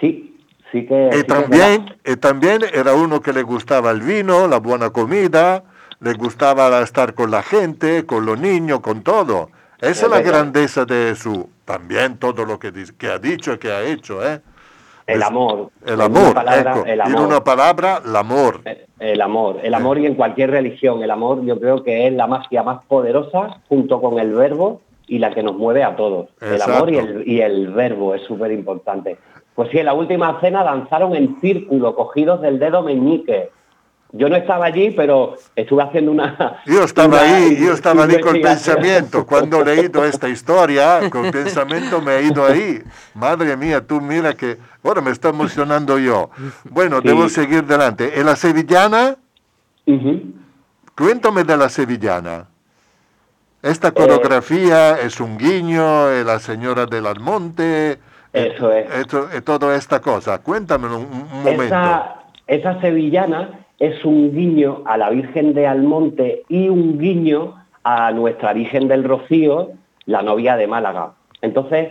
Sí, 0.00 0.31
sí 0.72 0.86
que... 0.86 1.08
Y 1.12 1.16
que 1.18 1.24
también, 1.24 1.84
verdad. 1.84 1.96
y 2.04 2.16
también 2.16 2.60
era 2.72 2.94
uno 2.94 3.20
que 3.20 3.32
le 3.32 3.42
gustaba 3.42 3.90
el 3.92 4.00
vino, 4.00 4.48
la 4.48 4.58
buena 4.58 4.90
comida, 4.90 5.62
le 6.00 6.14
gustaba 6.14 6.80
estar 6.80 7.14
con 7.14 7.30
la 7.30 7.42
gente, 7.42 8.04
con 8.06 8.26
los 8.26 8.38
niños, 8.40 8.80
con 8.80 9.02
todo. 9.02 9.50
Esa 9.80 10.06
es, 10.06 10.10
la 10.10 10.18
verdad. 10.18 10.32
grandeza 10.32 10.84
de 10.84 11.10
Jesús. 11.10 11.44
También 11.64 12.16
todo 12.18 12.44
lo 12.44 12.58
que, 12.58 12.72
que 12.98 13.08
ha 13.08 13.18
dicho, 13.18 13.58
que 13.58 13.70
ha 13.70 13.82
hecho. 13.82 14.26
¿eh? 14.26 14.40
El 15.06 15.22
amor. 15.22 15.70
El 15.84 15.94
En 15.94 15.94
una 15.94 16.04
amor, 16.04 16.34
palabra, 16.34 16.70
ecco. 16.72 16.84
el 16.86 17.00
En 17.00 17.00
amor. 17.00 17.26
una 17.26 17.44
palabra, 17.44 18.02
el 18.04 18.16
amor. 18.16 18.60
Eh, 18.64 18.86
El 18.98 19.20
amor, 19.20 19.58
el 19.62 19.74
amor 19.74 19.98
y 19.98 20.06
en 20.06 20.14
cualquier 20.14 20.50
religión. 20.50 21.02
El 21.02 21.10
amor 21.10 21.44
yo 21.44 21.58
creo 21.58 21.82
que 21.82 22.06
es 22.06 22.12
la 22.12 22.26
magia 22.28 22.62
más 22.62 22.84
poderosa 22.86 23.60
junto 23.68 24.00
con 24.00 24.18
el 24.20 24.32
verbo 24.32 24.80
y 25.08 25.18
la 25.18 25.34
que 25.34 25.42
nos 25.42 25.56
mueve 25.56 25.82
a 25.82 25.96
todos. 25.96 26.28
El 26.40 26.52
Exacto. 26.54 26.74
amor 26.74 26.92
y 26.92 26.96
el, 26.98 27.22
y 27.28 27.40
el 27.40 27.68
verbo 27.72 28.14
es 28.14 28.22
súper 28.22 28.52
importante. 28.52 29.18
Pues 29.54 29.70
sí, 29.70 29.78
en 29.78 29.86
la 29.86 29.94
última 29.94 30.40
cena 30.40 30.64
danzaron 30.64 31.14
en 31.14 31.38
círculo, 31.40 31.94
cogidos 31.94 32.40
del 32.40 32.58
dedo 32.58 32.82
meñique. 32.82 33.50
Yo 34.14 34.28
no 34.28 34.36
estaba 34.36 34.66
allí, 34.66 34.90
pero 34.90 35.36
estuve 35.56 35.82
haciendo 35.82 36.10
una... 36.12 36.60
Yo 36.66 36.84
estaba 36.84 37.08
una 37.08 37.20
ahí, 37.22 37.56
yo 37.64 37.72
estaba 37.72 38.04
ahí 38.04 38.20
con 38.20 38.40
pensamiento. 38.42 39.24
Cuando 39.26 39.62
he 39.62 39.64
leído 39.64 40.04
esta 40.04 40.28
historia, 40.36 41.08
con 41.08 41.30
pensamiento 41.30 42.02
me 42.02 42.16
he 42.16 42.24
ido 42.24 42.44
ahí. 42.44 42.82
Madre 43.14 43.56
mía, 43.56 43.80
tú 43.86 44.02
mira 44.02 44.34
que... 44.34 44.58
Ahora 44.84 45.00
me 45.00 45.10
está 45.12 45.30
emocionando 45.30 45.98
yo. 45.98 46.28
Bueno, 46.64 46.98
Sí. 47.00 47.08
debo 47.08 47.26
seguir 47.30 47.64
delante. 47.64 48.18
¿En 48.20 48.26
la 48.26 48.36
sevillana? 48.36 49.16
Cuéntame 50.96 51.44
de 51.44 51.56
la 51.56 51.68
sevillana. 51.68 52.48
Eh, 53.62 53.70
Esta 53.70 53.92
coreografía 53.92 55.00
es 55.00 55.20
un 55.20 55.38
guiño, 55.38 56.10
es 56.10 56.26
la 56.26 56.38
señora 56.38 56.84
del 56.86 57.06
Almonte, 57.06 57.98
Eso 58.32 58.72
es. 58.72 58.86
esto- 58.94 59.28
eh, 59.32 59.40
toda 59.42 59.76
esta 59.76 60.00
cosa. 60.00 60.42
Cuéntame 60.42 60.86
un, 60.88 60.94
un 61.04 61.28
momento. 61.44 61.62
Esa, 61.64 62.16
esa 62.46 62.80
sevillana 62.80 63.60
es 63.78 64.04
un 64.04 64.32
guiño 64.34 64.82
a 64.86 64.96
la 64.96 65.10
Virgen 65.10 65.54
de 65.54 65.66
Almonte 65.66 66.42
y 66.48 66.68
un 66.68 66.98
guiño 66.98 67.54
a 67.84 68.10
nuestra 68.12 68.52
Virgen 68.52 68.88
del 68.88 69.04
Rocío, 69.04 69.70
la 70.06 70.22
novia 70.22 70.56
de 70.56 70.66
Málaga. 70.66 71.12
Entonces, 71.42 71.88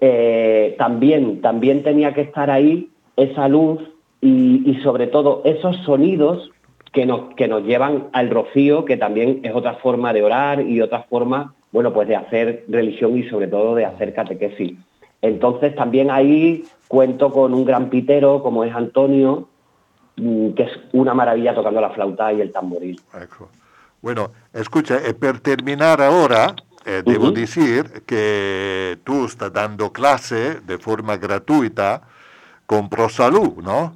eh, 0.00 0.74
también, 0.78 1.40
también 1.40 1.82
tenía 1.82 2.14
que 2.14 2.22
estar 2.22 2.50
ahí 2.50 2.90
esa 3.16 3.48
luz 3.48 3.80
y, 4.20 4.68
y 4.68 4.80
sobre 4.82 5.06
todo 5.06 5.42
esos 5.44 5.76
sonidos 5.84 6.50
que 6.92 7.06
nos, 7.06 7.34
que 7.36 7.46
nos 7.48 7.62
llevan 7.64 8.08
al 8.12 8.30
rocío, 8.30 8.84
que 8.84 8.96
también 8.96 9.40
es 9.44 9.54
otra 9.54 9.74
forma 9.74 10.12
de 10.12 10.22
orar 10.24 10.60
y 10.62 10.80
otra 10.80 11.04
forma, 11.04 11.54
bueno, 11.70 11.92
pues 11.92 12.08
de 12.08 12.16
hacer 12.16 12.64
religión 12.68 13.16
y 13.16 13.22
sobre 13.28 13.46
todo 13.46 13.74
de 13.76 13.84
hacer 13.84 14.12
catequesis. 14.14 14.72
Entonces 15.22 15.74
también 15.74 16.10
ahí 16.10 16.64
cuento 16.88 17.30
con 17.30 17.52
un 17.54 17.64
gran 17.64 17.90
pitero 17.90 18.42
como 18.42 18.64
es 18.64 18.74
Antonio, 18.74 19.48
mm, 20.16 20.50
que 20.54 20.62
es 20.64 20.72
una 20.92 21.14
maravilla 21.14 21.54
tocando 21.54 21.80
la 21.80 21.90
flauta 21.90 22.32
y 22.32 22.40
el 22.40 22.52
tamboril. 22.52 23.00
Bueno, 24.02 24.30
escucha, 24.52 24.96
e 25.04 25.12
per 25.14 25.40
terminare 25.40 26.06
ora, 26.06 26.54
eh, 26.86 27.02
Mhm. 27.04 27.32
dire 27.34 28.02
che 28.06 28.98
tu 29.04 29.26
stai 29.26 29.50
dando 29.50 29.90
clase 29.90 30.62
di 30.64 30.76
forma 30.78 31.16
gratuita 31.16 32.00
con 32.64 32.88
ProSalud, 32.88 33.58
no? 33.62 33.92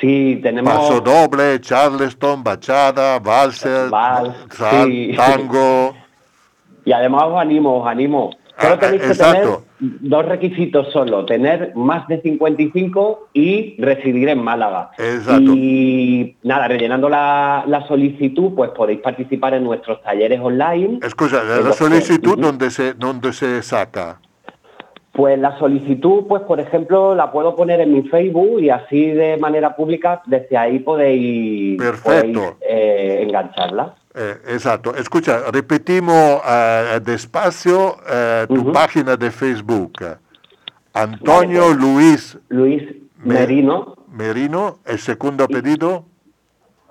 Sí, 0.00 0.40
tenemos... 0.42 0.72
Paso 0.72 1.00
doble, 1.00 1.60
charleston, 1.60 2.42
bachata, 2.42 3.18
valser, 3.18 3.88
Vals, 3.90 4.34
sal- 4.50 4.86
sí. 4.90 5.12
tango. 5.16 5.94
Y 6.86 6.92
además 6.92 7.24
os 7.24 7.38
animo, 7.40 7.80
os 7.80 7.86
animo. 7.88 8.30
Ah, 8.56 8.78
tenéis 8.78 9.02
que 9.02 9.08
exacto. 9.08 9.40
tener 9.42 9.65
dos 9.78 10.24
requisitos 10.26 10.92
solo, 10.92 11.24
tener 11.24 11.72
más 11.74 12.06
de 12.08 12.20
55 12.22 13.28
y 13.32 13.76
residir 13.78 14.28
en 14.28 14.42
Málaga. 14.42 14.90
Exacto. 14.98 15.52
Y 15.54 16.36
nada, 16.42 16.68
rellenando 16.68 17.08
la, 17.08 17.64
la 17.66 17.86
solicitud, 17.86 18.52
pues 18.54 18.70
podéis 18.70 19.00
participar 19.00 19.54
en 19.54 19.64
nuestros 19.64 20.02
talleres 20.02 20.40
online. 20.40 21.00
Scusa, 21.08 21.44
la 21.44 21.56
Entonces, 21.56 21.76
solicitud 21.76 22.38
dove 22.38 22.70
se, 22.70 22.94
dove 22.94 23.32
se 23.32 23.62
saca? 23.62 24.20
Pues 25.12 25.38
la 25.38 25.58
solicitud, 25.58 26.24
pues 26.28 26.42
por 26.42 26.60
ejemplo, 26.60 27.14
la 27.14 27.32
puedo 27.32 27.56
poner 27.56 27.80
en 27.80 27.92
mi 27.94 28.02
Facebook 28.02 28.60
y 28.60 28.68
así 28.68 29.06
de 29.06 29.38
manera 29.38 29.74
pública, 29.74 30.20
desde 30.26 30.58
ahí 30.58 30.78
podéis, 30.78 31.78
Perfecto. 31.78 32.12
podéis, 32.12 32.56
eh, 32.68 33.24
engancharla. 33.26 33.94
Eh, 34.18 34.38
esatto, 34.46 34.94
escucha, 34.94 35.42
ripetiamo 35.52 36.40
eh, 36.48 37.00
despacio 37.04 37.96
eh, 38.08 38.46
tu 38.48 38.54
Ujú. 38.62 38.72
página 38.72 39.14
de 39.14 39.30
Facebook. 39.30 39.92
Antonio 40.94 41.64
pues. 41.66 41.76
Luis 41.76 42.38
Luis 42.48 42.82
Me- 43.22 43.34
Merino 43.34 43.94
Merino, 44.10 44.78
el 44.86 44.98
segundo 44.98 45.44
apellido, 45.44 46.06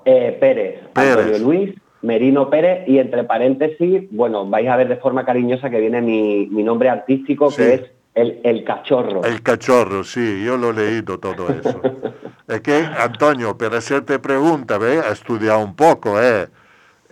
eh, 0.05 0.38
Pérez, 0.39 0.82
Pérez. 0.93 1.17
Antonio 1.26 1.39
Luis 1.39 1.76
Merino 2.03 2.47
Pérez 2.51 2.88
y 2.88 2.99
entre 2.99 3.23
paréntesis, 3.23 4.03
bueno, 4.11 4.47
vais 4.47 4.67
a 4.69 4.76
ver 4.76 4.88
de 4.89 4.97
forma 4.97 5.26
cariñosa 5.26 5.71
que 5.71 5.80
viene 5.80 6.01
mi, 6.03 6.45
mi 6.51 6.61
nombre 6.61 6.89
artístico 6.89 7.49
Sí. 7.49 7.57
que 7.57 7.73
es 7.73 7.82
el, 8.13 8.39
el 8.43 8.63
cachorro. 8.63 9.23
el 9.23 9.41
cachorro, 9.41 10.03
sì, 10.03 10.19
io 10.43 10.55
l'ho 10.57 10.71
leído 10.71 11.17
todo 11.17 11.47
eso. 11.49 11.82
è 12.45 12.61
che 12.61 12.86
Antonio, 12.95 13.55
per 13.55 13.73
hacerte 13.73 14.19
pregunta, 14.19 14.78
beh, 14.78 14.99
ha 14.99 15.15
studiato 15.15 15.63
un 15.63 15.73
poco, 15.73 16.19
eh, 16.21 16.47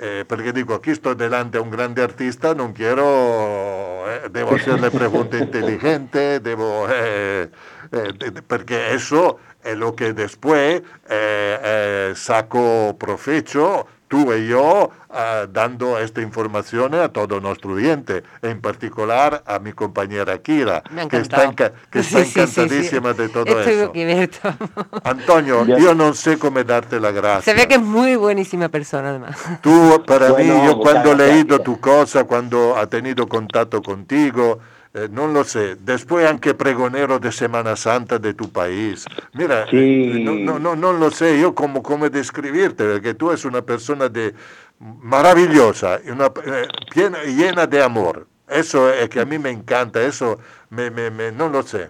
Eh, 0.03 0.25
perché 0.25 0.51
dico, 0.51 0.81
qui 0.81 0.95
sto 0.95 1.13
davanti 1.13 1.55
a 1.55 1.61
un 1.61 1.69
grande 1.69 2.01
artista, 2.01 2.53
non 2.53 2.73
quiero, 2.73 4.05
eh, 4.05 4.29
devo 4.29 4.55
hacerle 4.55 4.89
pregunte 4.89 5.37
inteligenti, 5.37 6.41
devo, 6.41 6.89
eh, 6.89 7.49
eh, 7.89 8.33
perché 8.45 8.89
eso 8.89 9.39
è 9.61 9.73
lo 9.73 9.93
che 9.93 10.11
después 10.11 10.81
eh, 11.07 11.59
eh, 11.63 12.11
saco 12.15 12.93
provecho 12.97 13.87
tú 14.13 14.31
y 14.31 14.47
yo 14.47 14.91
ah, 15.09 15.47
dando 15.51 15.97
esta 15.97 16.21
información 16.21 16.93
a 16.93 17.09
todo 17.09 17.39
nuestro 17.39 17.71
oyente, 17.73 18.21
en 18.43 18.61
particular 18.61 19.41
a 19.47 19.57
mi 19.57 19.73
compañera 19.73 20.37
Kira, 20.37 20.83
que 21.09 21.17
está, 21.17 21.45
enca- 21.49 21.71
que 21.89 21.99
está 22.01 22.19
Sí, 22.19 22.25
sí, 22.25 22.31
sí, 22.31 22.47
sí. 22.47 22.59
encantadísima 22.61 23.13
de 23.13 23.29
todo 23.29 23.59
Estoy 23.59 23.73
eso. 23.73 24.43
Antonio, 25.03 25.65
Ya. 25.65 25.77
yo 25.79 25.95
no 25.95 26.13
sé 26.13 26.37
cómo 26.37 26.63
darte 26.63 26.99
la 26.99 27.09
gracia. 27.11 27.41
Se 27.53 27.59
ve 27.59 27.67
que 27.67 27.75
es 27.75 27.81
muy 27.81 28.15
buenísima 28.15 28.69
persona, 28.69 29.09
además. 29.09 29.35
Tú, 29.61 30.03
para 30.05 30.29
Bueno, 30.29 30.53
mí, 30.53 30.65
yo 30.67 30.77
cuando 30.79 31.11
he 31.11 31.15
gracias. 31.15 31.35
leído 31.35 31.59
tu 31.59 31.79
cosa, 31.79 32.25
cuando 32.25 32.77
ha 32.77 32.85
tenido 32.87 33.27
contacto 33.27 33.81
contigo, 33.81 34.59
eh, 34.93 35.07
non 35.09 35.33
lo 35.33 35.43
sé, 35.43 35.75
después 35.75 36.25
anche 36.25 36.53
pregonero 36.53 37.17
de 37.19 37.31
Semana 37.31 37.75
Santa 37.75 38.19
de 38.19 38.33
tu 38.33 38.49
país. 38.51 39.05
Mira, 39.33 39.65
Sí. 39.69 39.77
eh, 39.77 40.21
no, 40.23 40.35
no, 40.35 40.59
no, 40.59 40.75
non 40.75 40.99
lo 40.99 41.09
sé 41.09 41.39
yo 41.39 41.53
cómo, 41.55 41.81
cómo 41.81 42.09
describirte, 42.09 42.85
porque 42.85 43.13
tú 43.15 43.29
eres 43.31 43.43
una 43.45 43.61
persona 43.63 44.07
de 44.07 44.33
maravillosa, 44.79 45.99
una, 46.11 46.27
eh, 46.45 46.67
piena- 46.93 47.23
llena 47.23 47.65
de 47.67 47.81
amor. 47.81 48.27
Eso 48.47 48.91
es 48.91 49.09
que 49.09 49.19
a 49.19 49.25
mí 49.25 49.39
me 49.39 49.49
encanta, 49.49 50.01
eso 50.01 50.37
me, 50.69 50.89
me, 50.91 51.09
me- 51.09 51.31
no 51.31 51.49
lo 51.49 51.63
sé. 51.63 51.89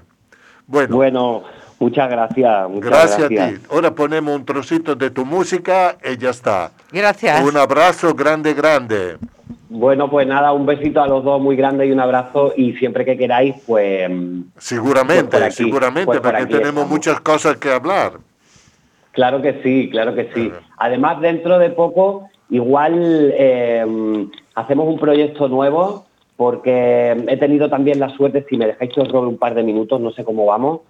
Bueno, 0.66 0.96
Bueno, 0.96 1.44
muchas 1.80 2.10
gracias. 2.10 2.70
Muchas 2.70 2.90
gracias, 2.90 3.30
gracias. 3.30 3.50
a 3.50 3.56
ti. 3.56 3.66
Ahora 3.72 3.92
ponemos 3.94 4.36
un 4.36 4.46
trocito 4.46 4.96
de 4.96 5.10
tu 5.12 5.26
música 5.26 5.98
y 6.04 6.18
ya 6.18 6.30
está. 6.30 6.72
Gracias. 6.92 7.44
Un 7.44 7.58
abrazo 7.58 8.14
grande, 8.14 8.54
grande. 8.54 9.18
Bueno, 9.70 10.08
pues 10.10 10.28
nada, 10.28 10.52
un 10.54 10.68
besito 10.68 11.02
a 11.02 11.08
los 11.08 11.24
dos 11.24 11.42
muy 11.42 11.56
grande 11.56 11.88
y 11.88 11.92
un 11.92 12.00
abrazo 12.00 12.54
y 12.56 12.74
siempre 12.74 13.06
que 13.06 13.18
queráis, 13.18 13.56
pues 13.66 14.10
Seguramente, 14.58 15.24
Pues 15.32 15.42
por 15.42 15.44
aquí, 15.44 15.56
seguramente, 15.56 16.06
pues 16.06 16.20
por 16.20 16.30
porque 16.30 16.44
aquí 16.44 16.52
tenemos 16.54 16.70
estamos. 16.84 16.90
muchas 16.90 17.20
cosas 17.22 17.58
que 17.58 17.72
hablar. 17.72 18.14
claro 19.12 19.42
que 19.42 19.62
sí, 19.64 19.90
claro 19.92 20.14
que 20.14 20.30
sí. 20.34 20.50
Claro. 20.50 20.64
Además, 20.78 21.22
dentro 21.22 21.58
de 21.58 21.72
poco, 21.72 22.30
igual 22.52 23.34
eh, 23.36 24.28
hacemos 24.54 24.88
un 24.88 25.00
proyecto 25.00 25.48
nuevo 25.48 26.06
porque 26.38 27.26
he 27.28 27.38
tenido 27.38 27.68
también 27.70 28.00
la 28.00 28.10
suerte, 28.10 28.46
si 28.48 28.58
me 28.58 28.68
dejáis 28.68 28.92
que 28.94 29.02
os 29.02 29.12
robe 29.12 29.28
un 29.28 29.38
par 29.38 29.56
de 29.56 29.64
minutos, 29.64 30.00
no 30.02 30.12
sé 30.12 30.24
cómo 30.24 30.46
vamos, 30.46 30.82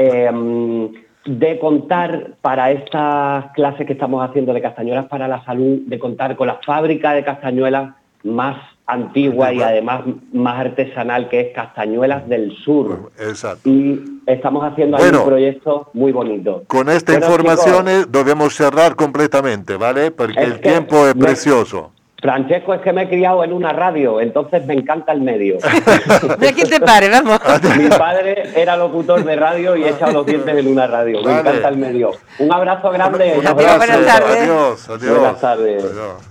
eh, 0.00 0.90
de 1.26 1.58
contar 1.58 2.32
para 2.40 2.70
estas 2.70 3.52
clases 3.52 3.86
que 3.86 3.92
estamos 3.92 4.26
haciendo 4.26 4.54
de 4.54 4.62
castañuelas 4.62 5.06
para 5.06 5.28
la 5.28 5.44
salud, 5.44 5.80
de 5.86 5.98
contar 5.98 6.34
con 6.36 6.46
la 6.46 6.58
fábrica 6.64 7.12
de 7.12 7.22
castañuelas 7.24 7.94
más 8.24 8.56
antigua 8.86 9.52
y 9.52 9.62
además 9.62 10.02
más 10.32 10.58
artesanal 10.58 11.28
que 11.28 11.40
es 11.40 11.54
Castañuelas 11.54 12.28
del 12.28 12.50
Sur. 12.64 13.12
Exacto. 13.20 13.68
Y 13.68 14.20
estamos 14.26 14.64
haciendo 14.64 14.96
ahí 14.96 15.04
Bueno. 15.04 15.20
un 15.20 15.26
proyecto 15.28 15.90
muy 15.92 16.10
bonito. 16.10 16.64
Con 16.66 16.88
esta 16.88 17.14
información 17.14 17.86
chicos, 17.86 18.04
eh, 18.04 18.06
debemos 18.10 18.54
cerrar 18.56 18.96
completamente, 18.96 19.76
¿vale? 19.76 20.10
Porque 20.10 20.40
el 20.40 20.60
tiempo 20.60 21.06
es 21.06 21.14
me- 21.14 21.24
precioso. 21.26 21.92
Francesco, 22.20 22.74
es 22.74 22.82
que 22.82 22.92
me 22.92 23.04
he 23.04 23.08
criado 23.08 23.42
en 23.42 23.52
una 23.52 23.72
radio, 23.72 24.20
entonces 24.20 24.64
me 24.66 24.74
encanta 24.74 25.12
el 25.12 25.22
medio. 25.22 25.56
Mira 26.38 26.52
quién 26.52 26.68
te 26.68 26.78
pare, 26.80 27.08
vamos. 27.08 27.40
Mi 27.78 27.88
padre 27.88 28.50
era 28.54 28.76
locutor 28.76 29.24
de 29.24 29.36
radio 29.36 29.74
y 29.76 29.84
he 29.84 29.90
echado 29.90 30.12
los 30.12 30.26
dientes 30.26 30.54
en 30.54 30.68
una 30.68 30.86
radio. 30.86 31.22
Me 31.22 31.40
encanta 31.40 31.68
el 31.68 31.78
medio. 31.78 32.10
Un 32.38 32.52
abrazo 32.52 32.90
grande. 32.90 33.36
Un 33.38 33.46
abrazo. 33.46 33.78
buenas 33.78 34.06
tardes. 34.06 34.42
Adiós, 34.42 34.86
adiós. 34.88 35.18
Buenas 35.18 35.40
tardes. 35.40 35.84
Adiós. 35.84 36.22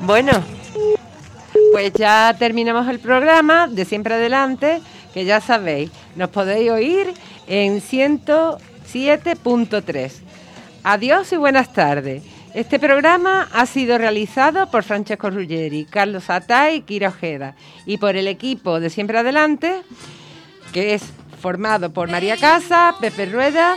Bueno, 0.00 0.32
pues 1.72 1.92
ya 1.92 2.34
terminamos 2.38 2.88
el 2.88 2.98
programa 2.98 3.68
de 3.68 3.84
siempre 3.84 4.14
adelante, 4.14 4.80
que 5.12 5.26
ya 5.26 5.40
sabéis, 5.40 5.90
nos 6.14 6.30
podéis 6.30 6.70
oír 6.70 7.12
en 7.46 7.82
107.3. 7.82 10.12
Adiós 10.84 11.32
y 11.32 11.36
buenas 11.36 11.70
tardes. 11.72 12.35
Este 12.56 12.78
programa 12.78 13.50
ha 13.52 13.66
sido 13.66 13.98
realizado 13.98 14.70
por 14.70 14.82
Francesco 14.82 15.28
Ruggeri, 15.28 15.84
Carlos 15.84 16.30
Atay 16.30 16.76
y 16.76 16.80
Kira 16.80 17.10
Ojeda 17.10 17.54
y 17.84 17.98
por 17.98 18.16
el 18.16 18.26
equipo 18.28 18.80
de 18.80 18.88
Siempre 18.88 19.18
Adelante, 19.18 19.82
que 20.72 20.94
es 20.94 21.02
formado 21.38 21.92
por 21.92 22.08
María 22.08 22.38
Casa, 22.38 22.94
Pepe 22.98 23.26
Rueda, 23.26 23.76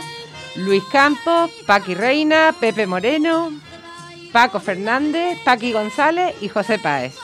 Luis 0.56 0.82
Campos, 0.90 1.50
Paqui 1.66 1.92
Reina, 1.94 2.54
Pepe 2.58 2.86
Moreno, 2.86 3.52
Paco 4.32 4.60
Fernández, 4.60 5.38
Paqui 5.44 5.72
González 5.72 6.34
y 6.40 6.48
José 6.48 6.78
Páez. 6.78 7.16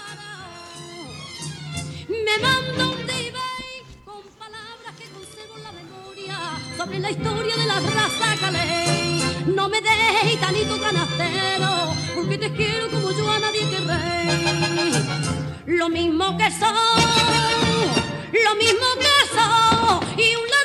Me 2.06 2.42
manda 2.42 2.86
un 2.86 3.06
con 4.04 4.22
palabras 4.38 4.94
que 4.98 5.62
la 5.62 5.72
memoria 5.72 6.36
sobre 6.76 6.98
la 6.98 7.10
historia 7.10 7.56
de 7.56 7.64
la 7.64 7.80
raza 7.80 8.75
me 9.76 9.88
des 9.88 10.30
gitanito 10.30 10.80
canastero, 10.80 11.94
porque 12.14 12.38
te 12.38 12.52
quiero 12.52 12.88
como 12.90 13.10
yo 13.10 13.30
a 13.30 13.38
nadie 13.38 13.68
querré. 13.68 14.26
Lo 15.66 15.88
mismo 15.88 16.36
que 16.38 16.50
soy, 16.50 17.90
lo 18.44 18.54
mismo 18.56 18.86
que 19.02 19.16
soy, 19.36 20.24
y 20.24 20.36
una 20.36 20.55